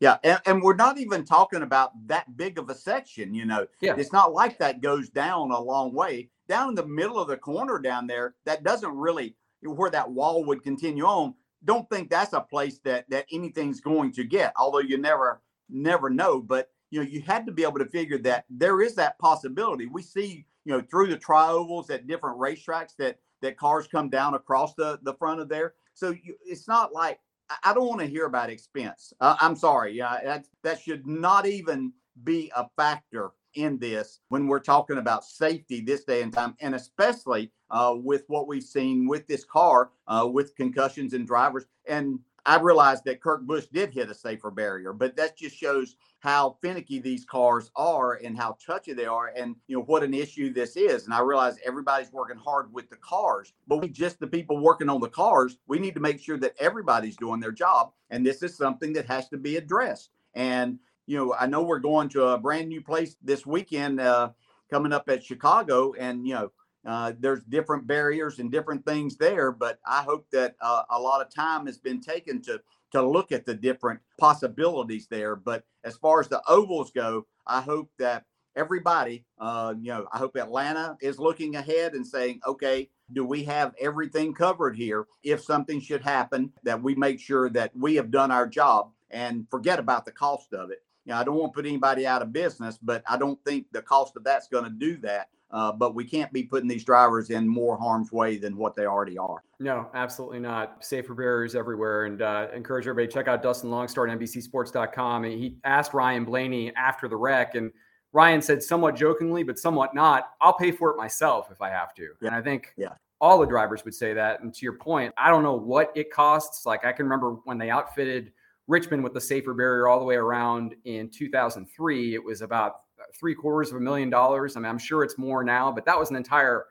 Yeah, 0.00 0.16
and, 0.24 0.40
and, 0.46 0.62
we're 0.62 0.74
not 0.74 0.96
even 0.96 1.26
talking 1.26 1.60
about 1.60 1.90
that 2.06 2.34
big 2.38 2.58
of 2.58 2.70
a 2.70 2.74
section. 2.74 3.34
You 3.34 3.44
know, 3.44 3.66
yeah. 3.82 3.94
it's 3.98 4.14
not 4.14 4.32
like 4.32 4.58
that 4.58 4.80
goes 4.80 5.10
down 5.10 5.50
a 5.50 5.60
long 5.60 5.92
way. 5.92 6.30
Down 6.48 6.70
in 6.70 6.74
the 6.74 6.86
middle 6.86 7.18
of 7.18 7.28
the 7.28 7.36
corner 7.36 7.78
down 7.78 8.06
there, 8.06 8.34
that 8.46 8.64
doesn't 8.64 8.96
really 8.96 9.36
where 9.62 9.90
that 9.90 10.10
wall 10.10 10.44
would 10.44 10.62
continue 10.62 11.04
on. 11.04 11.34
Don't 11.64 11.88
think 11.90 12.08
that's 12.08 12.32
a 12.32 12.40
place 12.40 12.78
that 12.84 13.08
that 13.10 13.26
anything's 13.30 13.80
going 13.80 14.12
to 14.12 14.24
get. 14.24 14.52
Although 14.56 14.80
you 14.80 14.98
never 14.98 15.42
never 15.68 16.10
know. 16.10 16.40
But 16.40 16.70
you 16.90 17.00
know, 17.00 17.08
you 17.08 17.22
had 17.22 17.46
to 17.46 17.52
be 17.52 17.62
able 17.62 17.78
to 17.78 17.86
figure 17.86 18.18
that 18.18 18.44
there 18.50 18.82
is 18.82 18.94
that 18.96 19.18
possibility. 19.18 19.86
We 19.86 20.02
see, 20.02 20.46
you 20.64 20.72
know, 20.72 20.82
through 20.90 21.08
the 21.08 21.16
triovals 21.16 21.90
at 21.90 22.06
different 22.06 22.38
racetracks 22.38 22.96
that 22.98 23.18
that 23.42 23.56
cars 23.56 23.86
come 23.86 24.08
down 24.08 24.34
across 24.34 24.74
the 24.74 24.98
the 25.02 25.14
front 25.14 25.40
of 25.40 25.48
there. 25.48 25.74
So 25.94 26.10
you, 26.10 26.36
it's 26.44 26.66
not 26.66 26.92
like 26.92 27.20
I 27.64 27.74
don't 27.74 27.88
want 27.88 28.00
to 28.00 28.06
hear 28.06 28.26
about 28.26 28.50
expense. 28.50 29.12
Uh, 29.20 29.36
I'm 29.40 29.56
sorry. 29.56 29.92
Yeah, 29.92 30.18
that 30.24 30.46
that 30.62 30.80
should 30.80 31.06
not 31.06 31.46
even 31.46 31.92
be 32.24 32.50
a 32.56 32.68
factor 32.76 33.32
in 33.54 33.78
this 33.78 34.20
when 34.28 34.46
we're 34.46 34.60
talking 34.60 34.98
about 34.98 35.24
safety 35.24 35.80
this 35.80 36.04
day 36.04 36.22
and 36.22 36.32
time, 36.32 36.56
and 36.60 36.74
especially 36.74 37.50
uh, 37.70 37.94
with 37.96 38.24
what 38.28 38.48
we've 38.48 38.62
seen 38.62 39.06
with 39.06 39.26
this 39.26 39.44
car 39.44 39.90
uh, 40.08 40.28
with 40.30 40.54
concussions 40.56 41.14
and 41.14 41.26
drivers. 41.26 41.66
And 41.86 42.20
I 42.46 42.58
realized 42.58 43.04
that 43.04 43.20
Kurt 43.20 43.46
Busch 43.46 43.66
did 43.66 43.92
hit 43.92 44.10
a 44.10 44.14
safer 44.14 44.50
barrier, 44.50 44.92
but 44.92 45.16
that 45.16 45.36
just 45.36 45.56
shows 45.56 45.96
how 46.20 46.56
finicky 46.62 46.98
these 46.98 47.24
cars 47.24 47.70
are 47.76 48.14
and 48.14 48.36
how 48.36 48.56
touchy 48.64 48.92
they 48.92 49.06
are 49.06 49.32
and 49.36 49.56
you 49.66 49.76
know 49.76 49.84
what 49.84 50.02
an 50.02 50.14
issue 50.14 50.52
this 50.52 50.76
is. 50.76 51.04
And 51.04 51.14
i 51.14 51.20
realize 51.20 51.56
everybody's 51.64 52.12
working 52.12 52.36
hard 52.36 52.72
with 52.72 52.90
the 52.90 52.96
cars 52.96 53.52
but 53.66 53.78
we 53.78 53.88
just 53.88 54.20
the 54.20 54.26
people 54.26 54.58
working 54.58 54.88
on 54.88 55.00
the 55.00 55.08
cars 55.08 55.58
we 55.66 55.78
need 55.78 55.94
to 55.94 56.00
make 56.00 56.20
sure 56.20 56.38
that 56.38 56.54
everybody's 56.60 57.16
doing 57.16 57.40
their 57.40 57.52
job. 57.52 57.92
And 58.10 58.24
this 58.24 58.42
is 58.42 58.56
something 58.56 58.92
that 58.94 59.06
has 59.06 59.28
to 59.30 59.38
be 59.38 59.56
addressed. 59.56 60.10
And 60.34 60.78
you 61.10 61.16
know 61.16 61.34
i 61.38 61.46
know 61.46 61.62
we're 61.62 61.78
going 61.78 62.08
to 62.08 62.24
a 62.24 62.38
brand 62.38 62.68
new 62.68 62.80
place 62.80 63.16
this 63.22 63.44
weekend 63.44 64.00
uh, 64.00 64.30
coming 64.70 64.92
up 64.92 65.08
at 65.08 65.24
chicago 65.24 65.92
and 65.98 66.26
you 66.26 66.34
know 66.34 66.50
uh, 66.86 67.12
there's 67.18 67.42
different 67.44 67.86
barriers 67.86 68.38
and 68.38 68.50
different 68.50 68.84
things 68.86 69.16
there, 69.16 69.52
but 69.52 69.78
I 69.86 70.02
hope 70.02 70.26
that 70.32 70.56
uh, 70.60 70.82
a 70.90 70.98
lot 70.98 71.20
of 71.20 71.32
time 71.32 71.66
has 71.66 71.78
been 71.78 72.00
taken 72.00 72.40
to 72.42 72.60
to 72.92 73.06
look 73.06 73.30
at 73.30 73.44
the 73.44 73.54
different 73.54 74.00
possibilities 74.18 75.06
there. 75.08 75.36
But 75.36 75.64
as 75.84 75.96
far 75.96 76.20
as 76.20 76.28
the 76.28 76.42
ovals 76.48 76.90
go, 76.90 77.26
I 77.46 77.60
hope 77.60 77.88
that 77.98 78.24
everybody, 78.56 79.24
uh, 79.38 79.74
you 79.80 79.92
know, 79.92 80.08
I 80.12 80.18
hope 80.18 80.36
Atlanta 80.36 80.96
is 81.00 81.20
looking 81.20 81.54
ahead 81.54 81.94
and 81.94 82.04
saying, 82.04 82.40
okay, 82.44 82.88
do 83.12 83.24
we 83.24 83.44
have 83.44 83.74
everything 83.80 84.34
covered 84.34 84.76
here? 84.76 85.06
If 85.22 85.44
something 85.44 85.80
should 85.80 86.02
happen, 86.02 86.52
that 86.64 86.82
we 86.82 86.96
make 86.96 87.20
sure 87.20 87.48
that 87.50 87.70
we 87.76 87.94
have 87.94 88.10
done 88.10 88.32
our 88.32 88.48
job 88.48 88.90
and 89.10 89.46
forget 89.50 89.78
about 89.78 90.04
the 90.04 90.12
cost 90.12 90.52
of 90.52 90.70
it. 90.70 90.82
You 91.10 91.16
know, 91.16 91.22
I 91.22 91.24
don't 91.24 91.34
want 91.34 91.52
to 91.52 91.56
put 91.56 91.66
anybody 91.66 92.06
out 92.06 92.22
of 92.22 92.32
business, 92.32 92.78
but 92.80 93.02
I 93.08 93.16
don't 93.16 93.36
think 93.44 93.66
the 93.72 93.82
cost 93.82 94.16
of 94.16 94.22
that's 94.22 94.46
going 94.46 94.62
to 94.62 94.70
do 94.70 94.96
that. 94.98 95.30
Uh, 95.50 95.72
but 95.72 95.96
we 95.96 96.04
can't 96.04 96.32
be 96.32 96.44
putting 96.44 96.68
these 96.68 96.84
drivers 96.84 97.30
in 97.30 97.48
more 97.48 97.76
harm's 97.76 98.12
way 98.12 98.38
than 98.38 98.56
what 98.56 98.76
they 98.76 98.86
already 98.86 99.18
are. 99.18 99.42
No, 99.58 99.90
absolutely 99.92 100.38
not. 100.38 100.84
SAFER 100.84 101.12
barriers 101.14 101.56
everywhere. 101.56 102.04
And 102.04 102.22
uh, 102.22 102.46
encourage 102.54 102.86
everybody 102.86 103.08
to 103.08 103.12
check 103.12 103.26
out 103.26 103.42
Dustin 103.42 103.70
Longstart 103.70 104.12
at 104.12 104.20
NBCSports.com. 104.20 105.24
And 105.24 105.32
he 105.32 105.56
asked 105.64 105.94
Ryan 105.94 106.24
Blaney 106.24 106.72
after 106.76 107.08
the 107.08 107.16
wreck, 107.16 107.56
and 107.56 107.72
Ryan 108.12 108.40
said 108.40 108.62
somewhat 108.62 108.94
jokingly, 108.94 109.42
but 109.42 109.58
somewhat 109.58 109.92
not, 109.96 110.30
I'll 110.40 110.56
pay 110.56 110.70
for 110.70 110.92
it 110.92 110.96
myself 110.96 111.48
if 111.50 111.60
I 111.60 111.70
have 111.70 111.92
to. 111.94 112.10
Yeah. 112.20 112.28
And 112.28 112.36
I 112.36 112.40
think 112.40 112.72
yeah. 112.76 112.94
all 113.20 113.40
the 113.40 113.46
drivers 113.46 113.84
would 113.84 113.94
say 113.94 114.14
that. 114.14 114.42
And 114.42 114.54
to 114.54 114.64
your 114.64 114.74
point, 114.74 115.12
I 115.18 115.28
don't 115.30 115.42
know 115.42 115.56
what 115.56 115.90
it 115.96 116.12
costs. 116.12 116.66
Like 116.66 116.84
I 116.84 116.92
can 116.92 117.04
remember 117.04 117.32
when 117.42 117.58
they 117.58 117.70
outfitted 117.70 118.30
Richmond 118.70 119.02
with 119.02 119.14
the 119.14 119.20
SAFER 119.20 119.52
barrier 119.52 119.88
all 119.88 119.98
the 119.98 120.04
way 120.04 120.14
around 120.14 120.76
in 120.84 121.10
2003, 121.10 122.14
it 122.14 122.24
was 122.24 122.40
about 122.40 122.76
three 123.18 123.34
quarters 123.34 123.70
of 123.70 123.76
a 123.76 123.80
million 123.80 124.08
dollars. 124.08 124.56
I 124.56 124.60
mean, 124.60 124.70
I'm 124.70 124.78
sure 124.78 125.02
it's 125.02 125.18
more 125.18 125.42
now, 125.42 125.72
but 125.72 125.84
that 125.86 125.98
was 125.98 126.10
an 126.10 126.16
entire 126.16 126.66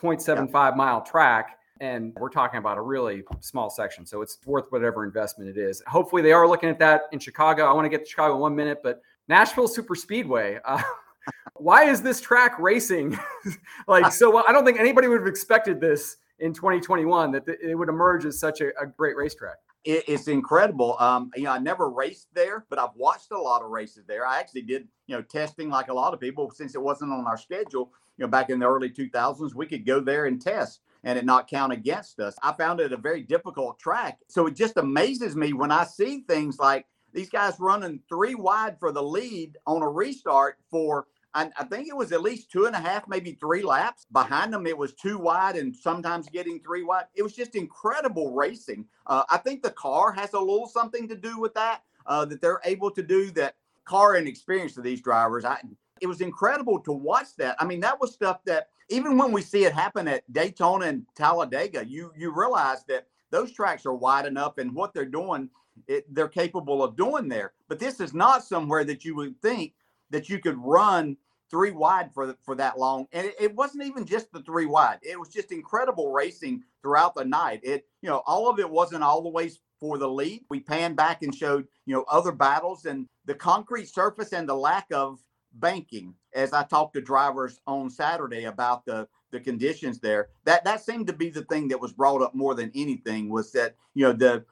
0.75 0.00 0.52
yeah. 0.52 0.70
mile 0.76 1.02
track. 1.02 1.58
And 1.80 2.12
we're 2.20 2.28
talking 2.28 2.58
about 2.58 2.78
a 2.78 2.82
really 2.82 3.24
small 3.40 3.68
section. 3.68 4.06
So 4.06 4.22
it's 4.22 4.38
worth 4.46 4.66
whatever 4.70 5.04
investment 5.04 5.50
it 5.50 5.58
is. 5.58 5.82
Hopefully, 5.88 6.22
they 6.22 6.32
are 6.32 6.46
looking 6.46 6.68
at 6.68 6.78
that 6.78 7.02
in 7.10 7.18
Chicago. 7.18 7.64
I 7.64 7.72
want 7.72 7.84
to 7.84 7.88
get 7.88 8.04
to 8.04 8.10
Chicago 8.10 8.34
in 8.34 8.40
one 8.40 8.54
minute, 8.54 8.78
but 8.84 9.00
Nashville 9.26 9.68
Superspeedway. 9.68 10.60
Uh, 10.64 10.82
why 11.54 11.84
is 11.84 12.00
this 12.00 12.20
track 12.20 12.58
racing? 12.60 13.18
like, 13.88 14.12
so 14.12 14.30
well, 14.30 14.44
I 14.46 14.52
don't 14.52 14.64
think 14.64 14.78
anybody 14.78 15.08
would 15.08 15.18
have 15.18 15.26
expected 15.26 15.80
this 15.80 16.18
in 16.38 16.52
2021 16.52 17.32
that 17.32 17.48
it 17.48 17.74
would 17.74 17.88
emerge 17.88 18.24
as 18.24 18.38
such 18.38 18.60
a, 18.60 18.68
a 18.80 18.86
great 18.86 19.16
racetrack. 19.16 19.56
It, 19.84 20.04
it's 20.08 20.28
incredible. 20.28 20.96
Um, 20.98 21.30
you 21.34 21.44
know, 21.44 21.52
I 21.52 21.58
never 21.58 21.88
raced 21.90 22.28
there, 22.34 22.66
but 22.68 22.78
I've 22.78 22.94
watched 22.96 23.30
a 23.32 23.38
lot 23.38 23.62
of 23.62 23.70
races 23.70 24.04
there. 24.06 24.26
I 24.26 24.38
actually 24.38 24.62
did, 24.62 24.88
you 25.06 25.16
know, 25.16 25.22
testing 25.22 25.70
like 25.70 25.88
a 25.88 25.94
lot 25.94 26.14
of 26.14 26.20
people 26.20 26.50
since 26.50 26.74
it 26.74 26.82
wasn't 26.82 27.12
on 27.12 27.26
our 27.26 27.38
schedule. 27.38 27.92
You 28.18 28.24
know, 28.24 28.28
back 28.28 28.50
in 28.50 28.58
the 28.58 28.68
early 28.68 28.90
2000s, 28.90 29.54
we 29.54 29.66
could 29.66 29.86
go 29.86 30.00
there 30.00 30.26
and 30.26 30.40
test 30.40 30.80
and 31.04 31.18
it 31.18 31.24
not 31.24 31.48
count 31.48 31.72
against 31.72 32.20
us. 32.20 32.36
I 32.42 32.52
found 32.52 32.80
it 32.80 32.92
a 32.92 32.96
very 32.96 33.22
difficult 33.22 33.78
track. 33.78 34.18
So 34.28 34.46
it 34.46 34.54
just 34.54 34.76
amazes 34.76 35.34
me 35.34 35.52
when 35.52 35.70
I 35.70 35.84
see 35.84 36.24
things 36.28 36.58
like 36.58 36.86
these 37.12 37.30
guys 37.30 37.54
running 37.58 38.00
three 38.08 38.34
wide 38.34 38.78
for 38.78 38.92
the 38.92 39.02
lead 39.02 39.56
on 39.66 39.82
a 39.82 39.88
restart 39.88 40.58
for 40.70 41.06
I, 41.34 41.50
I, 41.58 41.64
think 41.64 41.88
it 41.88 41.96
was 41.96 42.12
at 42.12 42.22
least 42.22 42.50
two 42.50 42.66
and 42.66 42.74
a 42.74 42.80
half, 42.80 43.06
maybe 43.08 43.32
three 43.32 43.62
laps. 43.62 44.06
Behind 44.12 44.52
them, 44.52 44.66
it 44.66 44.76
was 44.76 44.94
two 44.94 45.18
wide 45.18 45.56
and 45.56 45.74
sometimes 45.74 46.28
getting 46.28 46.60
three 46.60 46.82
wide. 46.82 47.04
It 47.14 47.22
was 47.22 47.34
just 47.34 47.54
incredible 47.54 48.34
racing. 48.34 48.86
Uh, 49.06 49.22
I 49.30 49.38
think 49.38 49.62
the 49.62 49.70
car 49.70 50.12
has 50.12 50.32
a 50.32 50.40
little 50.40 50.66
something 50.66 51.08
to 51.08 51.16
do 51.16 51.38
with 51.38 51.54
that, 51.54 51.82
uh, 52.06 52.24
that 52.26 52.40
they're 52.40 52.60
able 52.64 52.90
to 52.92 53.02
do 53.02 53.30
that 53.32 53.54
car 53.84 54.16
and 54.16 54.26
experience 54.26 54.76
of 54.76 54.84
these 54.84 55.00
drivers. 55.00 55.44
I, 55.44 55.60
it 56.00 56.06
was 56.06 56.20
incredible 56.20 56.80
to 56.80 56.92
watch 56.92 57.36
that. 57.36 57.56
I 57.58 57.64
mean, 57.64 57.80
that 57.80 58.00
was 58.00 58.12
stuff 58.12 58.42
that 58.46 58.68
even 58.88 59.16
when 59.16 59.30
we 59.30 59.42
see 59.42 59.64
it 59.64 59.72
happen 59.72 60.08
at 60.08 60.30
Daytona 60.32 60.86
and 60.86 61.06
Talladega, 61.14 61.86
you 61.86 62.12
you 62.16 62.34
realize 62.34 62.84
that 62.88 63.06
those 63.30 63.52
tracks 63.52 63.86
are 63.86 63.94
wide 63.94 64.26
enough 64.26 64.58
and 64.58 64.74
what 64.74 64.92
they're 64.92 65.04
doing 65.04 65.48
it, 65.86 66.12
they're 66.14 66.28
capable 66.28 66.82
of 66.82 66.96
doing 66.96 67.28
there. 67.28 67.52
But 67.68 67.78
this 67.78 68.00
is 68.00 68.14
not 68.14 68.44
somewhere 68.44 68.84
that 68.84 69.04
you 69.04 69.14
would 69.16 69.40
think 69.40 69.74
that 70.10 70.28
you 70.28 70.38
could 70.38 70.58
run 70.58 71.16
three 71.50 71.72
wide 71.72 72.12
for 72.14 72.26
the, 72.26 72.36
for 72.42 72.54
that 72.54 72.78
long. 72.78 73.06
And 73.12 73.26
it, 73.26 73.34
it, 73.40 73.54
wasn't 73.54 73.84
even 73.84 74.06
just 74.06 74.32
the 74.32 74.42
three 74.42 74.66
wide. 74.66 74.98
It 75.02 75.18
was 75.18 75.28
just 75.28 75.50
incredible 75.50 76.12
racing 76.12 76.62
throughout 76.82 77.14
the 77.14 77.24
night. 77.24 77.60
It 77.62 77.86
you 78.02 78.08
know 78.08 78.22
all 78.26 78.48
of 78.48 78.58
it 78.58 78.70
wasn't 78.70 79.04
way 79.32 79.50
for 79.78 79.98
the 79.98 80.08
lead. 80.08 80.44
We 80.48 80.60
panned 80.60 80.96
back 80.96 81.22
and 81.22 81.34
showed 81.34 81.66
you 81.86 81.94
know 81.94 82.04
other 82.08 82.32
battles 82.32 82.84
and 82.86 83.08
the 83.24 83.34
concrete 83.34 83.88
surface 83.88 84.32
and 84.32 84.48
the 84.48 84.54
lack 84.54 84.86
of 84.92 85.20
banking. 85.54 86.14
As 86.32 86.52
I 86.52 86.62
talked 86.62 86.94
to 86.94 87.00
drivers 87.00 87.60
on 87.66 87.90
Saturday 87.90 88.44
about 88.44 88.84
the 88.86 89.08
the 89.32 89.40
conditions 89.40 89.98
there, 89.98 90.28
that 90.44 90.64
that 90.64 90.84
seemed 90.84 91.06
to 91.08 91.12
be 91.12 91.30
the 91.30 91.44
thing 91.44 91.68
that 91.68 91.80
was 91.80 91.92
brought 91.92 92.22
up 92.22 92.34
more 92.34 92.54
than 92.54 92.70
anything 92.74 93.28
was 93.28 93.50
that 93.52 93.74
you 93.94 94.04
know 94.04 94.12
the 94.12 94.44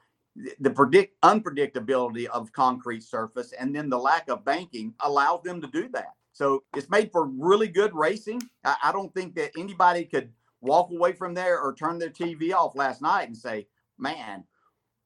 the 0.59 0.69
predict 0.69 1.19
unpredictability 1.21 2.25
of 2.27 2.51
concrete 2.53 3.03
surface 3.03 3.51
and 3.53 3.75
then 3.75 3.89
the 3.89 3.97
lack 3.97 4.29
of 4.29 4.45
banking 4.45 4.93
allows 5.01 5.41
them 5.43 5.61
to 5.61 5.67
do 5.67 5.89
that. 5.89 6.13
So 6.31 6.63
it's 6.75 6.89
made 6.89 7.11
for 7.11 7.25
really 7.25 7.67
good 7.67 7.93
racing. 7.93 8.41
I, 8.63 8.75
I 8.85 8.91
don't 8.91 9.13
think 9.13 9.35
that 9.35 9.51
anybody 9.57 10.05
could 10.05 10.31
walk 10.61 10.91
away 10.91 11.13
from 11.13 11.33
there 11.33 11.59
or 11.59 11.73
turn 11.73 11.99
their 11.99 12.09
TV 12.09 12.53
off 12.53 12.75
last 12.75 13.01
night 13.01 13.27
and 13.27 13.35
say, 13.35 13.67
man, 13.97 14.43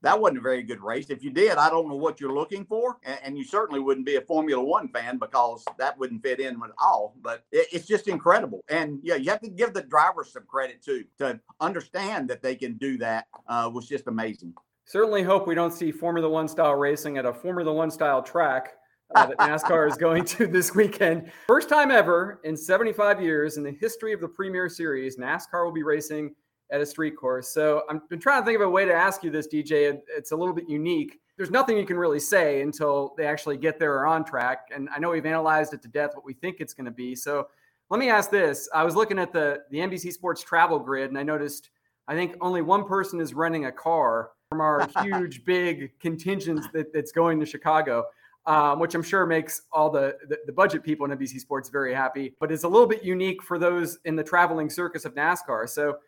that 0.04 0.19
wasn't 0.19 0.39
a 0.39 0.41
very 0.41 0.63
good 0.63 0.82
race. 0.82 1.10
If 1.10 1.24
you 1.24 1.32
did, 1.32 1.58
I 1.58 1.69
don't 1.69 1.88
know 1.88 1.96
what 1.96 2.19
you're 2.19 2.34
looking 2.34 2.65
for. 2.65 2.98
And, 3.04 3.19
and, 3.24 3.38
you 3.38 3.46
certainly 3.46 3.80
wouldn't 3.80 4.06
be 4.06 4.17
a 4.17 4.22
Formula 4.22 4.62
One 4.62 4.89
fan 4.89 5.17
because 5.17 5.63
that 5.80 5.98
wouldn't 5.98 6.22
fit 6.22 6.41
in 6.41 6.56
at 6.56 6.72
all. 6.78 7.15
But 7.22 7.46
it, 7.54 7.67
it's 7.72 7.88
just 7.88 8.10
incredible. 8.10 8.65
And 8.67 9.00
yeah, 9.02 9.15
you 9.15 9.30
have 9.30 9.39
to 9.41 9.50
give 9.50 9.74
the 9.74 9.82
drivers 9.82 10.34
some 10.34 10.43
credit 10.43 10.84
too 10.84 11.06
to 11.19 11.39
understand 11.62 12.30
that 12.30 12.41
they 12.41 12.56
can 12.56 12.74
do 12.74 12.98
that 12.98 13.28
uh, 13.48 13.72
was 13.74 13.88
just 13.88 14.08
amazing 14.08 14.54
certainly 14.86 15.24
hope 15.24 15.48
we 15.48 15.56
don't 15.56 15.74
see 15.74 15.91
Formula 15.91 16.30
One 16.30 16.48
style 16.48 16.76
racing 16.76 17.17
at 17.17 17.26
a 17.26 17.34
Formula 17.34 17.72
One 17.74 17.91
style 17.91 18.22
track 18.22 18.74
uh, 19.15 19.28
that 19.28 19.38
NASCAR 19.38 19.89
is 19.89 19.98
going 19.98 20.26
to 20.26 20.48
this 20.52 20.74
weekend. 20.76 21.32
First 21.48 21.69
time 21.69 21.91
ever 21.91 22.39
in 22.43 22.58
75 22.58 23.22
years 23.22 23.58
in 23.58 23.63
the 23.63 23.72
history 23.72 24.13
of 24.13 24.22
the 24.22 24.28
Premier 24.28 24.69
Series, 24.69 25.17
NASCAR 25.17 25.65
will 25.65 25.72
be 25.72 25.84
racing 25.84 26.34
at 26.72 26.82
a 26.82 26.86
street 26.86 27.15
course. 27.15 27.50
So 27.54 27.84
I've 27.89 28.08
been 28.10 28.19
trying 28.19 28.41
to 28.41 28.46
think 28.46 28.56
of 28.56 28.62
a 28.62 28.69
way 28.69 28.86
to 28.86 28.93
ask 28.93 29.24
you 29.24 29.30
this, 29.30 29.48
DJ. 29.48 30.00
It's 30.08 30.32
a 30.32 30.36
little 30.36 30.56
bit 30.56 30.67
unique. 30.67 31.19
There's 31.38 31.52
nothing 31.52 31.78
you 31.78 31.86
can 31.86 31.98
really 31.98 32.19
say 32.19 32.62
until 32.62 33.13
they 33.17 33.26
actually 33.26 33.58
get 33.58 33.80
there 33.80 33.93
or 33.93 34.08
on 34.08 34.24
track. 34.24 34.69
And 34.74 34.89
I 34.96 35.00
know 35.00 35.12
we've 35.12 35.26
analyzed 35.26 35.74
it 35.74 35.82
to 35.84 35.88
death 35.88 36.12
what 36.15 36.26
we 36.26 36.34
think 36.34 36.58
it's 36.60 36.74
going 36.74 36.86
to 36.86 36.91
be. 36.91 37.15
So 37.15 37.48
let 37.89 38.00
me 38.00 38.10
ask 38.10 38.32
this. 38.32 38.69
I 38.74 38.84
was 38.84 38.96
looking 38.96 39.19
at 39.19 39.32
the, 39.32 39.62
the 39.69 39.80
NBC 39.80 40.12
Sports 40.13 40.41
travel 40.41 40.80
grid 40.80 41.10
and 41.10 41.17
I 41.17 41.24
noticed 41.24 41.69
I 42.08 42.15
think 42.15 42.36
only 42.41 42.62
one 42.62 42.86
person 42.86 43.19
is 43.19 43.34
renting 43.34 43.65
a 43.65 43.72
car 43.72 44.32
from 44.54 44.62
our 44.62 44.88
huge, 45.04 45.44
big 45.46 45.98
contingents 46.00 46.68
that, 46.74 46.94
that's 46.94 47.12
going 47.12 47.39
to 47.39 47.46
Chicago. 47.46 48.06
Um, 48.46 48.78
which 48.78 48.94
I'm 48.94 49.04
sure 49.04 49.26
makes 49.26 49.62
all 49.72 49.89
the, 49.89 50.18
the, 50.28 50.38
the 50.46 50.52
budget 50.52 50.84
people 50.84 51.10
in 51.10 51.18
NBC 51.18 51.39
Sports 51.39 51.70
very 51.70 51.94
happy, 51.94 52.36
but 52.42 52.52
it's 52.52 52.66
a 52.66 52.68
little 52.68 52.88
bit 52.88 53.02
unique 53.02 53.42
for 53.42 53.58
those 53.58 54.00
in 54.04 54.18
the 54.18 54.24
traveling 54.24 54.70
circus 54.70 55.06
of 55.06 55.16
NASCAR. 55.16 55.70
So, 55.70 56.00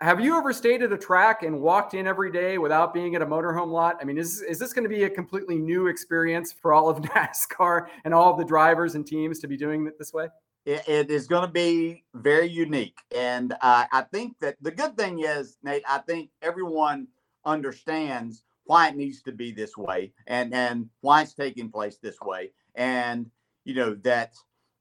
have 0.00 0.18
you 0.18 0.38
ever 0.38 0.54
stayed 0.54 0.82
at 0.82 0.94
a 0.94 0.96
track 0.96 1.42
and 1.42 1.60
walked 1.60 1.92
in 1.92 2.06
every 2.06 2.32
day 2.32 2.56
without 2.56 2.94
being 2.94 3.14
at 3.16 3.20
a 3.20 3.26
motorhome 3.26 3.70
lot? 3.70 3.98
I 4.00 4.04
mean, 4.04 4.16
is 4.16 4.40
is 4.40 4.58
this 4.58 4.72
going 4.72 4.84
to 4.84 4.88
be 4.88 5.04
a 5.04 5.10
completely 5.10 5.58
new 5.58 5.88
experience 5.88 6.52
for 6.52 6.72
all 6.72 6.88
of 6.88 6.96
NASCAR 7.02 7.88
and 8.06 8.14
all 8.14 8.32
of 8.32 8.38
the 8.38 8.46
drivers 8.46 8.94
and 8.94 9.06
teams 9.06 9.38
to 9.40 9.46
be 9.46 9.58
doing 9.58 9.86
it 9.86 9.98
this 9.98 10.14
way? 10.14 10.28
it, 10.66 10.88
it 10.88 11.10
is 11.10 11.26
going 11.26 11.46
to 11.46 11.52
be 11.52 12.04
very 12.14 12.48
unique, 12.48 12.98
and 13.14 13.52
uh, 13.60 13.84
I 13.92 14.02
think 14.12 14.38
that 14.40 14.56
the 14.60 14.70
good 14.70 14.96
thing 14.96 15.20
is, 15.20 15.58
Nate, 15.62 15.82
I 15.88 15.98
think 15.98 16.30
everyone 16.42 17.06
understands 17.46 18.44
why 18.64 18.88
it 18.88 18.96
needs 18.96 19.22
to 19.22 19.32
be 19.32 19.52
this 19.52 19.76
way 19.76 20.12
and 20.26 20.54
and 20.54 20.88
why 21.00 21.22
it's 21.22 21.34
taking 21.34 21.70
place 21.70 21.98
this 21.98 22.20
way. 22.20 22.50
And 22.74 23.30
you 23.64 23.74
know 23.74 23.94
that 24.02 24.34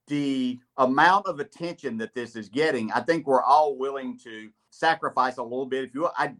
the 0.07 0.59
amount 0.77 1.25
of 1.27 1.39
attention 1.39 1.97
that 1.97 2.13
this 2.13 2.35
is 2.35 2.49
getting 2.49 2.91
i 2.91 2.99
think 2.99 3.25
we're 3.25 3.41
all 3.41 3.77
willing 3.77 4.17
to 4.17 4.49
sacrifice 4.69 5.37
a 5.37 5.43
little 5.43 5.65
bit. 5.65 5.85
If 5.85 5.95
you 5.95 6.09
i'd 6.17 6.35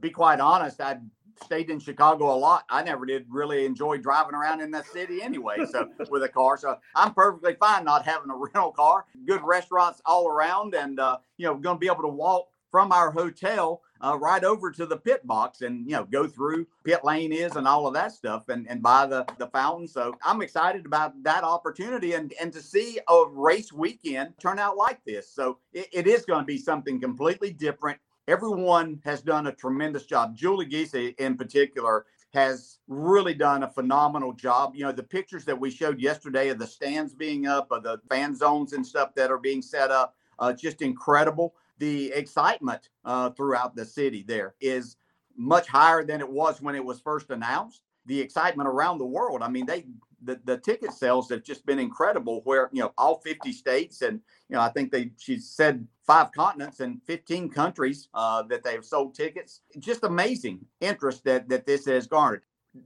be 0.00 0.10
quite 0.10 0.40
honest 0.40 0.80
i 0.80 0.98
stayed 1.42 1.70
in 1.70 1.78
chicago 1.78 2.34
a 2.34 2.36
lot. 2.36 2.64
I 2.68 2.82
never 2.82 3.06
did 3.06 3.24
really 3.28 3.64
enjoy 3.64 3.98
driving 3.98 4.34
around 4.34 4.60
in 4.60 4.72
that 4.72 4.86
city 4.86 5.22
anyway 5.22 5.58
so 5.70 5.88
with 6.10 6.22
a 6.22 6.28
car. 6.28 6.58
So 6.58 6.76
i'm 6.94 7.14
perfectly 7.14 7.56
fine 7.58 7.84
not 7.84 8.04
having 8.04 8.30
a 8.30 8.36
rental 8.36 8.72
car. 8.72 9.06
Good 9.26 9.42
restaurants 9.42 10.02
all 10.04 10.28
around 10.28 10.74
and 10.74 11.00
uh, 11.00 11.18
you 11.36 11.46
know 11.46 11.54
going 11.54 11.76
to 11.76 11.80
be 11.80 11.86
able 11.86 12.02
to 12.02 12.08
walk 12.08 12.48
from 12.70 12.92
our 12.92 13.10
hotel 13.10 13.80
uh, 14.00 14.16
right 14.18 14.44
over 14.44 14.70
to 14.70 14.86
the 14.86 14.96
pit 14.96 15.26
box 15.26 15.62
and 15.62 15.86
you 15.86 15.96
know 15.96 16.04
go 16.04 16.26
through 16.26 16.66
pit 16.84 17.04
lane 17.04 17.32
is 17.32 17.56
and 17.56 17.66
all 17.66 17.86
of 17.86 17.94
that 17.94 18.12
stuff 18.12 18.48
and, 18.48 18.68
and 18.68 18.82
buy 18.82 19.06
the 19.06 19.26
the 19.38 19.46
fountain. 19.48 19.88
So 19.88 20.14
i'm 20.22 20.42
excited 20.42 20.86
about 20.86 21.20
that 21.22 21.44
opportunity 21.44 22.14
and 22.14 22.32
and 22.40 22.52
to 22.52 22.62
see 22.62 22.98
a 23.08 23.24
race 23.30 23.72
weekend 23.72 24.34
turn 24.40 24.58
out 24.58 24.76
like 24.76 25.04
this. 25.04 25.30
So 25.30 25.58
it, 25.72 25.88
it 25.92 26.06
is 26.06 26.24
going 26.24 26.40
to 26.40 26.46
be 26.46 26.58
something 26.58 27.00
completely 27.00 27.50
different. 27.50 27.98
Everyone 28.26 29.00
has 29.04 29.22
done 29.22 29.46
a 29.46 29.52
tremendous 29.52 30.04
job. 30.04 30.36
Julie 30.36 30.66
Giese 30.66 31.14
in 31.18 31.36
particular 31.36 32.04
has 32.34 32.78
really 32.88 33.34
done 33.34 33.62
a 33.62 33.68
phenomenal 33.68 34.32
job. 34.32 34.74
You 34.74 34.84
know, 34.84 34.92
the 34.92 35.02
pictures 35.02 35.44
that 35.46 35.58
we 35.58 35.70
showed 35.70 35.98
yesterday 35.98 36.50
of 36.50 36.58
the 36.58 36.66
stands 36.66 37.14
being 37.14 37.46
up, 37.46 37.68
of 37.70 37.82
the 37.82 38.00
fan 38.10 38.36
zones 38.36 38.74
and 38.74 38.86
stuff 38.86 39.14
that 39.14 39.30
are 39.30 39.38
being 39.38 39.62
set 39.62 39.90
up, 39.90 40.14
uh, 40.38 40.52
just 40.52 40.82
incredible 40.82 41.54
the 41.78 42.12
excitement 42.12 42.88
uh, 43.04 43.30
throughout 43.30 43.74
the 43.74 43.84
city 43.84 44.24
there 44.26 44.54
is 44.60 44.96
much 45.36 45.68
higher 45.68 46.04
than 46.04 46.20
it 46.20 46.28
was 46.28 46.60
when 46.60 46.74
it 46.74 46.84
was 46.84 47.00
first 47.00 47.30
announced. 47.30 47.82
The 48.06 48.20
excitement 48.20 48.68
around 48.68 48.98
the 48.98 49.06
world. 49.06 49.42
I 49.42 49.48
mean, 49.48 49.66
they 49.66 49.84
the, 50.22 50.40
the 50.44 50.56
ticket 50.56 50.92
sales 50.92 51.28
have 51.30 51.44
just 51.44 51.64
been 51.64 51.78
incredible. 51.78 52.40
Where 52.44 52.70
you 52.72 52.80
know 52.80 52.92
all 52.98 53.20
50 53.20 53.52
states 53.52 54.02
and 54.02 54.20
you 54.48 54.56
know 54.56 54.60
I 54.60 54.70
think 54.70 54.90
they 54.90 55.12
she 55.18 55.38
said 55.38 55.86
five 56.06 56.32
continents 56.32 56.80
and 56.80 57.00
15 57.06 57.50
countries 57.50 58.08
uh, 58.14 58.42
that 58.44 58.64
they've 58.64 58.84
sold 58.84 59.14
tickets. 59.14 59.60
Just 59.78 60.04
amazing 60.04 60.60
interest 60.80 61.22
that 61.24 61.48
that 61.50 61.66
this 61.66 61.86
has 61.86 62.06
garnered. 62.06 62.42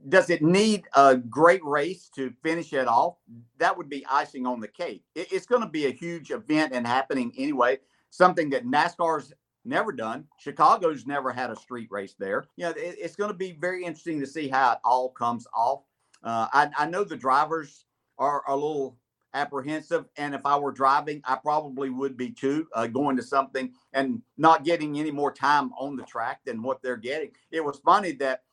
Does 0.09 0.29
it 0.29 0.41
need 0.41 0.85
a 0.95 1.15
great 1.15 1.63
race 1.63 2.09
to 2.15 2.33
finish 2.41 2.73
it 2.73 2.87
off? 2.87 3.15
That 3.59 3.77
would 3.77 3.89
be 3.89 4.05
icing 4.09 4.45
on 4.45 4.59
the 4.59 4.67
cake. 4.67 5.03
It, 5.15 5.31
it's 5.31 5.45
going 5.45 5.61
to 5.61 5.69
be 5.69 5.85
a 5.85 5.91
huge 5.91 6.31
event 6.31 6.73
and 6.73 6.85
happening 6.85 7.31
anyway. 7.37 7.79
Something 8.13 8.51
that 8.51 8.63
NASCAR's 8.63 9.33
never 9.65 9.91
done. 9.91 10.25
Chicago's 10.37 11.07
never 11.07 11.31
had 11.31 11.49
a 11.49 11.55
street 11.55 11.87
race 11.89 12.13
there. 12.19 12.45
You 12.57 12.65
know, 12.65 12.69
it, 12.69 12.95
it's 12.99 13.15
going 13.15 13.31
to 13.31 13.35
be 13.35 13.53
very 13.53 13.83
interesting 13.83 14.19
to 14.19 14.27
see 14.27 14.47
how 14.47 14.73
it 14.73 14.77
all 14.83 15.09
comes 15.09 15.47
off. 15.51 15.81
Uh, 16.23 16.47
I, 16.53 16.69
I 16.77 16.85
know 16.85 17.03
the 17.03 17.15
drivers 17.15 17.85
are 18.19 18.43
a 18.47 18.53
little 18.53 18.99
apprehensive, 19.33 20.05
and 20.17 20.35
if 20.35 20.45
I 20.45 20.55
were 20.57 20.71
driving, 20.71 21.21
I 21.25 21.37
probably 21.37 21.89
would 21.89 22.15
be 22.15 22.29
too, 22.29 22.67
uh, 22.75 22.85
going 22.85 23.17
to 23.17 23.23
something 23.23 23.71
and 23.93 24.21
not 24.37 24.63
getting 24.63 24.99
any 24.99 25.09
more 25.09 25.33
time 25.33 25.71
on 25.79 25.95
the 25.95 26.03
track 26.03 26.41
than 26.45 26.61
what 26.61 26.83
they're 26.83 26.97
getting. 26.97 27.31
It 27.49 27.65
was 27.65 27.79
funny 27.79 28.11
that 28.11 28.43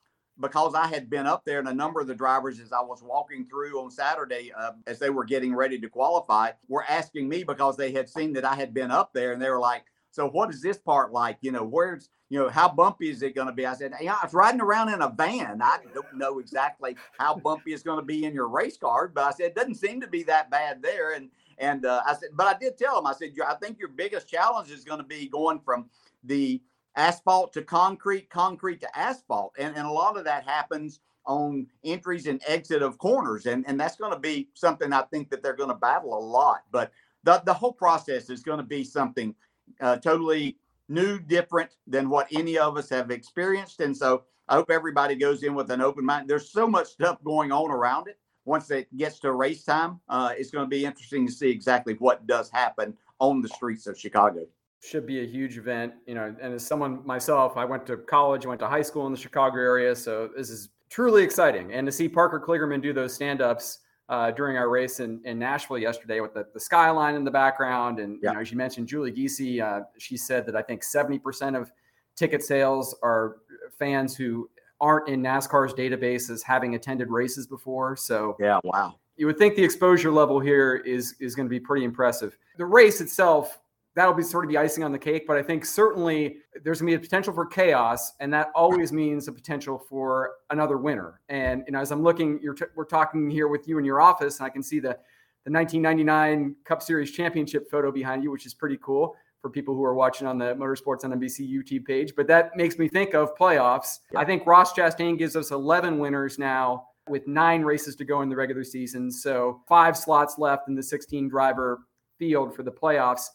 because 0.41 0.75
I 0.75 0.87
had 0.87 1.11
been 1.11 1.27
up 1.27 1.45
there, 1.45 1.59
and 1.59 1.69
a 1.69 1.75
number 1.75 2.01
of 2.01 2.07
the 2.07 2.15
drivers, 2.15 2.61
as 2.61 2.73
I 2.73 2.81
was 2.81 3.03
walking 3.03 3.45
through 3.45 3.81
on 3.81 3.91
Saturday, 3.91 4.53
uh, 4.57 4.73
as 4.87 4.99
they 4.99 5.11
were 5.11 5.25
getting 5.25 5.55
ready 5.55 5.79
to 5.79 5.89
qualify, 5.89 6.53
were 6.69 6.85
asking 6.89 7.29
me 7.29 7.45
because 7.45 7.77
they 7.77 7.93
had 7.93 8.09
seen 8.09 8.33
that 8.35 8.45
I 8.45 8.55
had 8.55 8.75
been 8.75 8.91
up 8.91 9.13
there, 9.13 9.33
and 9.33 9.41
they 9.41 9.51
were 9.51 9.61
like, 9.61 9.85
so 10.11 10.29
what 10.29 10.51
is 10.51 10.61
this 10.61 10.79
part 10.79 11.13
like? 11.13 11.39
You 11.41 11.53
know, 11.53 11.65
where's 11.65 12.09
you 12.31 12.39
know 12.39 12.49
how 12.49 12.69
bumpy 12.69 13.11
is 13.11 13.23
it 13.23 13.35
going 13.35 13.47
to 13.47 13.53
be? 13.53 13.67
I 13.67 13.75
said, 13.75 13.93
yeah, 14.01 14.17
I 14.21 14.27
was 14.27 14.35
riding 14.35 14.61
around 14.61 14.89
in 14.89 15.03
a 15.03 15.09
van. 15.09 15.61
I 15.63 15.79
don't 15.95 16.17
know 16.17 16.39
exactly 16.39 16.97
how 17.19 17.37
bumpy 17.37 17.73
it's 17.73 17.83
going 17.83 17.99
to 17.99 18.05
be 18.05 18.25
in 18.25 18.35
your 18.35 18.49
race 18.49 18.77
car, 18.77 19.09
but 19.09 19.25
I 19.25 19.31
said 19.31 19.47
it 19.47 19.55
doesn't 19.55 19.77
seem 19.77 20.01
to 20.01 20.09
be 20.09 20.23
that 20.25 20.51
bad 20.51 20.83
there. 20.83 21.15
And 21.15 21.31
and 21.59 21.85
uh, 21.85 22.03
I 22.07 22.15
said, 22.15 22.31
but 22.35 22.47
I 22.47 22.59
did 22.59 22.79
tell 22.79 22.99
him, 22.99 23.07
I 23.07 23.13
said, 23.13 23.33
I 23.47 23.55
think 23.55 23.79
your 23.79 23.89
biggest 23.89 24.29
challenge 24.29 24.71
is 24.71 24.85
going 24.85 24.99
to 24.99 25.05
be 25.05 25.29
going 25.29 25.61
from 25.61 25.91
the 26.25 26.61
asphalt 26.97 27.53
to 27.55 27.63
concrete, 27.63 28.31
concrete 28.31 28.81
to 28.81 28.99
asphalt, 28.99 29.55
and 29.59 29.77
and 29.77 29.87
a 29.87 29.91
lot 29.91 30.17
of 30.17 30.25
that 30.25 30.45
happens 30.45 31.01
on 31.27 31.67
entries 31.85 32.27
and 32.27 32.43
exit 32.47 32.83
of 32.83 32.99
corners, 32.99 33.47
and 33.47 33.65
and 33.69 33.79
that's 33.79 33.97
going 33.97 34.13
to 34.13 34.19
be 34.19 34.49
something 34.55 34.93
I 34.93 35.03
think 35.03 35.31
that 35.31 35.43
they're 35.43 35.57
going 35.57 35.71
to 35.71 35.75
battle 35.75 36.17
a 36.17 36.21
lot. 36.21 36.63
But 36.71 36.93
the 37.25 37.43
the 37.45 37.55
whole 37.55 37.73
process 37.73 38.31
is 38.31 38.43
going 38.43 38.59
to 38.59 38.65
be 38.65 38.85
something 38.85 39.35
uh, 39.81 39.97
totally 39.97 40.57
new, 40.89 41.19
different 41.21 41.71
than 41.87 42.11
what 42.11 42.27
any 42.33 42.59
of 42.59 42.77
us 42.77 42.91
have 42.91 43.11
experienced. 43.11 43.81
And 43.81 43.97
so 43.97 44.25
I 44.49 44.55
hope 44.55 44.71
everybody 44.71 45.15
goes 45.15 45.43
in 45.43 45.55
with 45.55 45.71
an 45.71 45.81
open 45.81 46.05
mind. 46.05 46.29
There's 46.29 46.51
so 46.51 46.67
much 46.67 46.89
stuff 46.89 47.23
going 47.25 47.53
on 47.53 47.71
around 47.71 48.09
it. 48.09 48.19
Once 48.45 48.71
it 48.71 48.89
gets 48.97 49.21
to 49.21 49.33
race 49.33 49.63
time, 49.63 50.01
uh, 50.09 50.33
it's 50.37 50.51
going 50.51 50.65
to 50.65 50.69
be 50.69 50.85
interesting 50.85 51.27
to 51.27 51.33
see 51.33 51.51
exactly 51.51 51.95
what 51.95 52.27
does 52.27 52.51
happen 52.51 52.97
on 53.21 53.43
the 53.43 53.49
streets 53.49 53.87
of 53.87 53.99
Chicago. 53.99 54.47
Should 54.83 55.07
be 55.07 55.21
a 55.23 55.27
huge 55.27 55.59
event, 55.59 55.93
you 56.07 56.15
know. 56.15 56.35
And 56.41 56.55
as 56.55 56.67
someone 56.67 57.05
myself, 57.07 57.57
I 57.57 57.65
went 57.65 57.87
to 57.87 57.99
college, 57.99 58.47
went 58.47 58.61
to 58.61 58.67
high 58.67 58.83
school 58.83 59.07
in 59.07 59.13
the 59.13 59.19
Chicago 59.19 59.59
area, 59.59 59.95
so 59.95 60.31
this 60.35 60.49
is 60.49 60.71
truly 60.89 61.23
exciting. 61.23 61.73
And 61.73 61.87
to 61.87 61.93
see 61.93 62.09
Parker 62.09 62.41
Kligerman 62.41 62.83
do 62.83 62.93
those 62.93 63.15
stand-ups 63.15 63.81
uh, 64.09 64.33
during 64.33 64.57
our 64.57 64.69
race 64.69 65.01
in, 65.01 65.21
in 65.25 65.39
Nashville 65.39 65.79
yesterday 65.79 66.21
with 66.21 66.35
the, 66.35 66.45
the 66.53 66.59
skyline 66.61 67.15
in 67.15 67.25
the 67.25 67.31
background. 67.31 68.01
And, 68.01 68.19
yeah. 68.23 68.31
you 68.31 68.35
know, 68.35 68.41
as 68.41 68.51
you 68.51 68.57
mentioned, 68.57 68.89
Julie 68.89 69.13
Giese, 69.13 69.61
uh, 69.63 69.83
she 69.99 70.17
said 70.17 70.45
that 70.47 70.57
I 70.57 70.63
think 70.63 70.83
70% 70.83 71.61
of 71.61 71.71
ticket 72.17 72.43
sales 72.43 72.97
are 73.03 73.37
fans 73.79 74.17
who 74.17 74.51
aren't 74.81 75.09
in 75.09 75.23
NASCAR's 75.23 75.73
databases 75.75 76.43
having 76.43 76.75
attended 76.75 77.09
races 77.09 77.47
before. 77.47 77.97
So, 77.97 78.37
yeah, 78.41 78.59
wow. 78.65 78.97
You 79.17 79.27
would 79.27 79.39
think 79.39 79.55
the 79.55 79.63
exposure 79.63 80.11
level 80.11 80.41
here 80.41 80.77
is 80.77 81.15
is 81.21 81.35
going 81.35 81.47
to 81.47 81.51
be 81.51 81.61
pretty 81.61 81.85
impressive. 81.85 82.39
The 82.57 82.65
race 82.65 83.03
itself 83.03 83.61
that'll 83.95 84.15
be 84.15 84.23
sort 84.23 84.45
of 84.45 84.51
the 84.51 84.57
icing 84.57 84.85
on 84.85 84.93
the 84.93 84.99
cake. 84.99 85.25
But 85.27 85.37
I 85.37 85.43
think 85.43 85.65
certainly 85.65 86.37
there's 86.63 86.81
going 86.81 86.93
to 86.93 86.99
be 86.99 87.03
a 87.03 87.05
potential 87.05 87.33
for 87.33 87.47
chaos, 87.47 88.13
and 88.21 88.33
that 88.33 88.51
always 88.55 88.93
means 88.93 89.29
a 89.29 89.33
potential 89.33 89.79
for 89.79 90.33
another 90.51 90.79
winner. 90.79 91.21
And 91.29 91.65
you 91.67 91.73
know, 91.73 91.81
as 91.81 91.91
I'm 91.91 92.03
looking, 92.03 92.39
you're 92.43 92.55
t- 92.55 92.67
we're 92.77 92.85
talking 92.85 93.31
here 93.31 93.49
with 93.49 93.67
you 93.67 93.79
in 93.79 93.85
your 93.85 94.01
office, 94.01 94.39
and 94.39 94.47
I 94.47 94.51
can 94.51 94.63
see 94.63 94.81
the 94.81 94.97
the 95.45 95.51
1999 95.51 96.55
Cup 96.65 96.83
Series 96.83 97.11
championship 97.13 97.71
photo 97.71 97.91
behind 97.91 98.23
you, 98.23 98.31
which 98.31 98.45
is 98.45 98.53
pretty 98.53 98.79
cool 98.83 99.17
for 99.41 99.49
people 99.49 99.75
who 99.75 99.83
are 99.83 99.95
watching 99.95 100.27
on 100.27 100.37
the 100.37 100.55
Motorsports 100.55 101.03
on 101.05 101.13
NBC 101.13 101.51
YouTube 101.51 101.87
page. 101.87 102.13
But 102.15 102.27
that 102.27 102.55
makes 102.57 102.79
me 102.79 102.89
think 102.89 103.15
of 103.15 103.35
playoffs. 103.37 104.01
Yeah. 104.13 104.21
I 104.21 104.25
think 104.27 104.47
Ross 104.47 104.75
Chastain 104.75 105.17
gives 105.17 105.37
us 105.37 105.51
11 105.51 105.99
winners 105.99 106.39
now 106.39 106.89
with 107.09 107.27
nine 107.27 107.63
races 107.63 107.97
to 107.97 108.05
go 108.05 108.21
in 108.21 108.29
the 108.29 108.37
regular 108.37 108.65
season. 108.65 109.11
So 109.11 109.63
five 109.67 109.97
slots 109.97 110.37
left 110.37 110.69
in 110.69 110.75
the 110.75 110.83
16 110.83 111.29
driver 111.29 111.81
field 112.19 112.55
for 112.55 112.63
the 112.63 112.71
playoffs 112.71 113.29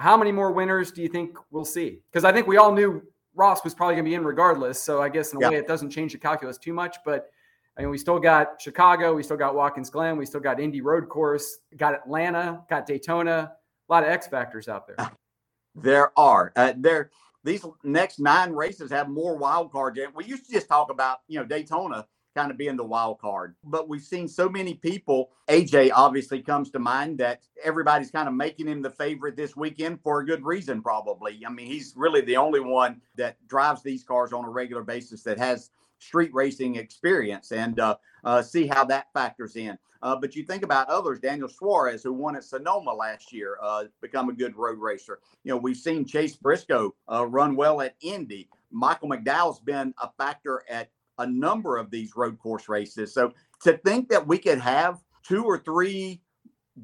how 0.00 0.16
many 0.16 0.32
more 0.32 0.50
winners 0.50 0.90
do 0.90 1.02
you 1.02 1.08
think 1.08 1.36
we'll 1.50 1.64
see? 1.64 2.00
Because 2.10 2.24
I 2.24 2.32
think 2.32 2.46
we 2.46 2.56
all 2.56 2.72
knew 2.72 3.02
Ross 3.34 3.62
was 3.62 3.74
probably 3.74 3.96
going 3.96 4.04
to 4.06 4.08
be 4.10 4.14
in 4.14 4.24
regardless. 4.24 4.80
So 4.80 5.02
I 5.02 5.10
guess 5.10 5.32
in 5.32 5.38
a 5.38 5.40
yeah. 5.42 5.50
way 5.50 5.56
it 5.56 5.68
doesn't 5.68 5.90
change 5.90 6.12
the 6.12 6.18
calculus 6.18 6.56
too 6.56 6.72
much. 6.72 6.96
But 7.04 7.30
I 7.76 7.82
mean, 7.82 7.90
we 7.90 7.98
still 7.98 8.18
got 8.18 8.60
Chicago, 8.60 9.14
we 9.14 9.22
still 9.22 9.36
got 9.36 9.54
Watkins 9.54 9.90
Glen, 9.90 10.16
we 10.16 10.24
still 10.24 10.40
got 10.40 10.58
Indy 10.58 10.80
Road 10.80 11.08
Course, 11.10 11.58
got 11.76 11.94
Atlanta, 11.94 12.62
got 12.70 12.86
Daytona. 12.86 13.52
A 13.88 13.92
lot 13.92 14.02
of 14.02 14.08
X 14.08 14.26
factors 14.26 14.68
out 14.68 14.86
there. 14.86 15.10
There 15.76 16.10
are. 16.18 16.52
Uh, 16.56 16.72
there. 16.76 17.12
These 17.44 17.64
next 17.84 18.18
nine 18.18 18.50
races 18.50 18.90
have 18.90 19.08
more 19.08 19.36
wild 19.36 19.70
cards. 19.70 20.00
We 20.16 20.24
used 20.24 20.46
to 20.46 20.52
just 20.52 20.68
talk 20.68 20.90
about 20.90 21.18
you 21.28 21.38
know 21.38 21.46
Daytona 21.46 22.08
kind 22.40 22.50
of 22.50 22.56
being 22.56 22.76
the 22.76 22.84
wild 22.84 23.18
card. 23.18 23.54
But 23.64 23.88
we've 23.88 24.02
seen 24.02 24.26
so 24.26 24.48
many 24.48 24.72
people. 24.72 25.30
AJ 25.48 25.90
obviously 25.94 26.40
comes 26.40 26.70
to 26.70 26.78
mind 26.78 27.18
that 27.18 27.42
everybody's 27.62 28.10
kind 28.10 28.28
of 28.28 28.34
making 28.34 28.66
him 28.66 28.80
the 28.80 28.90
favorite 28.90 29.36
this 29.36 29.56
weekend 29.56 30.00
for 30.02 30.20
a 30.20 30.26
good 30.26 30.42
reason, 30.42 30.80
probably. 30.80 31.42
I 31.46 31.50
mean, 31.50 31.66
he's 31.66 31.92
really 31.96 32.22
the 32.22 32.38
only 32.38 32.60
one 32.60 33.02
that 33.16 33.36
drives 33.46 33.82
these 33.82 34.04
cars 34.04 34.32
on 34.32 34.46
a 34.46 34.48
regular 34.48 34.82
basis 34.82 35.22
that 35.24 35.38
has 35.38 35.70
street 35.98 36.32
racing 36.32 36.76
experience 36.76 37.52
and 37.52 37.78
uh, 37.78 37.96
uh, 38.24 38.40
see 38.40 38.66
how 38.66 38.84
that 38.86 39.08
factors 39.12 39.56
in. 39.56 39.76
Uh, 40.02 40.16
but 40.16 40.34
you 40.34 40.42
think 40.44 40.62
about 40.62 40.88
others, 40.88 41.20
Daniel 41.20 41.48
Suarez, 41.48 42.02
who 42.02 42.14
won 42.14 42.36
at 42.36 42.44
Sonoma 42.44 42.94
last 42.94 43.34
year, 43.34 43.58
uh, 43.62 43.84
become 44.00 44.30
a 44.30 44.32
good 44.32 44.56
road 44.56 44.78
racer. 44.78 45.18
You 45.44 45.50
know, 45.50 45.58
we've 45.58 45.76
seen 45.76 46.06
Chase 46.06 46.36
Briscoe 46.36 46.94
uh, 47.12 47.26
run 47.26 47.54
well 47.54 47.82
at 47.82 47.96
Indy. 48.00 48.48
Michael 48.70 49.10
McDowell's 49.10 49.60
been 49.60 49.92
a 50.00 50.08
factor 50.16 50.64
at 50.70 50.88
a 51.20 51.26
number 51.26 51.76
of 51.76 51.90
these 51.90 52.16
road 52.16 52.38
course 52.38 52.68
races. 52.68 53.14
So 53.14 53.32
to 53.62 53.76
think 53.78 54.08
that 54.08 54.26
we 54.26 54.38
could 54.38 54.58
have 54.58 55.00
two 55.22 55.44
or 55.44 55.58
three 55.58 56.22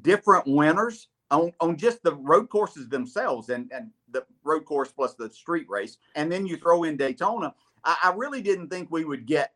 different 0.03 0.47
winners 0.47 1.09
on, 1.31 1.53
on 1.61 1.77
just 1.77 2.03
the 2.03 2.15
road 2.15 2.49
courses 2.49 2.89
themselves 2.89 3.49
and, 3.49 3.71
and 3.75 3.91
the 4.11 4.25
road 4.45 4.65
course 4.65 4.93
plus 4.93 5.15
the 5.15 5.31
street 5.31 5.67
race, 5.69 5.97
and 6.15 6.31
then 6.31 6.47
you 6.47 6.57
throw 6.57 6.85
in 6.85 6.97
Daytona, 6.97 7.55
I, 7.85 7.97
I 8.05 8.13
really 8.15 8.43
didn't 8.43 8.69
think 8.69 8.91
we 8.91 9.05
would 9.05 9.27
get 9.27 9.53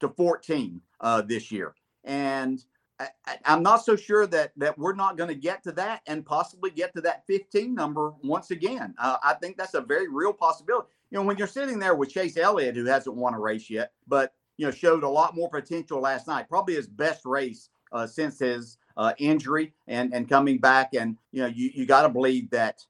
to 0.00 0.08
14 0.08 0.80
uh, 1.00 1.22
this 1.22 1.50
year. 1.50 1.74
And 2.04 2.64
I, 2.98 3.08
am 3.44 3.62
not 3.62 3.84
so 3.84 3.96
sure 3.96 4.26
that 4.26 4.52
that 4.56 4.78
we're 4.78 4.94
not 4.94 5.16
going 5.16 5.28
to 5.28 5.34
get 5.34 5.62
to 5.64 5.72
that 5.72 6.02
and 6.06 6.24
possibly 6.24 6.70
get 6.70 6.94
to 6.94 7.00
that 7.02 7.26
15 7.26 7.74
number 7.74 8.12
once 8.22 8.50
again. 8.50 8.94
Uh, 8.98 9.16
I 9.22 9.34
think 9.34 9.56
that's 9.56 9.74
a 9.74 9.80
very 9.80 10.08
real 10.08 10.32
possibility 10.32 10.88
you 11.10 11.18
know, 11.18 11.24
when 11.24 11.36
you're 11.36 11.46
sitting 11.46 11.78
there 11.78 11.94
with 11.94 12.10
Chase 12.10 12.36
Elliott, 12.36 12.76
who 12.76 12.84
hasn't 12.84 13.16
won 13.16 13.34
a 13.34 13.40
race 13.40 13.68
yet, 13.68 13.92
but 14.06 14.32
you 14.56 14.66
know, 14.66 14.70
showed 14.70 15.02
a 15.02 15.08
lot 15.08 15.34
more 15.34 15.48
potential 15.48 16.00
last 16.00 16.26
night, 16.26 16.48
probably 16.48 16.74
his 16.74 16.86
best 16.86 17.24
race 17.24 17.70
uh, 17.92 18.06
since 18.06 18.38
his 18.38 18.78
uh, 18.96 19.12
injury 19.18 19.72
and 19.88 20.14
and 20.14 20.28
coming 20.28 20.58
back, 20.58 20.94
and 20.94 21.16
you 21.32 21.42
know, 21.42 21.48
you 21.48 21.70
you 21.74 21.86
got 21.86 22.02
to 22.02 22.08
believe 22.08 22.50
that 22.50 22.84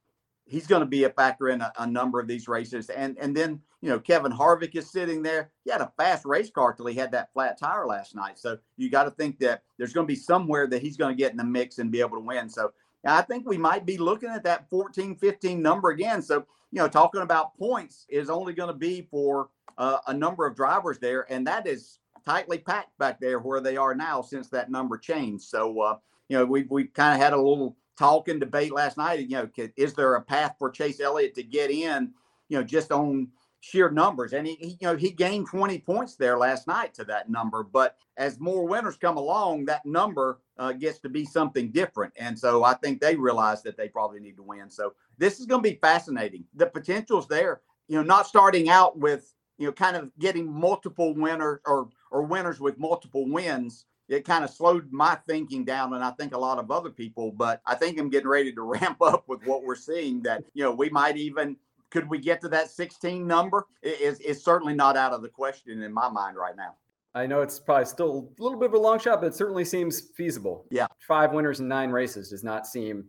he's 0.45 0.67
going 0.67 0.81
to 0.81 0.87
be 0.87 1.05
a 1.05 1.11
factor 1.11 1.49
in 1.49 1.61
a, 1.61 1.73
a, 1.79 1.87
number 1.87 2.19
of 2.19 2.27
these 2.27 2.49
races, 2.49 2.91
and 2.91 3.17
and 3.19 3.37
then 3.37 3.61
you 3.81 3.89
know, 3.89 3.99
Kevin 3.99 4.33
Harvick 4.33 4.75
is 4.75 4.91
sitting 4.91 5.23
there. 5.23 5.51
He 5.65 5.71
had 5.71 5.81
a 5.81 5.93
fast 5.97 6.27
race 6.27 6.51
car 6.51 6.75
till 6.75 6.87
he 6.87 6.95
had 6.95 7.13
that 7.13 7.33
flat 7.33 7.59
tire 7.59 7.87
last 7.87 8.15
night, 8.15 8.39
so 8.39 8.59
you 8.77 8.91
got 8.91 9.05
to 9.05 9.11
think 9.13 9.39
that 9.39 9.63
there's 9.79 9.93
going 9.93 10.07
to 10.07 10.13
be 10.13 10.17
somewhere 10.17 10.67
that 10.67 10.83
he's 10.83 10.97
going 10.97 11.17
to 11.17 11.19
get 11.19 11.31
in 11.31 11.39
the 11.39 11.45
mix 11.45 11.79
and 11.79 11.93
be 11.93 12.01
able 12.01 12.17
to 12.17 12.25
win. 12.25 12.51
So 12.51 12.73
I 13.05 13.23
think 13.23 13.49
we 13.49 13.57
might 13.57 13.87
be 13.87 13.97
looking 13.97 14.29
at 14.29 14.45
that 14.45 14.69
14, 14.69 15.17
15 15.17 15.63
number 15.63 15.91
again. 15.91 16.21
So, 16.21 16.45
you 16.73 16.79
know, 16.79 16.89
talking 16.89 17.23
about 17.23 17.57
points 17.59 18.07
is 18.09 18.31
only 18.31 18.53
going 18.53 18.69
to 18.73 18.79
be 18.79 19.03
for 19.11 19.49
uh, 19.79 19.99
a 20.07 20.15
number 20.15 20.47
of 20.47 20.55
drivers 20.55 20.99
there. 20.99 21.31
And 21.33 21.47
that 21.47 21.67
is 21.67 21.99
tightly 22.25 22.59
packed 22.59 22.97
back 22.99 23.21
there 23.21 23.39
where 23.39 23.61
they 23.61 23.77
are 23.77 23.95
now 23.95 24.23
since 24.23 24.49
that 24.49 24.71
number 24.71 24.99
changed. 24.99 25.45
So, 25.45 25.81
uh, 25.81 25.97
you 26.29 26.39
know, 26.39 26.45
we, 26.45 26.65
we 26.65 26.85
kind 26.85 27.15
of 27.15 27.21
had 27.21 27.33
a 27.33 27.37
little 27.37 27.77
talk 27.99 28.29
and 28.29 28.39
debate 28.39 28.73
last 28.73 28.97
night. 28.97 29.21
You 29.21 29.29
know, 29.29 29.69
is 29.77 29.95
there 29.95 30.15
a 30.15 30.23
path 30.23 30.55
for 30.59 30.71
Chase 30.71 31.01
Elliott 31.01 31.35
to 31.35 31.43
get 31.43 31.71
in, 31.71 32.13
you 32.49 32.59
know, 32.59 32.65
just 32.65 32.93
on 32.93 33.29
sheer 33.61 33.91
numbers. 33.91 34.33
And 34.33 34.47
he, 34.47 34.55
he, 34.55 34.69
you 34.81 34.89
know, 34.89 34.97
he 34.97 35.11
gained 35.11 35.47
20 35.47 35.79
points 35.81 36.17
there 36.17 36.39
last 36.39 36.67
night 36.67 36.95
to 36.95 37.05
that 37.05 37.31
number. 37.31 37.63
But 37.63 37.97
as 38.17 38.41
more 38.41 38.67
winners 38.67 38.97
come 38.97 39.17
along, 39.17 39.67
that 39.67 39.87
number 39.87 40.41
uh, 40.59 40.73
gets 40.73 40.99
to 41.01 41.09
be 41.09 41.25
something 41.25 41.71
different. 41.71 42.13
And 42.19 42.39
so 42.39 42.65
I 42.65 42.75
think 42.75 43.01
they 43.01 43.17
realize 43.17 43.63
that 43.63 43.77
they 43.77 43.89
probably 43.89 44.21
need 44.21 44.37
to 44.37 44.43
win. 44.43 44.71
So 44.71 44.95
this 45.19 45.41
is 45.41 45.47
going 45.47 45.63
to 45.63 45.71
be 45.71 45.79
fascinating. 45.81 46.45
The 46.55 46.67
potential's 46.67 47.29
there. 47.29 47.61
You 47.89 47.97
know, 47.97 48.03
not 48.03 48.27
starting 48.27 48.69
out 48.69 48.99
with 48.99 49.33
you 49.59 49.67
know 49.67 49.73
kind 49.73 49.97
of 49.97 50.11
getting 50.19 50.51
multiple 50.51 51.13
winners 51.15 51.61
or 51.67 51.89
or 52.11 52.23
winners 52.23 52.61
with 52.61 52.79
multiple 52.79 53.29
wins 53.29 53.85
it 54.11 54.25
kind 54.25 54.43
of 54.43 54.51
slowed 54.51 54.91
my 54.91 55.15
thinking 55.29 55.65
down, 55.65 55.95
and 55.95 56.03
I 56.03 56.11
think 56.11 56.35
a 56.35 56.39
lot 56.39 56.59
of 56.59 56.71
other 56.73 56.91
people. 56.91 57.31
But 57.31 57.63
I 57.65 57.77
think 57.77 57.99
I'm 57.99 58.11
getting 58.11 58.29
ready 58.29 58.53
to 58.53 58.63
ramp 58.81 59.01
up 59.01 59.29
with 59.29 59.47
what 59.47 59.63
we're 59.63 59.77
seeing. 59.77 60.21
That 60.23 60.43
you 60.53 60.65
know, 60.65 60.73
we 60.73 60.91
might 60.91 61.17
even 61.17 61.57
could 61.91 62.09
we 62.09 62.19
get 62.19 62.41
to 62.43 62.49
that 62.49 62.71
16 62.71 63.27
number? 63.27 63.67
Is 63.83 64.21
it's 64.21 64.45
certainly 64.45 64.75
not 64.75 64.97
out 64.97 65.13
of 65.13 65.23
the 65.23 65.29
question 65.29 65.83
in 65.83 65.93
my 65.93 66.09
mind 66.09 66.37
right 66.37 66.57
now. 66.57 66.77
I 67.15 67.27
know 67.27 67.43
it's 67.43 67.59
probably 67.59 67.87
still 67.87 68.31
a 68.39 68.43
little 68.43 68.59
bit 68.59 68.67
of 68.67 68.75
a 68.75 68.79
long 68.79 68.99
shot, 69.01 69.21
but 69.21 69.29
it 69.29 69.35
certainly 69.35 69.65
seems 69.65 70.01
feasible. 70.01 70.67
Yeah. 70.71 70.87
Five 71.01 71.33
winners 71.33 71.59
in 71.59 71.67
nine 71.67 71.91
races 71.91 72.31
does 72.31 72.45
not 72.45 72.67
seem 72.67 73.05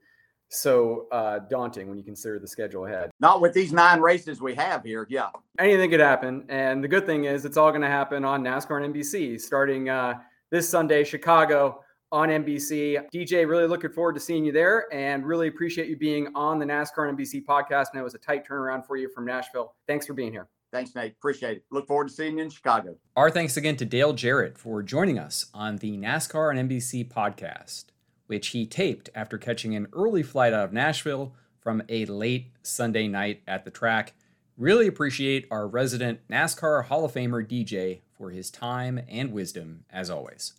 so 0.49 1.07
uh, 1.11 1.39
daunting 1.49 1.87
when 1.87 1.97
you 1.97 2.03
consider 2.03 2.39
the 2.39 2.47
schedule 2.47 2.85
ahead. 2.85 3.11
Not 3.19 3.41
with 3.41 3.53
these 3.53 3.71
nine 3.71 4.01
races 4.01 4.41
we 4.41 4.55
have 4.55 4.83
here. 4.83 5.05
Yeah. 5.09 5.29
Anything 5.59 5.91
could 5.91 5.99
happen. 5.99 6.45
And 6.49 6.83
the 6.83 6.87
good 6.87 7.05
thing 7.05 7.25
is 7.25 7.45
it's 7.45 7.57
all 7.57 7.69
going 7.69 7.83
to 7.83 7.87
happen 7.87 8.25
on 8.25 8.43
NASCAR 8.43 8.83
and 8.83 8.93
NBC 8.93 9.39
starting 9.39 9.89
uh, 9.89 10.15
this 10.49 10.67
Sunday, 10.67 11.03
Chicago 11.03 11.83
on 12.11 12.29
NBC. 12.29 13.09
DJ, 13.13 13.47
really 13.47 13.67
looking 13.67 13.91
forward 13.91 14.13
to 14.13 14.19
seeing 14.19 14.43
you 14.43 14.51
there 14.51 14.85
and 14.93 15.25
really 15.25 15.47
appreciate 15.47 15.87
you 15.87 15.97
being 15.97 16.27
on 16.35 16.59
the 16.59 16.65
NASCAR 16.65 17.07
and 17.09 17.17
NBC 17.17 17.45
podcast. 17.45 17.87
And 17.91 17.99
it 17.99 18.03
was 18.03 18.15
a 18.15 18.19
tight 18.19 18.45
turnaround 18.47 18.85
for 18.85 18.97
you 18.97 19.09
from 19.09 19.25
Nashville. 19.25 19.75
Thanks 19.87 20.05
for 20.05 20.13
being 20.13 20.31
here. 20.31 20.47
Thanks, 20.71 20.95
Nate. 20.95 21.13
Appreciate 21.13 21.57
it. 21.57 21.65
Look 21.69 21.87
forward 21.87 22.07
to 22.07 22.13
seeing 22.13 22.37
you 22.37 22.43
in 22.43 22.49
Chicago. 22.49 22.95
Our 23.15 23.29
thanks 23.29 23.57
again 23.57 23.75
to 23.77 23.85
Dale 23.85 24.13
Jarrett 24.13 24.57
for 24.57 24.81
joining 24.81 25.19
us 25.19 25.47
on 25.53 25.77
the 25.77 25.97
NASCAR 25.97 26.57
and 26.57 26.69
NBC 26.69 27.09
podcast, 27.09 27.85
which 28.27 28.49
he 28.49 28.65
taped 28.65 29.09
after 29.13 29.37
catching 29.37 29.75
an 29.75 29.87
early 29.93 30.23
flight 30.23 30.53
out 30.53 30.65
of 30.65 30.73
Nashville 30.73 31.33
from 31.59 31.83
a 31.89 32.05
late 32.05 32.51
Sunday 32.63 33.07
night 33.07 33.41
at 33.47 33.65
the 33.65 33.71
track. 33.71 34.13
Really 34.57 34.87
appreciate 34.87 35.47
our 35.51 35.67
resident 35.67 36.19
NASCAR 36.29 36.85
Hall 36.85 37.05
of 37.05 37.13
Famer 37.13 37.45
DJ 37.45 38.01
for 38.13 38.29
his 38.29 38.49
time 38.49 39.01
and 39.09 39.33
wisdom 39.33 39.83
as 39.91 40.09
always. 40.09 40.53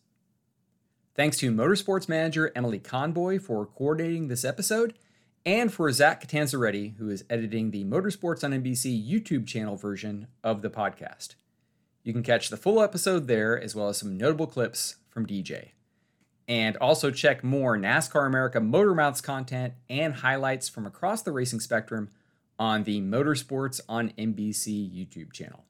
Thanks 1.15 1.37
to 1.39 1.53
Motorsports 1.53 2.09
Manager 2.09 2.51
Emily 2.57 2.79
Conboy 2.79 3.39
for 3.39 3.67
coordinating 3.67 4.29
this 4.29 4.47
episode 4.47 4.95
and 5.45 5.71
for 5.71 5.93
Zach 5.93 6.27
Catanzaretti, 6.27 6.97
who 6.97 7.11
is 7.11 7.25
editing 7.29 7.71
the 7.71 7.85
Motorsports 7.85 8.43
on 8.43 8.53
NBC 8.53 9.11
YouTube 9.11 9.47
channel 9.47 9.77
version 9.77 10.29
of 10.43 10.63
the 10.63 10.71
podcast. 10.71 11.35
You 12.03 12.15
can 12.15 12.23
catch 12.23 12.49
the 12.49 12.57
full 12.57 12.81
episode 12.81 13.27
there, 13.27 13.61
as 13.61 13.75
well 13.75 13.91
as 13.91 13.99
some 13.99 14.17
notable 14.17 14.47
clips 14.47 14.97
from 15.11 15.27
DJ. 15.27 15.73
And 16.49 16.79
also 16.79 17.11
check 17.11 17.45
more 17.45 17.77
NASCAR 17.77 18.27
America 18.27 18.59
Motor 18.59 18.95
Mouths 18.95 19.21
content 19.21 19.75
and 19.91 20.15
highlights 20.15 20.71
from 20.71 20.87
across 20.87 21.21
the 21.21 21.33
racing 21.33 21.61
spectrum 21.61 22.09
on 22.59 22.85
the 22.85 23.03
Motorsports 23.03 23.83
on 23.87 24.15
NBC 24.19 24.91
YouTube 24.91 25.33
channel. 25.35 25.67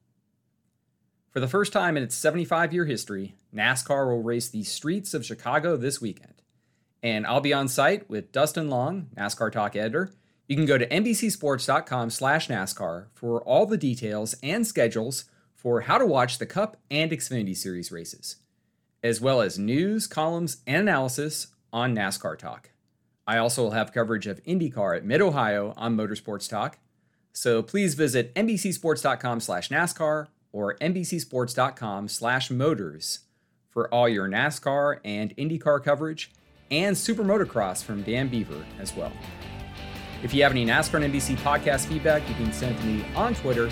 For 1.32 1.40
the 1.40 1.48
first 1.48 1.72
time 1.72 1.96
in 1.96 2.02
its 2.02 2.14
75 2.14 2.72
year 2.72 2.84
history, 2.84 3.34
NASCAR 3.52 4.06
will 4.06 4.22
race 4.22 4.48
the 4.48 4.62
streets 4.62 5.14
of 5.14 5.26
Chicago 5.26 5.76
this 5.76 6.00
weekend 6.00 6.42
and 7.02 7.26
I'll 7.26 7.40
be 7.40 7.52
on 7.52 7.68
site 7.68 8.08
with 8.08 8.32
Dustin 8.32 8.70
Long, 8.70 9.08
NASCAR 9.16 9.50
Talk 9.50 9.74
editor. 9.74 10.12
You 10.46 10.56
can 10.56 10.66
go 10.66 10.78
to 10.78 10.86
NBCSports.com 10.86 12.10
slash 12.10 12.48
NASCAR 12.48 13.06
for 13.12 13.42
all 13.42 13.66
the 13.66 13.76
details 13.76 14.34
and 14.42 14.66
schedules 14.66 15.24
for 15.54 15.82
how 15.82 15.98
to 15.98 16.06
watch 16.06 16.38
the 16.38 16.46
Cup 16.46 16.76
and 16.90 17.10
Xfinity 17.10 17.56
Series 17.56 17.90
races, 17.90 18.36
as 19.02 19.20
well 19.20 19.40
as 19.40 19.58
news, 19.58 20.06
columns, 20.06 20.58
and 20.66 20.82
analysis 20.88 21.48
on 21.72 21.94
NASCAR 21.94 22.38
Talk. 22.38 22.70
I 23.26 23.38
also 23.38 23.62
will 23.62 23.70
have 23.70 23.92
coverage 23.92 24.26
of 24.26 24.42
IndyCar 24.44 24.96
at 24.96 25.04
Mid-Ohio 25.04 25.74
on 25.76 25.96
Motorsports 25.96 26.48
Talk, 26.48 26.78
so 27.32 27.62
please 27.62 27.94
visit 27.94 28.34
NBCSports.com 28.34 29.40
slash 29.40 29.70
NASCAR 29.70 30.26
or 30.52 30.76
NBCSports.com 30.78 32.08
slash 32.08 32.50
Motors 32.50 33.20
for 33.70 33.92
all 33.92 34.08
your 34.08 34.28
NASCAR 34.28 34.98
and 35.04 35.34
IndyCar 35.36 35.82
coverage 35.82 36.30
and 36.70 36.96
Super 36.96 37.24
Motocross 37.24 37.82
from 37.82 38.02
Dan 38.02 38.28
Beaver 38.28 38.64
as 38.78 38.94
well. 38.94 39.12
If 40.22 40.32
you 40.32 40.42
have 40.42 40.52
any 40.52 40.64
NASCAR 40.64 41.02
and 41.02 41.12
NBC 41.12 41.36
podcast 41.38 41.86
feedback, 41.86 42.28
you 42.28 42.34
can 42.34 42.52
send 42.52 42.82
me 42.84 43.04
on 43.14 43.34
Twitter 43.34 43.70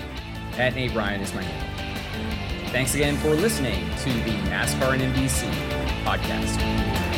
at 0.57 0.75
Nate 0.75 0.93
Ryan 0.93 1.21
is 1.21 1.33
my 1.33 1.43
handle. 1.43 2.71
Thanks 2.71 2.95
again 2.95 3.17
for 3.17 3.29
listening 3.29 3.89
to 3.97 4.09
the 4.09 4.37
NASCAR 4.49 4.93
and 4.93 5.15
NBC 5.15 5.49
podcast. 6.03 7.10